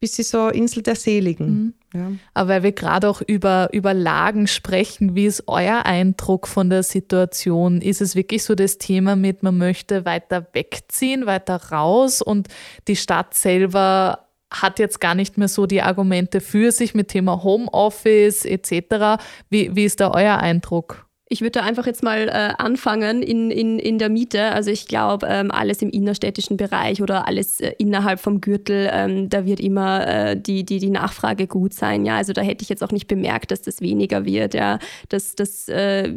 bisschen 0.00 0.24
so 0.24 0.48
Insel 0.48 0.82
der 0.82 0.94
Seligen. 0.94 1.48
Mhm. 1.48 1.74
Ja. 1.94 2.12
Aber 2.34 2.48
weil 2.50 2.62
wir 2.62 2.72
gerade 2.72 3.08
auch 3.08 3.22
über, 3.22 3.70
über 3.72 3.94
Lagen 3.94 4.46
sprechen, 4.46 5.14
wie 5.14 5.26
ist 5.26 5.44
euer 5.46 5.86
Eindruck 5.86 6.46
von 6.46 6.70
der 6.70 6.82
Situation? 6.82 7.80
Ist 7.80 8.00
es 8.00 8.14
wirklich 8.14 8.44
so 8.44 8.54
das 8.54 8.78
Thema 8.78 9.16
mit, 9.16 9.42
man 9.42 9.58
möchte 9.58 10.04
weiter 10.04 10.46
wegziehen, 10.52 11.26
weiter 11.26 11.56
raus 11.70 12.22
und 12.22 12.48
die 12.86 12.96
Stadt 12.96 13.34
selber 13.34 14.27
hat 14.50 14.78
jetzt 14.78 15.00
gar 15.00 15.14
nicht 15.14 15.38
mehr 15.38 15.48
so 15.48 15.66
die 15.66 15.82
Argumente 15.82 16.40
für 16.40 16.72
sich 16.72 16.94
mit 16.94 17.08
Thema 17.08 17.42
Homeoffice 17.42 18.44
etc. 18.44 19.22
Wie, 19.50 19.74
wie 19.74 19.84
ist 19.84 20.00
da 20.00 20.10
euer 20.12 20.38
Eindruck? 20.38 21.08
Ich 21.30 21.42
würde 21.42 21.60
da 21.60 21.62
einfach 21.62 21.84
jetzt 21.84 22.02
mal 22.02 22.28
äh, 22.28 22.54
anfangen 22.56 23.22
in, 23.22 23.50
in, 23.50 23.78
in 23.78 23.98
der 23.98 24.08
Miete. 24.08 24.44
Also 24.52 24.70
ich 24.70 24.86
glaube, 24.86 25.26
ähm, 25.28 25.50
alles 25.50 25.82
im 25.82 25.90
innerstädtischen 25.90 26.56
Bereich 26.56 27.02
oder 27.02 27.28
alles 27.28 27.60
äh, 27.60 27.74
innerhalb 27.76 28.18
vom 28.18 28.40
Gürtel, 28.40 28.88
ähm, 28.90 29.28
da 29.28 29.44
wird 29.44 29.60
immer 29.60 30.06
äh, 30.06 30.40
die, 30.40 30.64
die, 30.64 30.78
die 30.78 30.88
Nachfrage 30.88 31.46
gut 31.46 31.74
sein. 31.74 32.06
Ja, 32.06 32.16
also 32.16 32.32
da 32.32 32.40
hätte 32.40 32.62
ich 32.62 32.70
jetzt 32.70 32.82
auch 32.82 32.92
nicht 32.92 33.08
bemerkt, 33.08 33.50
dass 33.50 33.60
das 33.60 33.82
weniger 33.82 34.24
wird. 34.24 34.54
Ja, 34.54 34.78
das, 35.10 35.34
das, 35.34 35.68
äh, 35.68 36.14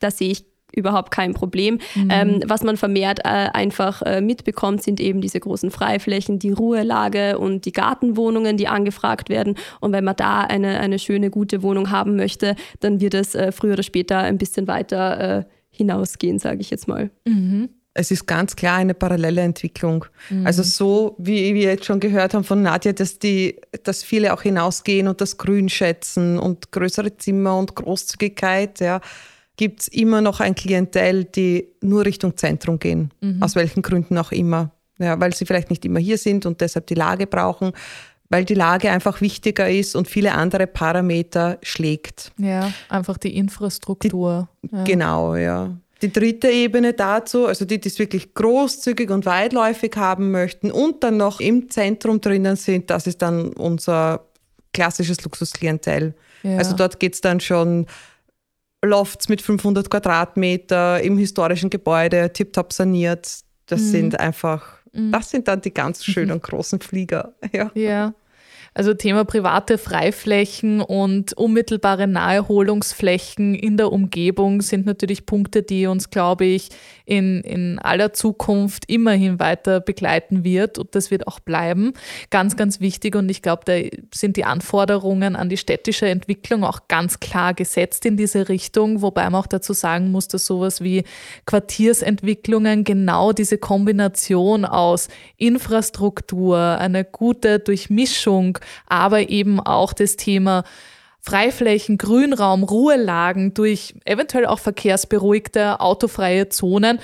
da 0.00 0.10
sehe 0.10 0.32
ich 0.32 0.44
überhaupt 0.76 1.10
kein 1.10 1.34
Problem. 1.34 1.78
Mhm. 1.94 2.08
Ähm, 2.10 2.42
was 2.46 2.62
man 2.62 2.76
vermehrt 2.76 3.20
äh, 3.20 3.48
einfach 3.52 4.02
äh, 4.02 4.20
mitbekommt, 4.20 4.82
sind 4.82 5.00
eben 5.00 5.20
diese 5.20 5.40
großen 5.40 5.70
Freiflächen, 5.70 6.38
die 6.38 6.52
Ruhelage 6.52 7.38
und 7.38 7.64
die 7.64 7.72
Gartenwohnungen, 7.72 8.56
die 8.56 8.68
angefragt 8.68 9.28
werden. 9.28 9.56
Und 9.80 9.92
wenn 9.92 10.04
man 10.04 10.16
da 10.16 10.42
eine, 10.42 10.78
eine 10.80 10.98
schöne, 10.98 11.30
gute 11.30 11.62
Wohnung 11.62 11.90
haben 11.90 12.16
möchte, 12.16 12.54
dann 12.80 13.00
wird 13.00 13.14
es 13.14 13.34
äh, 13.34 13.50
früher 13.52 13.72
oder 13.72 13.82
später 13.82 14.18
ein 14.18 14.38
bisschen 14.38 14.68
weiter 14.68 15.38
äh, 15.38 15.44
hinausgehen, 15.70 16.38
sage 16.38 16.60
ich 16.60 16.70
jetzt 16.70 16.86
mal. 16.88 17.10
Mhm. 17.24 17.70
Es 17.98 18.10
ist 18.10 18.26
ganz 18.26 18.54
klar 18.56 18.76
eine 18.76 18.92
parallele 18.92 19.40
Entwicklung. 19.40 20.04
Mhm. 20.28 20.46
Also 20.46 20.62
so, 20.62 21.16
wie 21.18 21.54
wir 21.54 21.62
jetzt 21.62 21.86
schon 21.86 21.98
gehört 21.98 22.34
haben 22.34 22.44
von 22.44 22.60
Nadja, 22.60 22.92
dass, 22.92 23.18
die, 23.18 23.58
dass 23.84 24.02
viele 24.02 24.34
auch 24.34 24.42
hinausgehen 24.42 25.08
und 25.08 25.22
das 25.22 25.38
Grün 25.38 25.70
schätzen 25.70 26.38
und 26.38 26.70
größere 26.72 27.16
Zimmer 27.16 27.58
und 27.58 27.74
Großzügigkeit, 27.74 28.80
ja 28.80 29.00
gibt 29.56 29.82
es 29.82 29.88
immer 29.88 30.20
noch 30.20 30.40
ein 30.40 30.54
Klientel, 30.54 31.24
die 31.24 31.68
nur 31.80 32.04
Richtung 32.04 32.36
Zentrum 32.36 32.78
gehen, 32.78 33.10
mhm. 33.20 33.42
aus 33.42 33.56
welchen 33.56 33.82
Gründen 33.82 34.18
auch 34.18 34.32
immer. 34.32 34.70
Ja, 34.98 35.20
weil 35.20 35.34
sie 35.34 35.44
vielleicht 35.44 35.68
nicht 35.70 35.84
immer 35.84 36.00
hier 36.00 36.16
sind 36.16 36.46
und 36.46 36.60
deshalb 36.60 36.86
die 36.86 36.94
Lage 36.94 37.26
brauchen, 37.26 37.72
weil 38.30 38.44
die 38.44 38.54
Lage 38.54 38.90
einfach 38.90 39.20
wichtiger 39.20 39.68
ist 39.68 39.94
und 39.94 40.08
viele 40.08 40.32
andere 40.32 40.66
Parameter 40.66 41.58
schlägt. 41.62 42.32
Ja, 42.38 42.72
einfach 42.88 43.18
die 43.18 43.36
Infrastruktur. 43.36 44.48
Die, 44.62 44.74
ja. 44.74 44.84
Genau, 44.84 45.36
ja. 45.36 45.76
Die 46.02 46.12
dritte 46.12 46.50
Ebene 46.50 46.92
dazu, 46.92 47.46
also 47.46 47.64
die, 47.64 47.80
die 47.80 47.88
es 47.88 47.98
wirklich 47.98 48.34
großzügig 48.34 49.10
und 49.10 49.24
weitläufig 49.24 49.92
haben 49.96 50.30
möchten 50.30 50.70
und 50.70 51.02
dann 51.02 51.16
noch 51.16 51.40
im 51.40 51.70
Zentrum 51.70 52.20
drinnen 52.20 52.56
sind, 52.56 52.90
das 52.90 53.06
ist 53.06 53.22
dann 53.22 53.48
unser 53.54 54.26
klassisches 54.74 55.22
Luxusklientel. 55.24 56.14
Ja. 56.42 56.58
Also 56.58 56.76
dort 56.76 57.00
geht 57.00 57.14
es 57.14 57.22
dann 57.22 57.40
schon 57.40 57.86
Lofts 58.84 59.28
mit 59.28 59.42
500 59.42 59.90
Quadratmeter 59.90 61.00
im 61.02 61.18
historischen 61.18 61.70
Gebäude, 61.70 62.32
tiptop 62.32 62.72
saniert. 62.72 63.40
Das 63.66 63.80
mhm. 63.80 63.90
sind 63.90 64.20
einfach, 64.20 64.78
mhm. 64.92 65.12
das 65.12 65.30
sind 65.30 65.48
dann 65.48 65.60
die 65.60 65.74
ganz 65.74 66.04
schönen 66.04 66.40
großen 66.42 66.80
Flieger. 66.80 67.34
Ja. 67.52 67.70
ja. 67.74 68.14
Also 68.76 68.92
Thema 68.92 69.24
private 69.24 69.78
Freiflächen 69.78 70.82
und 70.82 71.32
unmittelbare 71.32 72.06
Naherholungsflächen 72.06 73.54
in 73.54 73.78
der 73.78 73.90
Umgebung 73.90 74.60
sind 74.60 74.84
natürlich 74.84 75.24
Punkte, 75.24 75.62
die 75.62 75.86
uns, 75.86 76.10
glaube 76.10 76.44
ich, 76.44 76.68
in, 77.06 77.40
in 77.40 77.78
aller 77.78 78.12
Zukunft 78.12 78.84
immerhin 78.86 79.38
weiter 79.38 79.80
begleiten 79.80 80.44
wird 80.44 80.76
und 80.76 80.94
das 80.94 81.10
wird 81.10 81.26
auch 81.26 81.40
bleiben. 81.40 81.94
Ganz, 82.28 82.56
ganz 82.56 82.78
wichtig 82.80 83.16
und 83.16 83.30
ich 83.30 83.40
glaube, 83.40 83.62
da 83.64 83.98
sind 84.12 84.36
die 84.36 84.44
Anforderungen 84.44 85.36
an 85.36 85.48
die 85.48 85.56
städtische 85.56 86.08
Entwicklung 86.08 86.62
auch 86.62 86.86
ganz 86.86 87.18
klar 87.18 87.54
gesetzt 87.54 88.04
in 88.04 88.18
diese 88.18 88.50
Richtung, 88.50 89.00
wobei 89.00 89.22
man 89.30 89.36
auch 89.40 89.46
dazu 89.46 89.72
sagen 89.72 90.10
muss, 90.10 90.28
dass 90.28 90.44
sowas 90.44 90.82
wie 90.82 91.04
Quartiersentwicklungen 91.46 92.84
genau 92.84 93.32
diese 93.32 93.56
Kombination 93.56 94.66
aus 94.66 95.08
Infrastruktur, 95.38 96.58
eine 96.58 97.04
gute 97.04 97.58
Durchmischung 97.58 98.58
aber 98.86 99.28
eben 99.28 99.60
auch 99.60 99.92
das 99.92 100.16
Thema 100.16 100.64
Freiflächen, 101.20 101.98
Grünraum, 101.98 102.62
Ruhelagen 102.62 103.52
durch 103.52 103.94
eventuell 104.04 104.46
auch 104.46 104.60
verkehrsberuhigte, 104.60 105.80
autofreie 105.80 106.48
Zonen 106.48 107.00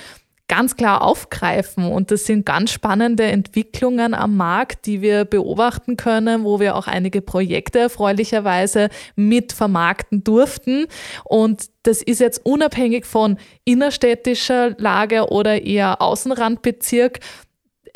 ganz 0.47 0.75
klar 0.75 1.01
aufgreifen. 1.01 1.85
Und 1.85 2.11
das 2.11 2.25
sind 2.25 2.45
ganz 2.45 2.71
spannende 2.71 3.23
Entwicklungen 3.23 4.13
am 4.13 4.35
Markt, 4.37 4.85
die 4.85 5.01
wir 5.01 5.25
beobachten 5.25 5.97
können, 5.97 6.43
wo 6.43 6.59
wir 6.59 6.75
auch 6.75 6.87
einige 6.87 7.21
Projekte 7.21 7.79
erfreulicherweise 7.79 8.89
mit 9.15 9.53
vermarkten 9.53 10.23
durften. 10.23 10.85
Und 11.23 11.69
das 11.83 12.01
ist 12.01 12.19
jetzt 12.19 12.45
unabhängig 12.45 13.05
von 13.05 13.37
innerstädtischer 13.65 14.75
Lage 14.77 15.29
oder 15.29 15.63
eher 15.63 16.01
Außenrandbezirk. 16.01 17.19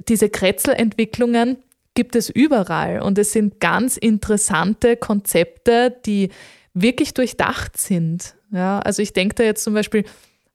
Diese 0.08 0.30
Kretzelentwicklungen 0.30 1.58
gibt 1.98 2.16
es 2.16 2.30
überall 2.30 3.02
und 3.02 3.18
es 3.18 3.32
sind 3.32 3.60
ganz 3.60 3.98
interessante 3.98 4.98
Konzepte, 4.98 5.98
die 6.06 6.30
wirklich 6.76 7.16
durchdacht 7.16 7.76
sind. 7.76 8.36
Ja, 8.52 8.78
also 8.78 9.02
ich 9.02 9.14
denke 9.14 9.34
da 9.34 9.44
jetzt 9.44 9.64
zum 9.64 9.74
Beispiel 9.74 10.04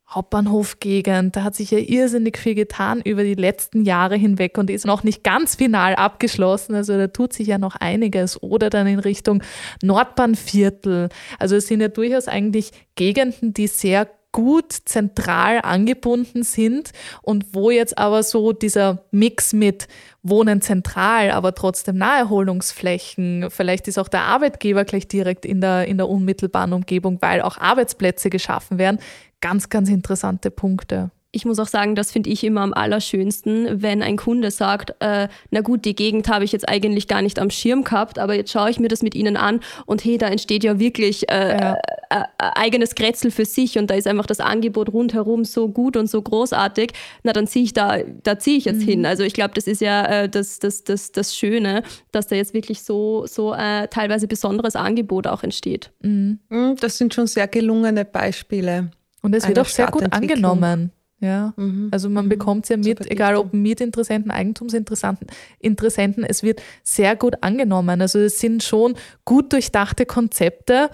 Hauptbahnhofgegend, 0.08 1.34
da 1.34 1.42
hat 1.42 1.56
sich 1.56 1.72
ja 1.72 1.78
irrsinnig 1.78 2.38
viel 2.38 2.54
getan 2.54 3.00
über 3.00 3.24
die 3.24 3.34
letzten 3.34 3.84
Jahre 3.84 4.14
hinweg 4.14 4.56
und 4.56 4.70
ist 4.70 4.86
noch 4.86 5.02
nicht 5.02 5.24
ganz 5.24 5.56
final 5.56 5.96
abgeschlossen. 5.96 6.76
Also 6.76 6.96
da 6.96 7.08
tut 7.08 7.32
sich 7.32 7.48
ja 7.48 7.58
noch 7.58 7.74
einiges. 7.74 8.40
Oder 8.40 8.70
dann 8.70 8.86
in 8.86 9.00
Richtung 9.00 9.42
Nordbahnviertel. 9.82 11.08
Also 11.40 11.56
es 11.56 11.66
sind 11.66 11.80
ja 11.80 11.88
durchaus 11.88 12.28
eigentlich 12.28 12.70
Gegenden, 12.94 13.52
die 13.52 13.66
sehr 13.66 14.08
gut 14.32 14.72
zentral 14.72 15.60
angebunden 15.62 16.42
sind 16.42 16.92
und 17.20 17.54
wo 17.54 17.70
jetzt 17.70 17.98
aber 17.98 18.22
so 18.22 18.52
dieser 18.52 19.04
Mix 19.10 19.52
mit 19.52 19.88
Wohnen 20.22 20.60
zentral, 20.60 21.30
aber 21.30 21.54
trotzdem 21.54 21.98
Naherholungsflächen, 21.98 23.50
vielleicht 23.50 23.88
ist 23.88 23.98
auch 23.98 24.08
der 24.08 24.22
Arbeitgeber 24.22 24.84
gleich 24.84 25.06
direkt 25.06 25.44
in 25.44 25.60
der, 25.60 25.86
in 25.86 25.98
der 25.98 26.08
unmittelbaren 26.08 26.72
Umgebung, 26.72 27.18
weil 27.20 27.42
auch 27.42 27.58
Arbeitsplätze 27.58 28.30
geschaffen 28.30 28.78
werden, 28.78 28.98
ganz, 29.40 29.68
ganz 29.68 29.88
interessante 29.88 30.50
Punkte 30.50 31.10
ich 31.32 31.46
muss 31.46 31.58
auch 31.58 31.66
sagen, 31.66 31.94
das 31.94 32.12
finde 32.12 32.28
ich 32.28 32.44
immer 32.44 32.60
am 32.60 32.74
allerschönsten, 32.74 33.82
wenn 33.82 34.02
ein 34.02 34.18
Kunde 34.18 34.50
sagt, 34.50 34.94
äh, 35.00 35.28
na 35.50 35.60
gut, 35.62 35.86
die 35.86 35.94
Gegend 35.94 36.28
habe 36.28 36.44
ich 36.44 36.52
jetzt 36.52 36.68
eigentlich 36.68 37.08
gar 37.08 37.22
nicht 37.22 37.38
am 37.38 37.48
Schirm 37.48 37.84
gehabt, 37.84 38.18
aber 38.18 38.34
jetzt 38.34 38.52
schaue 38.52 38.70
ich 38.70 38.78
mir 38.78 38.88
das 38.88 39.02
mit 39.02 39.14
Ihnen 39.14 39.38
an 39.38 39.60
und 39.86 40.04
hey, 40.04 40.18
da 40.18 40.28
entsteht 40.28 40.62
ja 40.62 40.78
wirklich 40.78 41.30
äh, 41.30 41.58
ja. 41.58 41.74
Äh, 41.74 41.76
äh, 42.10 42.24
eigenes 42.38 42.94
Kretzel 42.94 43.30
für 43.30 43.46
sich 43.46 43.78
und 43.78 43.88
da 43.88 43.94
ist 43.94 44.06
einfach 44.06 44.26
das 44.26 44.40
Angebot 44.40 44.92
rundherum 44.92 45.46
so 45.46 45.68
gut 45.68 45.96
und 45.96 46.08
so 46.08 46.20
großartig, 46.20 46.92
na 47.22 47.32
dann 47.32 47.46
ziehe 47.46 47.64
ich 47.64 47.72
da, 47.72 47.98
da 48.22 48.38
ziehe 48.38 48.58
ich 48.58 48.66
jetzt 48.66 48.82
mhm. 48.82 48.86
hin. 48.86 49.06
Also 49.06 49.22
ich 49.22 49.32
glaube, 49.32 49.54
das 49.54 49.66
ist 49.66 49.80
ja 49.80 50.04
äh, 50.04 50.28
das, 50.28 50.58
das, 50.58 50.84
das, 50.84 51.12
das 51.12 51.34
Schöne, 51.34 51.82
dass 52.10 52.26
da 52.26 52.36
jetzt 52.36 52.52
wirklich 52.52 52.82
so, 52.82 53.26
so 53.26 53.54
äh, 53.54 53.88
teilweise 53.88 54.28
besonderes 54.28 54.76
Angebot 54.76 55.26
auch 55.26 55.42
entsteht. 55.42 55.92
Mhm. 56.02 56.40
mhm 56.50 56.76
das 56.78 56.98
sind 56.98 57.14
schon 57.14 57.26
sehr 57.26 57.48
gelungene 57.48 58.04
Beispiele. 58.04 58.90
Und 59.22 59.34
es 59.34 59.48
wird 59.48 59.58
auch 59.58 59.66
sehr 59.66 59.86
gut 59.86 60.12
angenommen. 60.12 60.90
Ja, 61.22 61.54
mhm. 61.56 61.88
also 61.92 62.10
man 62.10 62.24
mhm. 62.24 62.30
bekommt 62.30 62.64
es 62.64 62.70
ja 62.70 62.76
mit, 62.76 63.08
egal 63.08 63.36
ob 63.36 63.54
Mietinteressenten, 63.54 64.32
Eigentumsinteressenten, 64.32 65.28
Interessenten, 65.60 66.24
es 66.24 66.42
wird 66.42 66.60
sehr 66.82 67.14
gut 67.14 67.36
angenommen. 67.42 68.00
Also 68.00 68.18
es 68.18 68.40
sind 68.40 68.64
schon 68.64 68.96
gut 69.24 69.52
durchdachte 69.52 70.04
Konzepte, 70.04 70.90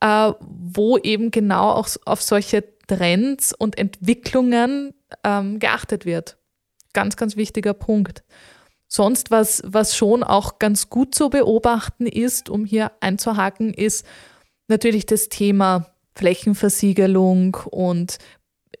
äh, 0.00 0.32
wo 0.42 0.98
eben 0.98 1.30
genau 1.30 1.70
auch 1.70 1.88
auf 2.04 2.20
solche 2.20 2.62
Trends 2.88 3.54
und 3.54 3.78
Entwicklungen 3.78 4.92
ähm, 5.24 5.58
geachtet 5.58 6.04
wird. 6.04 6.36
Ganz, 6.92 7.16
ganz 7.16 7.36
wichtiger 7.36 7.72
Punkt. 7.72 8.22
Sonst, 8.86 9.30
was, 9.30 9.62
was 9.64 9.96
schon 9.96 10.22
auch 10.22 10.58
ganz 10.58 10.90
gut 10.90 11.14
zu 11.14 11.30
beobachten 11.30 12.06
ist, 12.06 12.50
um 12.50 12.66
hier 12.66 12.92
einzuhaken, 13.00 13.72
ist 13.72 14.04
natürlich 14.68 15.06
das 15.06 15.30
Thema 15.30 15.86
Flächenversiegelung 16.16 17.56
und 17.70 18.18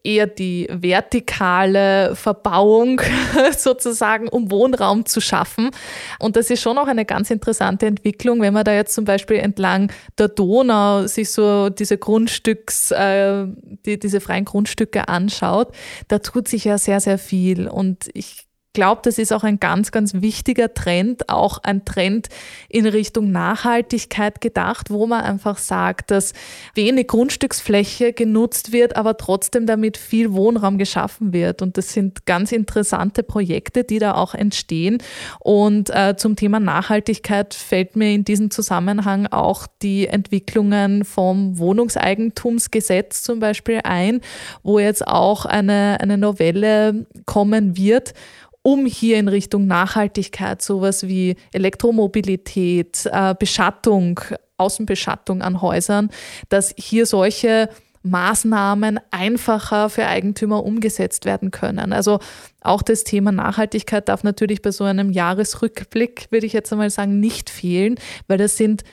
eher 0.02 0.26
die 0.26 0.66
vertikale 0.70 2.14
Verbauung 2.14 3.00
sozusagen, 3.56 4.28
um 4.28 4.50
Wohnraum 4.50 5.06
zu 5.06 5.20
schaffen. 5.20 5.70
Und 6.18 6.36
das 6.36 6.50
ist 6.50 6.62
schon 6.62 6.78
auch 6.78 6.86
eine 6.86 7.04
ganz 7.04 7.30
interessante 7.30 7.86
Entwicklung, 7.86 8.40
wenn 8.40 8.54
man 8.54 8.64
da 8.64 8.72
jetzt 8.72 8.94
zum 8.94 9.04
Beispiel 9.04 9.36
entlang 9.36 9.92
der 10.18 10.28
Donau 10.28 11.06
sich 11.06 11.30
so 11.30 11.68
diese 11.68 11.98
Grundstücks, 11.98 12.90
äh, 12.90 13.46
die, 13.86 13.98
diese 13.98 14.20
freien 14.20 14.44
Grundstücke 14.44 15.08
anschaut. 15.08 15.74
Da 16.08 16.18
tut 16.18 16.48
sich 16.48 16.64
ja 16.64 16.78
sehr, 16.78 17.00
sehr 17.00 17.18
viel. 17.18 17.68
Und 17.68 18.10
ich 18.14 18.49
glaube, 18.72 19.00
das 19.04 19.18
ist 19.18 19.32
auch 19.32 19.42
ein 19.42 19.58
ganz, 19.58 19.90
ganz 19.90 20.14
wichtiger 20.14 20.72
Trend, 20.72 21.28
auch 21.28 21.58
ein 21.62 21.84
Trend 21.84 22.28
in 22.68 22.86
Richtung 22.86 23.32
Nachhaltigkeit 23.32 24.40
gedacht, 24.40 24.90
wo 24.90 25.06
man 25.06 25.22
einfach 25.22 25.58
sagt, 25.58 26.10
dass 26.10 26.32
wenig 26.74 27.08
Grundstücksfläche 27.08 28.12
genutzt 28.12 28.72
wird, 28.72 28.96
aber 28.96 29.16
trotzdem 29.16 29.66
damit 29.66 29.96
viel 29.96 30.32
Wohnraum 30.32 30.78
geschaffen 30.78 31.32
wird. 31.32 31.62
Und 31.62 31.76
das 31.76 31.92
sind 31.92 32.26
ganz 32.26 32.52
interessante 32.52 33.22
Projekte, 33.22 33.82
die 33.82 33.98
da 33.98 34.14
auch 34.14 34.34
entstehen. 34.34 34.98
Und 35.40 35.90
äh, 35.90 36.14
zum 36.16 36.36
Thema 36.36 36.60
Nachhaltigkeit 36.60 37.54
fällt 37.54 37.96
mir 37.96 38.12
in 38.14 38.24
diesem 38.24 38.50
Zusammenhang 38.50 39.26
auch 39.26 39.66
die 39.82 40.06
Entwicklungen 40.06 41.04
vom 41.04 41.58
Wohnungseigentumsgesetz 41.58 43.22
zum 43.22 43.40
Beispiel 43.40 43.80
ein, 43.84 44.20
wo 44.62 44.78
jetzt 44.78 45.06
auch 45.06 45.44
eine, 45.44 45.98
eine 46.00 46.18
Novelle 46.18 47.06
kommen 47.26 47.76
wird, 47.76 48.14
um 48.62 48.86
hier 48.86 49.18
in 49.18 49.28
Richtung 49.28 49.66
Nachhaltigkeit 49.66 50.62
sowas 50.62 51.06
wie 51.06 51.36
Elektromobilität, 51.52 53.06
äh, 53.10 53.34
Beschattung, 53.38 54.20
Außenbeschattung 54.58 55.42
an 55.42 55.62
Häusern, 55.62 56.10
dass 56.50 56.74
hier 56.76 57.06
solche 57.06 57.70
Maßnahmen 58.02 58.98
einfacher 59.10 59.90
für 59.90 60.06
Eigentümer 60.06 60.64
umgesetzt 60.64 61.24
werden 61.26 61.50
können. 61.50 61.92
Also 61.92 62.18
auch 62.62 62.82
das 62.82 63.04
Thema 63.04 63.30
Nachhaltigkeit 63.30 64.08
darf 64.08 64.24
natürlich 64.24 64.62
bei 64.62 64.70
so 64.70 64.84
einem 64.84 65.10
Jahresrückblick, 65.10 66.28
würde 66.30 66.46
ich 66.46 66.52
jetzt 66.52 66.72
einmal 66.72 66.90
sagen, 66.90 67.20
nicht 67.20 67.50
fehlen, 67.50 67.96
weil 68.26 68.38
das 68.38 68.56
sind 68.56 68.84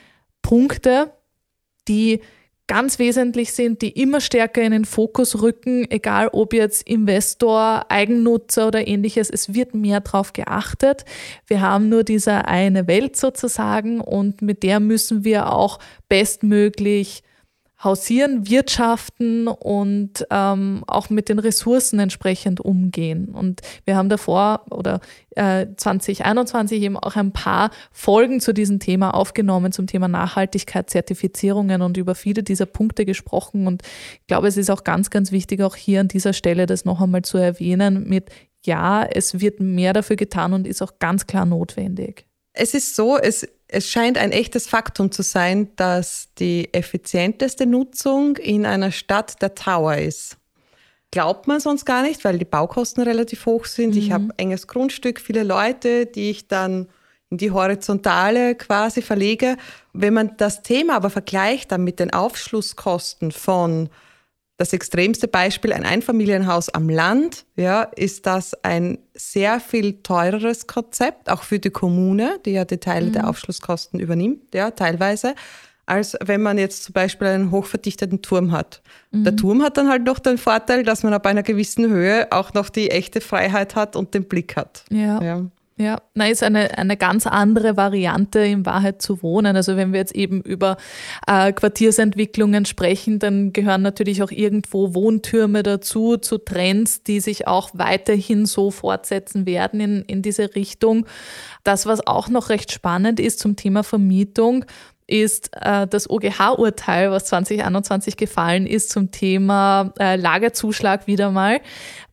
Punkte, 0.42 1.12
die 1.88 2.22
ganz 2.68 3.00
wesentlich 3.00 3.54
sind, 3.54 3.82
die 3.82 3.90
immer 3.90 4.20
stärker 4.20 4.62
in 4.62 4.72
den 4.72 4.86
Fokus 4.86 5.42
rücken, 5.42 5.90
egal 5.90 6.30
ob 6.32 6.54
jetzt 6.54 6.88
Investor, 6.88 7.86
Eigennutzer 7.90 8.68
oder 8.68 8.88
ähnliches. 8.88 9.30
Es 9.30 9.54
wird 9.54 9.74
mehr 9.74 10.02
darauf 10.02 10.34
geachtet. 10.34 11.06
Wir 11.48 11.62
haben 11.62 11.90
nur 11.90 12.04
diese 12.04 12.46
eine 12.46 12.88
Welt 12.88 13.16
sozusagen 13.16 14.02
und 14.02 14.42
mit 14.42 14.64
der 14.64 14.80
müssen 14.80 15.24
wir 15.24 15.54
auch 15.54 15.80
bestmöglich 16.10 17.24
hausieren, 17.84 18.50
wirtschaften 18.50 19.48
und 19.48 20.26
ähm, 20.32 20.84
auch 20.88 21.10
mit 21.10 21.30
den 21.30 21.38
Ressourcen 21.38 22.00
entsprechend 22.00 22.60
umgehen. 22.60 23.30
Und 23.30 23.62
wir 23.86 23.96
haben 23.96 24.10
davor 24.10 24.66
oder 24.72 25.00
äh, 25.36 25.68
2021 25.76 26.82
eben 26.82 26.98
auch 26.98 27.16
ein 27.16 27.34
paar 27.34 27.70
Folgen 27.92 28.40
zu 28.42 28.54
diesem 28.54 28.80
Thema 28.80 29.14
aufgenommen, 29.14 29.72
zum 29.72 29.86
Thema 29.86 30.08
Nachhaltigkeit, 30.08 30.90
Zertifizierungen 30.90 31.84
und 31.84 31.98
über 31.98 32.16
viele 32.16 32.42
dieser 32.42 32.66
Punkte 32.66 33.06
gesprochen. 33.06 33.68
Und 33.68 33.84
ich 34.22 34.28
glaube, 34.28 34.48
es 34.48 34.58
ist 34.58 34.72
auch 34.72 34.84
ganz, 34.84 35.12
ganz 35.12 35.32
wichtig, 35.32 35.62
auch 35.62 35.76
hier 35.76 36.02
an 36.02 36.08
dieser 36.08 36.34
Stelle 36.34 36.66
das 36.66 36.84
noch 36.84 37.00
einmal 37.00 37.22
zu 37.22 37.38
erwähnen 37.38 38.08
mit, 38.08 38.32
ja, 38.66 39.04
es 39.04 39.40
wird 39.40 39.60
mehr 39.60 39.94
dafür 39.94 40.16
getan 40.16 40.54
und 40.54 40.66
ist 40.66 40.82
auch 40.82 40.98
ganz 40.98 41.28
klar 41.28 41.46
notwendig. 41.46 42.26
Es 42.54 42.74
ist 42.74 42.96
so, 42.96 43.18
es 43.18 43.48
es 43.68 43.90
scheint 43.90 44.18
ein 44.18 44.32
echtes 44.32 44.68
Faktum 44.68 45.12
zu 45.12 45.24
sein, 45.24 45.70
dass 45.76 46.30
die 46.40 46.74
effizienteste 46.74 47.66
Nutzung 47.66 48.38
in 48.38 48.66
einer 48.66 48.92
Stadt 48.92 49.42
der 49.42 49.56
Tower 49.56 49.98
ist. 49.98 50.38
Glaubt 51.12 51.48
man 51.48 51.60
sonst 51.60 51.86
gar 51.86 52.04
nicht, 52.04 52.24
weil 52.24 52.38
die 52.38 52.46
Baukosten 52.46 53.04
relativ 53.04 53.46
hoch 53.46 53.66
sind. 53.66 53.96
Mhm. 53.96 53.98
Ich 53.98 54.12
habe 54.12 54.30
enges 54.38 54.68
Grundstück, 54.68 55.20
viele 55.20 55.44
Leute, 55.44 56.06
die 56.06 56.30
ich 56.30 56.48
dann 56.48 56.88
in 57.30 57.38
die 57.38 57.52
Horizontale 57.52 58.56
quasi 58.56 59.02
verlege. 59.02 59.58
Wenn 59.94 60.14
man 60.14 60.38
das 60.38 60.64
Thema 60.64 60.96
aber 60.96 61.10
vergleicht 61.10 61.72
dann 61.72 61.84
mit 61.84 62.00
den 62.00 62.12
Aufschlusskosten 62.12 63.32
von 63.32 63.90
das 64.58 64.74
extremste 64.74 65.28
Beispiel, 65.28 65.72
ein 65.72 65.86
Einfamilienhaus 65.86 66.70
am 66.70 66.90
Land, 66.90 67.46
ja, 67.56 67.84
ist 67.84 68.26
das 68.26 68.56
ein 68.64 68.98
sehr 69.14 69.60
viel 69.60 70.02
teureres 70.02 70.66
Konzept, 70.66 71.30
auch 71.30 71.44
für 71.44 71.60
die 71.60 71.70
Kommune, 71.70 72.40
die 72.44 72.52
ja 72.52 72.66
die 72.66 72.80
Teile 72.80 73.08
mhm. 73.08 73.14
der 73.14 73.30
Aufschlusskosten 73.30 74.00
übernimmt, 74.00 74.56
ja, 74.56 74.72
teilweise, 74.72 75.36
als 75.86 76.18
wenn 76.24 76.42
man 76.42 76.58
jetzt 76.58 76.84
zum 76.84 76.94
Beispiel 76.94 77.28
einen 77.28 77.52
hochverdichteten 77.52 78.24
Turm 78.24 78.52
hat. 78.52 78.82
Mhm. 79.12 79.24
Der 79.24 79.36
Turm 79.36 79.62
hat 79.62 79.78
dann 79.78 79.90
halt 79.90 80.04
noch 80.04 80.20
den 80.20 80.40
Vorteil, 80.40 80.84
dass 80.84 81.04
man 81.04 81.14
ab 81.14 81.28
einer 81.28 81.44
gewissen 81.44 81.88
Höhe 81.88 82.28
auch 82.32 82.54
noch 82.54 82.70
die 82.70 82.90
echte 82.90 83.22
Freiheit 83.22 83.76
hat 83.76 83.96
und 83.96 84.16
den 84.16 84.26
Blick 84.26 84.56
hat. 84.56 84.84
Ja. 84.90 85.22
ja. 85.22 85.46
Ja, 85.80 86.02
na, 86.16 86.28
ist 86.28 86.42
eine, 86.42 86.76
eine 86.76 86.98
ganz 86.98 87.28
andere 87.28 87.78
Variante 87.78 88.40
in 88.40 88.66
Wahrheit 88.66 89.00
zu 89.00 89.22
wohnen. 89.22 89.56
Also 89.56 89.78
wenn 89.78 89.94
wir 89.94 90.00
jetzt 90.00 90.16
eben 90.16 90.42
über 90.42 90.78
äh, 91.28 91.54
Quartiersentwicklungen 91.54 92.66
sprechen, 92.66 93.20
dann 93.20 93.54
gehören 93.54 93.84
natürlich 93.84 94.24
auch 94.24 94.32
irgendwo 94.32 94.96
Wohntürme 94.96 95.62
dazu, 95.62 96.18
zu 96.18 96.40
Trends, 96.40 97.04
die 97.04 97.20
sich 97.20 97.48
auch 97.48 97.70
weiterhin 97.74 98.48
so 98.48 98.72
fortsetzen 98.72 99.46
werden 99.46 99.80
in, 99.80 100.02
in 100.02 100.24
diese 100.24 100.56
Richtung. 100.56 101.06
Das, 101.64 101.86
was 101.86 102.06
auch 102.08 102.28
noch 102.28 102.50
recht 102.50 102.72
spannend 102.72 103.20
ist 103.20 103.38
zum 103.38 103.56
Thema 103.56 103.84
Vermietung, 103.84 104.66
ist 105.08 105.52
äh, 105.54 105.88
das 105.88 106.10
OGH-Urteil, 106.10 107.12
was 107.12 107.26
2021 107.26 108.18
gefallen 108.18 108.68
ist 108.68 108.90
zum 108.90 109.12
Thema 109.12 109.94
äh, 110.00 110.18
Lagerzuschlag 110.18 111.08
wieder 111.08 111.32
mal 111.32 111.62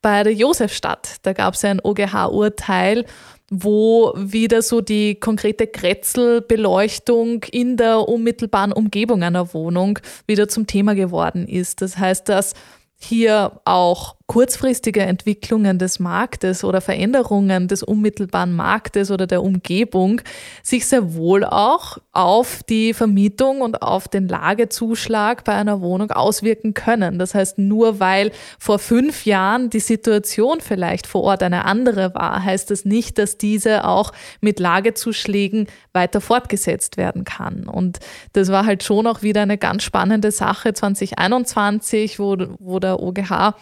bei 0.00 0.22
der 0.22 0.32
Josefstadt. 0.32 1.16
Da 1.22 1.32
gab 1.32 1.54
es 1.54 1.62
ja 1.62 1.70
ein 1.70 1.80
OGH-Urteil 1.82 3.04
wo 3.50 4.14
wieder 4.16 4.62
so 4.62 4.80
die 4.80 5.16
konkrete 5.16 5.66
Kretzelbeleuchtung 5.66 7.44
in 7.50 7.76
der 7.76 8.08
unmittelbaren 8.08 8.72
Umgebung 8.72 9.22
einer 9.22 9.52
Wohnung 9.52 9.98
wieder 10.26 10.48
zum 10.48 10.66
Thema 10.66 10.94
geworden 10.94 11.46
ist. 11.46 11.82
Das 11.82 11.98
heißt, 11.98 12.28
dass 12.28 12.54
hier 12.96 13.60
auch 13.64 14.16
kurzfristige 14.26 15.00
Entwicklungen 15.00 15.78
des 15.78 15.98
Marktes 15.98 16.64
oder 16.64 16.80
Veränderungen 16.80 17.68
des 17.68 17.82
unmittelbaren 17.82 18.56
Marktes 18.56 19.10
oder 19.10 19.26
der 19.26 19.42
Umgebung 19.42 20.22
sich 20.62 20.86
sehr 20.86 21.14
wohl 21.14 21.44
auch 21.44 21.98
auf 22.12 22.62
die 22.62 22.94
Vermietung 22.94 23.60
und 23.60 23.82
auf 23.82 24.08
den 24.08 24.26
Lagezuschlag 24.26 25.44
bei 25.44 25.52
einer 25.52 25.82
Wohnung 25.82 26.10
auswirken 26.10 26.72
können. 26.72 27.18
Das 27.18 27.34
heißt, 27.34 27.58
nur 27.58 28.00
weil 28.00 28.32
vor 28.58 28.78
fünf 28.78 29.26
Jahren 29.26 29.68
die 29.68 29.80
Situation 29.80 30.60
vielleicht 30.62 31.06
vor 31.06 31.22
Ort 31.22 31.42
eine 31.42 31.66
andere 31.66 32.14
war, 32.14 32.42
heißt 32.42 32.70
das 32.70 32.86
nicht, 32.86 33.18
dass 33.18 33.36
diese 33.36 33.86
auch 33.86 34.12
mit 34.40 34.58
Lagezuschlägen 34.58 35.66
weiter 35.92 36.22
fortgesetzt 36.22 36.96
werden 36.96 37.24
kann. 37.24 37.68
Und 37.68 37.98
das 38.32 38.50
war 38.50 38.64
halt 38.64 38.84
schon 38.84 39.06
auch 39.06 39.20
wieder 39.20 39.42
eine 39.42 39.58
ganz 39.58 39.82
spannende 39.82 40.30
Sache 40.30 40.72
2021, 40.72 42.18
wo, 42.18 42.36
wo 42.58 42.78
der 42.84 43.00
OGH 43.00 43.54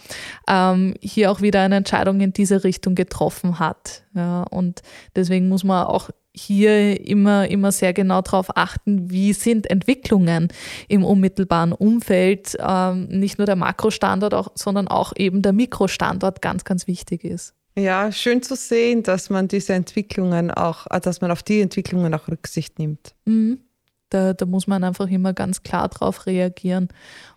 ähm, 0.48 0.94
hier 1.00 1.30
auch 1.30 1.40
wieder 1.40 1.62
eine 1.62 1.76
Entscheidung 1.76 2.20
in 2.20 2.32
diese 2.32 2.64
Richtung 2.64 2.94
getroffen 2.94 3.58
hat. 3.58 4.02
Ja, 4.14 4.42
und 4.42 4.82
deswegen 5.16 5.48
muss 5.48 5.64
man 5.64 5.86
auch 5.86 6.10
hier 6.34 7.06
immer, 7.06 7.48
immer 7.48 7.72
sehr 7.72 7.92
genau 7.92 8.22
darauf 8.22 8.56
achten, 8.56 9.10
wie 9.10 9.32
sind 9.32 9.70
Entwicklungen 9.70 10.48
im 10.88 11.04
unmittelbaren 11.04 11.72
Umfeld, 11.72 12.56
ähm, 12.58 13.06
nicht 13.08 13.38
nur 13.38 13.46
der 13.46 13.56
Makrostandort, 13.56 14.34
auch, 14.34 14.48
sondern 14.54 14.88
auch 14.88 15.12
eben 15.16 15.42
der 15.42 15.52
Mikrostandort 15.52 16.40
ganz, 16.40 16.64
ganz 16.64 16.86
wichtig 16.86 17.24
ist. 17.24 17.54
Ja, 17.74 18.12
schön 18.12 18.42
zu 18.42 18.54
sehen, 18.54 19.02
dass 19.02 19.30
man 19.30 19.48
diese 19.48 19.72
Entwicklungen 19.74 20.50
auch, 20.50 20.86
äh, 20.90 21.00
dass 21.00 21.20
man 21.20 21.30
auf 21.30 21.42
die 21.42 21.60
Entwicklungen 21.60 22.12
auch 22.14 22.28
Rücksicht 22.28 22.78
nimmt. 22.78 23.14
Mhm. 23.24 23.60
Da, 24.10 24.34
da 24.34 24.44
muss 24.44 24.66
man 24.66 24.84
einfach 24.84 25.08
immer 25.08 25.32
ganz 25.32 25.62
klar 25.62 25.88
drauf 25.88 26.26
reagieren. 26.26 26.88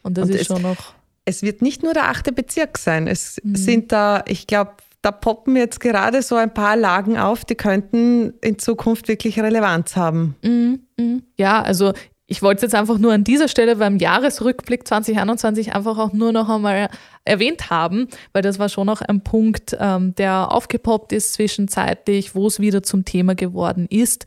Und 0.04 0.18
das 0.18 0.30
Und 0.30 0.36
ist 0.36 0.48
schon 0.48 0.62
noch 0.62 0.94
es 1.26 1.42
wird 1.42 1.62
nicht 1.62 1.84
nur 1.84 1.94
der 1.94 2.10
achte 2.10 2.32
Bezirk 2.32 2.78
sein. 2.78 3.08
Es 3.08 3.40
mhm. 3.44 3.56
sind 3.56 3.92
da, 3.92 4.24
ich 4.28 4.48
glaube, 4.48 4.76
da 5.02 5.12
poppen 5.12 5.56
jetzt 5.56 5.80
gerade 5.80 6.22
so 6.22 6.36
ein 6.36 6.54
paar 6.54 6.76
Lagen 6.76 7.18
auf, 7.18 7.46
die 7.46 7.56
könnten 7.56 8.34
in 8.42 8.58
Zukunft 8.58 9.08
wirklich 9.08 9.40
Relevanz 9.40 9.96
haben. 9.96 10.36
Mhm. 10.44 10.80
Mhm. 10.98 11.24
Ja, 11.38 11.62
also 11.62 11.94
ich 12.28 12.42
wollte 12.42 12.58
es 12.58 12.62
jetzt 12.64 12.76
einfach 12.76 12.98
nur 12.98 13.14
an 13.14 13.24
dieser 13.24 13.48
Stelle 13.48 13.76
beim 13.76 13.98
Jahresrückblick 13.98 14.88
2021 14.88 15.76
einfach 15.76 16.00
auch 16.00 16.12
nur 16.12 16.32
noch 16.32 16.50
einmal 16.50 16.90
erwähnt 17.24 17.70
haben, 17.70 18.08
weil 18.34 18.42
das 18.42 18.58
war 18.58 18.68
schon 18.68 18.88
noch 18.88 19.02
ein 19.02 19.22
Punkt, 19.22 19.78
ähm, 19.80 20.16
der 20.16 20.52
aufgepoppt 20.52 21.12
ist 21.12 21.34
zwischenzeitlich, 21.34 22.34
wo 22.34 22.48
es 22.48 22.60
wieder 22.60 22.82
zum 22.82 23.06
Thema 23.06 23.36
geworden 23.36 23.86
ist. 23.88 24.26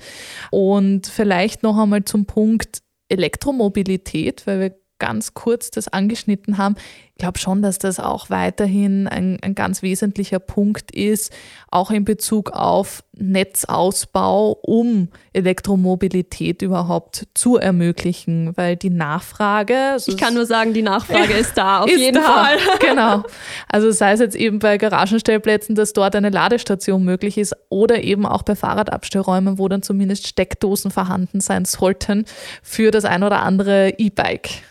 Und 0.52 1.08
vielleicht 1.08 1.64
noch 1.64 1.76
einmal 1.76 2.04
zum 2.04 2.26
Punkt 2.26 2.82
Elektromobilität, 3.08 4.46
weil 4.46 4.60
wir 4.60 4.74
ganz 4.98 5.34
kurz 5.34 5.70
das 5.70 5.88
angeschnitten 5.88 6.58
haben. 6.58 6.76
Ich 7.18 7.20
glaube 7.20 7.38
schon, 7.38 7.62
dass 7.62 7.78
das 7.78 7.98
auch 7.98 8.30
weiterhin 8.30 9.08
ein, 9.08 9.38
ein 9.42 9.56
ganz 9.56 9.82
wesentlicher 9.82 10.38
Punkt 10.38 10.92
ist, 10.92 11.32
auch 11.68 11.90
in 11.90 12.04
Bezug 12.04 12.50
auf 12.52 13.02
Netzausbau, 13.16 14.52
um 14.62 15.08
Elektromobilität 15.32 16.62
überhaupt 16.62 17.26
zu 17.34 17.56
ermöglichen, 17.56 18.56
weil 18.56 18.76
die 18.76 18.90
Nachfrage. 18.90 19.76
Also 19.92 20.12
ich 20.12 20.18
kann 20.18 20.34
nur 20.34 20.46
sagen, 20.46 20.74
die 20.74 20.82
Nachfrage 20.82 21.32
ist 21.38 21.58
da, 21.58 21.80
auf 21.80 21.90
ist 21.90 21.98
jeden 21.98 22.22
da. 22.22 22.22
Fall. 22.22 22.56
Genau. 22.88 23.24
Also 23.68 23.90
sei 23.90 24.12
es 24.12 24.20
jetzt 24.20 24.36
eben 24.36 24.60
bei 24.60 24.78
Garagenstellplätzen, 24.78 25.74
dass 25.74 25.92
dort 25.92 26.14
eine 26.14 26.30
Ladestation 26.30 27.04
möglich 27.04 27.36
ist 27.36 27.54
oder 27.68 28.02
eben 28.02 28.24
auch 28.26 28.42
bei 28.42 28.54
Fahrradabstellräumen, 28.54 29.58
wo 29.58 29.68
dann 29.68 29.82
zumindest 29.82 30.26
Steckdosen 30.26 30.90
vorhanden 30.90 31.40
sein 31.40 31.64
sollten 31.64 32.24
für 32.62 32.90
das 32.90 33.04
ein 33.04 33.22
oder 33.24 33.42
andere 33.42 33.94
E-Bike. 33.98 34.62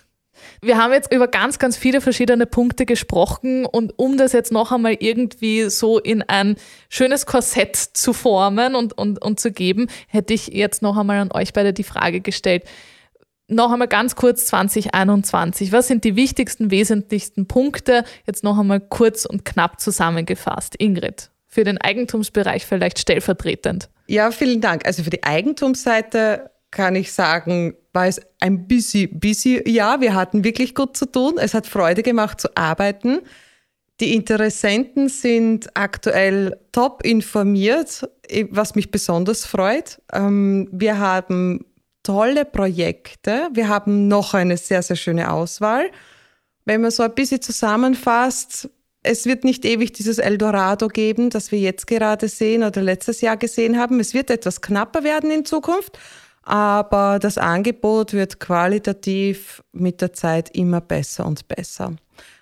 Wir 0.61 0.77
haben 0.77 0.91
jetzt 0.91 1.13
über 1.13 1.27
ganz, 1.27 1.59
ganz 1.59 1.77
viele 1.77 2.01
verschiedene 2.01 2.45
Punkte 2.45 2.85
gesprochen 2.85 3.65
und 3.65 3.93
um 3.97 4.17
das 4.17 4.33
jetzt 4.33 4.51
noch 4.51 4.71
einmal 4.71 4.97
irgendwie 4.99 5.69
so 5.69 5.99
in 5.99 6.23
ein 6.23 6.55
schönes 6.89 7.25
Korsett 7.25 7.75
zu 7.75 8.13
formen 8.13 8.75
und, 8.75 8.97
und, 8.97 9.21
und 9.21 9.39
zu 9.39 9.51
geben, 9.51 9.87
hätte 10.07 10.33
ich 10.33 10.47
jetzt 10.47 10.81
noch 10.81 10.97
einmal 10.97 11.19
an 11.19 11.31
euch 11.31 11.53
beide 11.53 11.73
die 11.73 11.83
Frage 11.83 12.21
gestellt. 12.21 12.63
Noch 13.47 13.71
einmal 13.71 13.87
ganz 13.87 14.15
kurz 14.15 14.45
2021. 14.47 15.71
Was 15.71 15.87
sind 15.87 16.03
die 16.03 16.15
wichtigsten, 16.15 16.69
wesentlichsten 16.69 17.47
Punkte? 17.47 18.03
Jetzt 18.25 18.43
noch 18.43 18.57
einmal 18.57 18.81
kurz 18.81 19.25
und 19.25 19.45
knapp 19.45 19.79
zusammengefasst. 19.79 20.75
Ingrid, 20.79 21.29
für 21.45 21.63
den 21.63 21.77
Eigentumsbereich 21.77 22.65
vielleicht 22.65 22.99
stellvertretend. 22.99 23.89
Ja, 24.07 24.31
vielen 24.31 24.59
Dank. 24.59 24.85
Also 24.85 25.03
für 25.03 25.09
die 25.09 25.23
Eigentumsseite 25.23 26.49
kann 26.71 26.95
ich 26.95 27.13
sagen, 27.13 27.75
war 27.97 28.05
es 28.05 28.21
ein 28.41 28.67
busy, 28.67 29.07
busy 29.07 29.67
Jahr. 29.67 30.01
Wir 30.01 30.13
hatten 30.13 30.43
wirklich 30.43 30.75
gut 30.75 30.95
zu 30.95 31.07
tun. 31.07 31.39
Es 31.39 31.55
hat 31.55 31.65
Freude 31.65 32.03
gemacht 32.03 32.39
zu 32.39 32.55
arbeiten. 32.55 33.21
Die 33.99 34.13
Interessenten 34.13 35.09
sind 35.09 35.75
aktuell 35.75 36.59
top 36.71 37.03
informiert, 37.03 38.07
was 38.51 38.75
mich 38.75 38.91
besonders 38.91 39.47
freut. 39.47 39.99
Ähm, 40.13 40.69
wir 40.71 40.99
haben 40.99 41.65
tolle 42.03 42.45
Projekte. 42.45 43.49
Wir 43.53 43.67
haben 43.67 44.07
noch 44.07 44.35
eine 44.35 44.57
sehr, 44.57 44.83
sehr 44.83 44.95
schöne 44.95 45.31
Auswahl. 45.31 45.89
Wenn 46.65 46.81
man 46.81 46.91
so 46.91 47.01
ein 47.01 47.15
bisschen 47.15 47.41
zusammenfasst, 47.41 48.69
es 49.01 49.25
wird 49.25 49.43
nicht 49.43 49.65
ewig 49.65 49.91
dieses 49.93 50.19
Eldorado 50.19 50.87
geben, 50.87 51.31
das 51.31 51.51
wir 51.51 51.59
jetzt 51.59 51.87
gerade 51.87 52.27
sehen 52.27 52.61
oder 52.61 52.83
letztes 52.83 53.21
Jahr 53.21 53.37
gesehen 53.37 53.79
haben. 53.79 53.99
Es 53.99 54.13
wird 54.13 54.29
etwas 54.29 54.61
knapper 54.61 55.03
werden 55.03 55.31
in 55.31 55.45
Zukunft, 55.45 55.97
aber 56.47 57.19
das 57.19 57.37
Angebot 57.37 58.13
wird 58.13 58.39
qualitativ 58.39 59.61
mit 59.73 59.99
der 59.99 60.13
Zeit 60.13 60.49
immer 60.55 60.79
besser 60.79 61.25
und 61.25 61.45
besser. 61.49 61.93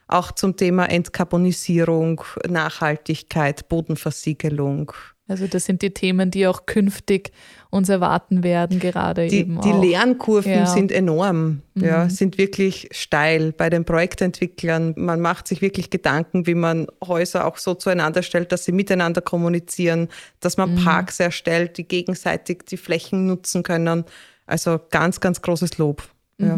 Auch 0.08 0.32
zum 0.32 0.56
Thema 0.56 0.86
Entkarbonisierung, 0.86 2.22
Nachhaltigkeit, 2.48 3.68
Bodenversiegelung, 3.68 4.92
also 5.28 5.48
das 5.48 5.66
sind 5.66 5.82
die 5.82 5.92
Themen, 5.92 6.30
die 6.30 6.46
auch 6.46 6.68
künftig 6.68 7.32
uns 7.72 7.90
erwarten 7.90 8.44
werden, 8.44 8.80
gerade 8.80 9.28
die, 9.28 9.40
eben. 9.40 9.60
Die 9.62 9.72
auch. 9.72 9.84
Lernkurven 9.84 10.52
ja. 10.52 10.66
sind 10.68 10.92
enorm, 10.92 11.62
mhm. 11.74 11.84
ja, 11.84 12.10
sind 12.10 12.38
wirklich 12.38 12.90
steil 12.92 13.52
bei 13.52 13.72
den 13.72 13.86
Projektentwicklern. 13.86 14.94
Man 14.98 15.22
macht 15.22 15.48
sich 15.48 15.62
wirklich 15.62 15.90
Gedanken, 15.90 16.46
wie 16.46 16.54
man 16.54 16.88
Häuser 17.06 17.46
auch 17.46 17.58
so 17.58 17.74
zueinander 17.74 18.22
stellt, 18.22 18.52
dass 18.52 18.66
sie 18.66 18.72
miteinander 18.72 19.22
kommunizieren, 19.22 20.10
dass 20.42 20.58
man 20.58 20.76
mhm. 20.76 20.84
Parks 20.84 21.20
erstellt, 21.20 21.78
die 21.78 21.88
gegenseitig 21.88 22.64
die 22.70 22.78
Flächen 22.78 23.26
nutzen 23.26 23.64
können. 23.64 24.06
Also 24.46 24.80
ganz, 24.92 25.20
ganz 25.20 25.42
großes 25.42 25.80
Lob. 25.80 26.04
Mhm. 26.38 26.48
Ja. 26.48 26.58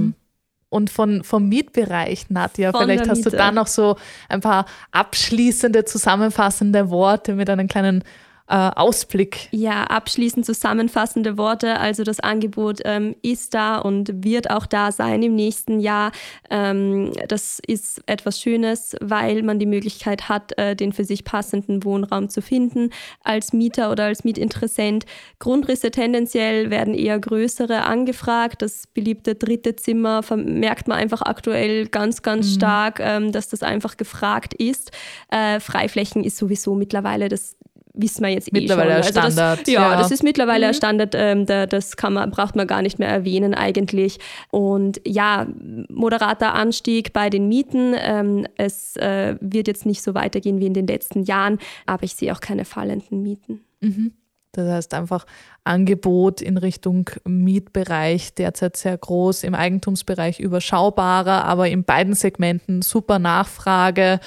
Und 0.70 0.90
von, 0.90 1.24
vom 1.24 1.48
Mietbereich, 1.48 2.30
Nadja, 2.30 2.72
von 2.74 2.82
vielleicht 2.82 3.08
hast 3.08 3.26
du 3.26 3.30
da 3.30 3.52
noch 3.52 3.68
so 3.68 3.96
ein 4.28 4.42
paar 4.42 4.66
abschließende, 4.92 5.86
zusammenfassende 5.86 6.90
Worte 6.90 7.36
mit 7.36 7.50
einem 7.50 7.70
kleinen 7.70 8.04
äh, 8.48 8.56
Ausblick. 8.56 9.50
Ja, 9.52 9.84
abschließend 9.84 10.46
zusammenfassende 10.46 11.38
Worte. 11.38 11.80
Also 11.80 12.04
das 12.04 12.20
Angebot 12.20 12.80
ähm, 12.86 13.16
ist 13.22 13.54
da 13.54 13.78
und 13.78 14.24
wird 14.24 14.50
auch 14.50 14.66
da 14.66 14.92
sein 14.92 15.22
im 15.22 15.36
nächsten 15.36 15.80
Jahr. 15.80 16.12
Ähm, 16.50 17.12
das 17.28 17.60
ist 17.66 18.02
etwas 18.06 18.40
Schönes, 18.40 18.96
weil 19.02 19.44
man 19.44 19.60
die 19.60 19.66
Möglichkeit 19.66 20.30
hat, 20.30 20.58
äh, 20.58 20.76
den 20.76 20.94
für 20.94 21.04
sich 21.04 21.26
passenden 21.26 21.84
Wohnraum 21.84 22.30
zu 22.30 22.42
finden 22.42 22.92
als 23.22 23.52
Mieter 23.52 23.92
oder 23.92 24.06
als 24.06 24.24
Mietinteressent. 24.24 25.06
Grundrisse 25.40 25.92
tendenziell 25.92 26.70
werden 26.70 26.94
eher 26.94 27.20
größere 27.20 27.84
angefragt. 27.84 28.62
Das 28.62 28.88
beliebte 28.88 29.36
dritte 29.36 29.76
Zimmer 29.76 30.22
merkt 30.36 30.88
man 30.88 30.98
einfach 30.98 31.22
aktuell 31.22 31.88
ganz, 31.88 32.22
ganz 32.22 32.48
mhm. 32.48 32.56
stark, 32.56 33.00
ähm, 33.02 33.34
dass 33.34 33.50
das 33.50 33.62
einfach 33.62 33.98
gefragt 33.98 34.54
ist. 34.54 34.92
Äh, 35.30 35.60
Freiflächen 35.60 36.24
ist 36.24 36.38
sowieso 36.38 36.76
mittlerweile 36.76 37.28
das 37.28 37.57
wissen 37.98 38.24
wir 38.24 38.30
jetzt 38.30 38.52
mittlerweile 38.54 39.00
eh 39.00 39.04
schon. 39.04 39.18
Also 39.18 39.32
Standard. 39.32 39.60
Das, 39.62 39.74
ja, 39.74 39.92
ja, 39.92 39.98
das 39.98 40.12
ist 40.12 40.24
mittlerweile 40.24 40.68
mhm. 40.68 40.74
Standard. 40.74 41.16
Ähm, 41.16 41.46
da, 41.46 41.66
das 41.66 41.98
kann 41.98 42.14
man, 42.14 42.32
braucht 42.32 42.56
man 42.56 42.68
gar 42.68 42.82
nicht 42.82 43.00
mehr 43.00 43.10
erwähnen 43.10 43.54
eigentlich. 43.54 44.20
Und 44.52 45.02
ja, 45.06 45.48
moderater 45.90 46.54
Anstieg 46.54 47.14
bei 47.14 47.30
den 47.30 47.48
Mieten. 47.48 47.94
Ähm, 47.98 48.46
es 48.56 48.96
äh, 48.98 49.36
wird 49.42 49.68
jetzt 49.68 49.86
nicht 49.86 50.02
so 50.02 50.14
weitergehen 50.14 50.60
wie 50.60 50.68
in 50.68 50.74
den 50.74 50.88
letzten 50.88 51.24
Jahren, 51.24 51.60
aber 51.86 52.04
ich 52.04 52.16
sehe 52.16 52.34
auch 52.34 52.40
keine 52.40 52.66
fallenden 52.66 53.22
Mieten. 53.22 53.62
Mhm. 53.82 54.14
Das 54.58 54.68
heißt 54.68 54.94
einfach 54.96 55.26
Angebot 55.64 56.42
in 56.42 56.58
Richtung 56.58 57.10
Mietbereich 57.26 58.34
derzeit 58.34 58.76
sehr 58.76 58.98
groß, 58.98 59.44
im 59.44 59.54
Eigentumsbereich 59.54 60.40
überschaubarer, 60.40 61.46
aber 61.46 61.68
in 61.70 61.84
beiden 61.84 62.16
Segmenten 62.16 62.82
super 62.82 63.20
Nachfrage 63.20 64.20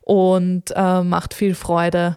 und 0.00 0.72
äh, 0.74 1.02
macht 1.02 1.34
viel 1.34 1.54
Freude 1.54 2.16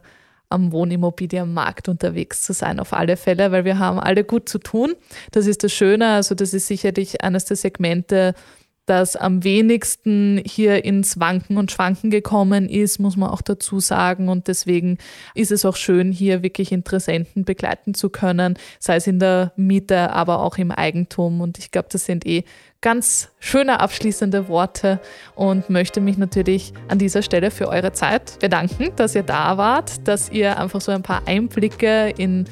am 0.50 0.72
Wohnimmobilienmarkt 0.72 1.90
unterwegs 1.90 2.42
zu 2.42 2.54
sein, 2.54 2.80
auf 2.80 2.94
alle 2.94 3.18
Fälle, 3.18 3.52
weil 3.52 3.66
wir 3.66 3.80
haben 3.80 4.00
alle 4.00 4.24
gut 4.24 4.48
zu 4.48 4.60
tun. 4.60 4.96
Das 5.32 5.46
ist 5.46 5.64
das 5.64 5.74
Schöne, 5.74 6.10
also 6.10 6.36
das 6.36 6.54
ist 6.54 6.68
sicherlich 6.68 7.22
eines 7.22 7.46
der 7.46 7.58
Segmente, 7.58 8.34
das 8.88 9.18
am 9.18 9.44
wenigsten 9.44 10.42
hier 10.46 10.84
ins 10.86 11.20
Wanken 11.20 11.58
und 11.58 11.72
Schwanken 11.72 12.10
gekommen 12.10 12.70
ist, 12.70 13.00
muss 13.00 13.18
man 13.18 13.30
auch 13.30 13.42
dazu 13.42 13.80
sagen. 13.80 14.30
Und 14.30 14.48
deswegen 14.48 14.98
ist 15.36 15.52
es 15.52 15.66
auch 15.66 15.76
schön, 15.76 16.12
hier 16.12 16.42
wirklich 16.42 16.72
Interessenten 16.72 17.44
begleiten 17.44 17.94
zu 17.94 18.10
können, 18.10 18.58
sei 18.80 18.96
es 18.96 19.06
in 19.06 19.20
der 19.20 19.52
Miete, 19.58 20.12
aber 20.12 20.42
auch 20.42 20.58
im 20.58 20.72
Eigentum. 20.72 21.42
Und 21.42 21.60
ich 21.60 21.72
glaube, 21.72 21.90
das 21.92 22.06
sind 22.06 22.26
eh 22.26 22.46
ganz 22.80 23.30
schöne 23.40 23.82
abschließende 23.82 24.48
Worte 24.48 25.02
und 25.36 25.70
möchte 25.70 26.00
mich 26.00 26.18
natürlich 26.18 26.74
an 26.88 26.98
dieser 26.98 27.22
Stelle 27.22 27.52
für 27.52 27.68
eure 27.68 27.92
Zeit 27.92 28.40
bedanken, 28.40 28.92
dass 28.96 29.16
ihr 29.16 29.24
da 29.24 29.58
wart, 29.58 30.08
dass 30.08 30.30
ihr 30.30 30.58
einfach 30.58 30.80
so 30.80 30.94
ein 30.94 31.04
paar 31.04 31.24
Einblicke 31.28 32.14
in 32.18 32.46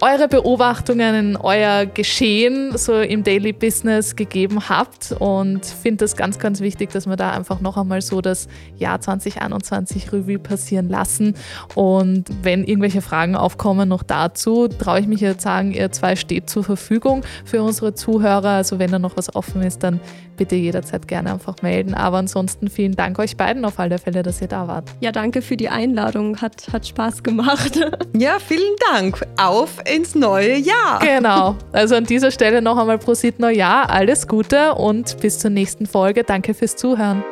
eure 0.00 0.28
Beobachtungen 0.28 1.14
in 1.14 1.36
euer 1.36 1.86
Geschehen 1.86 2.76
so 2.76 3.00
im 3.00 3.24
Daily 3.24 3.52
Business 3.52 4.16
gegeben 4.16 4.68
habt 4.68 5.12
und 5.18 5.64
finde 5.64 6.04
das 6.04 6.16
ganz, 6.16 6.38
ganz 6.38 6.60
wichtig, 6.60 6.90
dass 6.90 7.06
wir 7.06 7.16
da 7.16 7.30
einfach 7.30 7.60
noch 7.60 7.76
einmal 7.76 8.02
so 8.02 8.20
das 8.20 8.48
Jahr 8.76 9.00
2021 9.00 10.12
Revue 10.12 10.38
passieren 10.38 10.88
lassen. 10.88 11.34
Und 11.74 12.24
wenn 12.42 12.64
irgendwelche 12.64 13.00
Fragen 13.00 13.36
aufkommen 13.36 13.88
noch 13.88 14.02
dazu, 14.02 14.68
traue 14.68 15.00
ich 15.00 15.06
mich 15.06 15.20
jetzt 15.20 15.42
sagen, 15.42 15.72
ihr 15.72 15.90
zwei 15.92 16.16
steht 16.16 16.50
zur 16.50 16.64
Verfügung 16.64 17.22
für 17.44 17.62
unsere 17.62 17.94
Zuhörer. 17.94 18.50
Also 18.50 18.78
wenn 18.78 18.90
da 18.90 18.98
noch 18.98 19.16
was 19.16 19.34
offen 19.34 19.62
ist, 19.62 19.82
dann 19.82 20.00
bitte 20.36 20.54
jederzeit 20.54 21.08
gerne 21.08 21.32
einfach 21.32 21.62
melden. 21.62 21.94
Aber 21.94 22.18
ansonsten 22.18 22.68
vielen 22.68 22.94
Dank 22.94 23.18
euch 23.18 23.36
beiden 23.36 23.64
auf 23.64 23.78
alle 23.78 23.98
Fälle, 23.98 24.22
dass 24.22 24.40
ihr 24.40 24.48
da 24.48 24.68
wart. 24.68 24.90
Ja, 25.00 25.12
danke 25.12 25.42
für 25.42 25.56
die 25.56 25.68
Einladung. 25.68 26.40
Hat, 26.40 26.68
hat 26.72 26.86
Spaß 26.86 27.22
gemacht. 27.22 27.80
Ja, 28.16 28.38
vielen 28.38 28.74
Dank. 28.90 29.26
Auf 29.36 29.85
ins 29.94 30.14
neue 30.14 30.56
Jahr. 30.56 30.98
Genau. 31.00 31.56
Also 31.72 31.94
an 31.94 32.04
dieser 32.04 32.30
Stelle 32.30 32.62
noch 32.62 32.76
einmal 32.76 32.98
Prosit 32.98 33.38
Neujahr. 33.38 33.90
Alles 33.90 34.26
Gute 34.28 34.74
und 34.74 35.20
bis 35.20 35.38
zur 35.38 35.50
nächsten 35.50 35.86
Folge. 35.86 36.24
Danke 36.24 36.54
fürs 36.54 36.76
Zuhören. 36.76 37.24